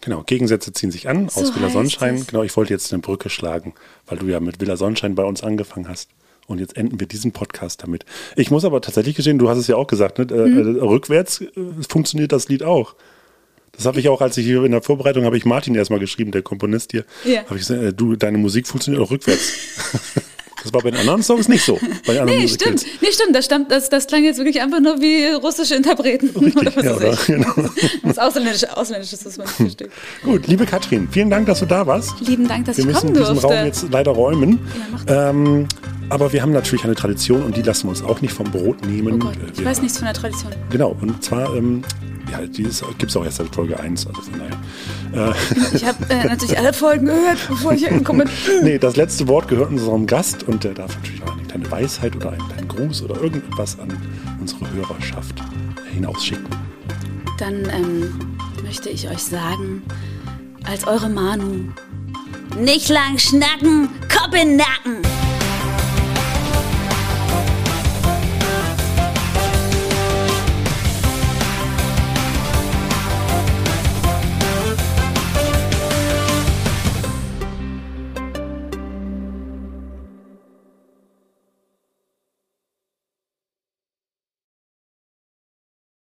Genau, 0.00 0.22
Gegensätze 0.22 0.72
ziehen 0.72 0.90
sich 0.90 1.08
an 1.08 1.26
aus 1.26 1.34
So 1.34 1.54
Villa 1.54 1.66
heißt 1.66 1.72
Sonnenschein. 1.74 2.14
es. 2.16 2.26
Genau, 2.28 2.42
ich 2.44 2.56
wollte 2.56 2.72
jetzt 2.72 2.92
eine 2.92 3.02
Brücke 3.02 3.28
schlagen, 3.28 3.74
weil 4.06 4.16
du 4.18 4.26
ja 4.26 4.40
mit 4.40 4.60
Villa 4.60 4.76
Sonnenschein 4.76 5.14
bei 5.14 5.24
uns 5.24 5.42
angefangen 5.42 5.88
hast. 5.88 6.08
Und 6.50 6.58
jetzt 6.58 6.76
enden 6.76 6.98
wir 6.98 7.06
diesen 7.06 7.30
Podcast 7.30 7.84
damit. 7.84 8.04
Ich 8.34 8.50
muss 8.50 8.64
aber 8.64 8.80
tatsächlich 8.80 9.14
gestehen, 9.14 9.38
du 9.38 9.48
hast 9.48 9.58
es 9.58 9.68
ja 9.68 9.76
auch 9.76 9.86
gesagt, 9.86 10.18
ne? 10.18 10.26
äh, 10.28 10.84
rückwärts 10.84 11.42
äh, 11.42 11.48
funktioniert 11.88 12.32
das 12.32 12.48
Lied 12.48 12.64
auch. 12.64 12.96
Das 13.70 13.86
habe 13.86 14.00
ich 14.00 14.08
auch, 14.08 14.20
als 14.20 14.36
ich 14.36 14.46
hier 14.46 14.64
in 14.64 14.72
der 14.72 14.82
Vorbereitung 14.82 15.24
habe 15.24 15.36
ich 15.36 15.44
Martin 15.44 15.76
erstmal 15.76 16.00
geschrieben, 16.00 16.32
der 16.32 16.42
Komponist 16.42 16.90
hier. 16.90 17.04
Ja. 17.24 17.44
Habe 17.44 17.54
ich 17.54 17.68
gesagt, 17.68 17.94
du, 18.00 18.16
deine 18.16 18.36
Musik 18.36 18.66
funktioniert 18.66 19.00
auch 19.00 19.12
rückwärts. 19.12 19.52
das 20.64 20.74
war 20.74 20.82
bei 20.82 20.90
den 20.90 20.98
anderen 20.98 21.22
Songs 21.22 21.46
nicht 21.46 21.64
so. 21.64 21.78
Bei 22.04 22.14
den 22.14 22.22
anderen 22.22 22.40
Nee, 22.40 22.48
stimmt. 22.48 22.84
Nee, 23.00 23.12
stimmt. 23.12 23.36
Das, 23.36 23.44
stammt, 23.44 23.70
das, 23.70 23.88
das 23.88 24.08
klang 24.08 24.24
jetzt 24.24 24.38
wirklich 24.38 24.60
einfach 24.60 24.80
nur 24.80 25.00
wie 25.00 25.26
russische 25.26 25.76
Interpreten. 25.76 26.30
oder 26.56 26.74
was 26.74 26.84
Ja, 26.84 26.96
oder? 26.96 27.16
Genau. 27.28 27.54
Was 28.02 28.18
Ausländisches, 28.18 28.64
Ausländisches, 28.70 29.20
das 29.20 29.38
man 29.38 29.46
nicht 29.46 29.56
versteht. 29.56 29.90
Gut, 30.24 30.48
liebe 30.48 30.66
Katrin, 30.66 31.08
vielen 31.12 31.30
Dank, 31.30 31.46
dass 31.46 31.60
du 31.60 31.66
da 31.66 31.86
warst. 31.86 32.20
Lieben 32.26 32.48
Dank, 32.48 32.64
dass 32.64 32.76
Wir 32.76 32.82
ich 32.82 32.86
müssen 32.86 33.00
kommen 33.00 33.14
diesen 33.14 33.34
durfte. 33.34 33.56
Raum 33.56 33.66
jetzt 33.66 33.86
leider 33.92 34.10
räumen. 34.10 34.58
Ja, 35.06 35.30
ähm, 35.30 35.68
aber 36.10 36.32
wir 36.32 36.42
haben 36.42 36.52
natürlich 36.52 36.84
eine 36.84 36.94
Tradition 36.94 37.42
und 37.42 37.56
die 37.56 37.62
lassen 37.62 37.84
wir 37.86 37.90
uns 37.90 38.02
auch 38.02 38.20
nicht 38.20 38.34
vom 38.34 38.50
Brot 38.50 38.84
nehmen. 38.86 39.14
Oh 39.14 39.18
Gott, 39.18 39.36
Äh, 39.36 39.50
ich 39.52 39.58
wir, 39.58 39.66
weiß 39.66 39.80
nichts 39.82 39.98
von 39.98 40.06
der 40.06 40.14
Tradition. 40.14 40.52
Genau, 40.70 40.96
und 41.00 41.22
zwar, 41.22 41.54
ähm, 41.56 41.82
ja, 42.30 42.40
die 42.42 42.62
gibt 42.62 43.10
es 43.10 43.16
auch 43.16 43.24
erst 43.24 43.38
seit 43.38 43.54
Folge 43.54 43.78
1, 43.80 44.06
also 44.06 44.20
von 44.22 44.32
daher. 45.12 45.34
Ich 45.74 45.84
habe 45.84 45.98
äh, 46.10 46.26
natürlich 46.26 46.56
alle 46.58 46.72
Folgen 46.72 47.06
gehört, 47.06 47.38
bevor 47.48 47.72
ich 47.72 47.88
bin. 47.88 48.04
Nee, 48.62 48.78
das 48.78 48.96
letzte 48.96 49.26
Wort 49.28 49.48
gehört 49.48 49.70
unserem 49.70 50.06
Gast 50.06 50.44
und 50.44 50.62
der 50.64 50.74
darf 50.74 50.96
natürlich 50.96 51.22
auch 51.22 51.32
eine 51.32 51.42
kleine 51.44 51.70
Weisheit 51.70 52.14
oder 52.16 52.30
einen 52.32 52.46
kleinen 52.48 52.68
Gruß 52.68 53.02
oder 53.02 53.20
irgendetwas 53.20 53.78
an 53.80 53.88
unsere 54.40 54.70
Hörerschaft 54.72 55.34
hinausschicken. 55.92 56.46
Dann 57.38 57.64
ähm, 57.74 58.36
möchte 58.62 58.90
ich 58.90 59.08
euch 59.08 59.22
sagen, 59.22 59.82
als 60.64 60.86
eure 60.86 61.08
Manu, 61.08 61.64
nicht 62.60 62.88
lang 62.88 63.18
schnacken, 63.18 63.88
Kopf 64.08 64.34
in 64.40 64.56
Nacken. 64.56 65.02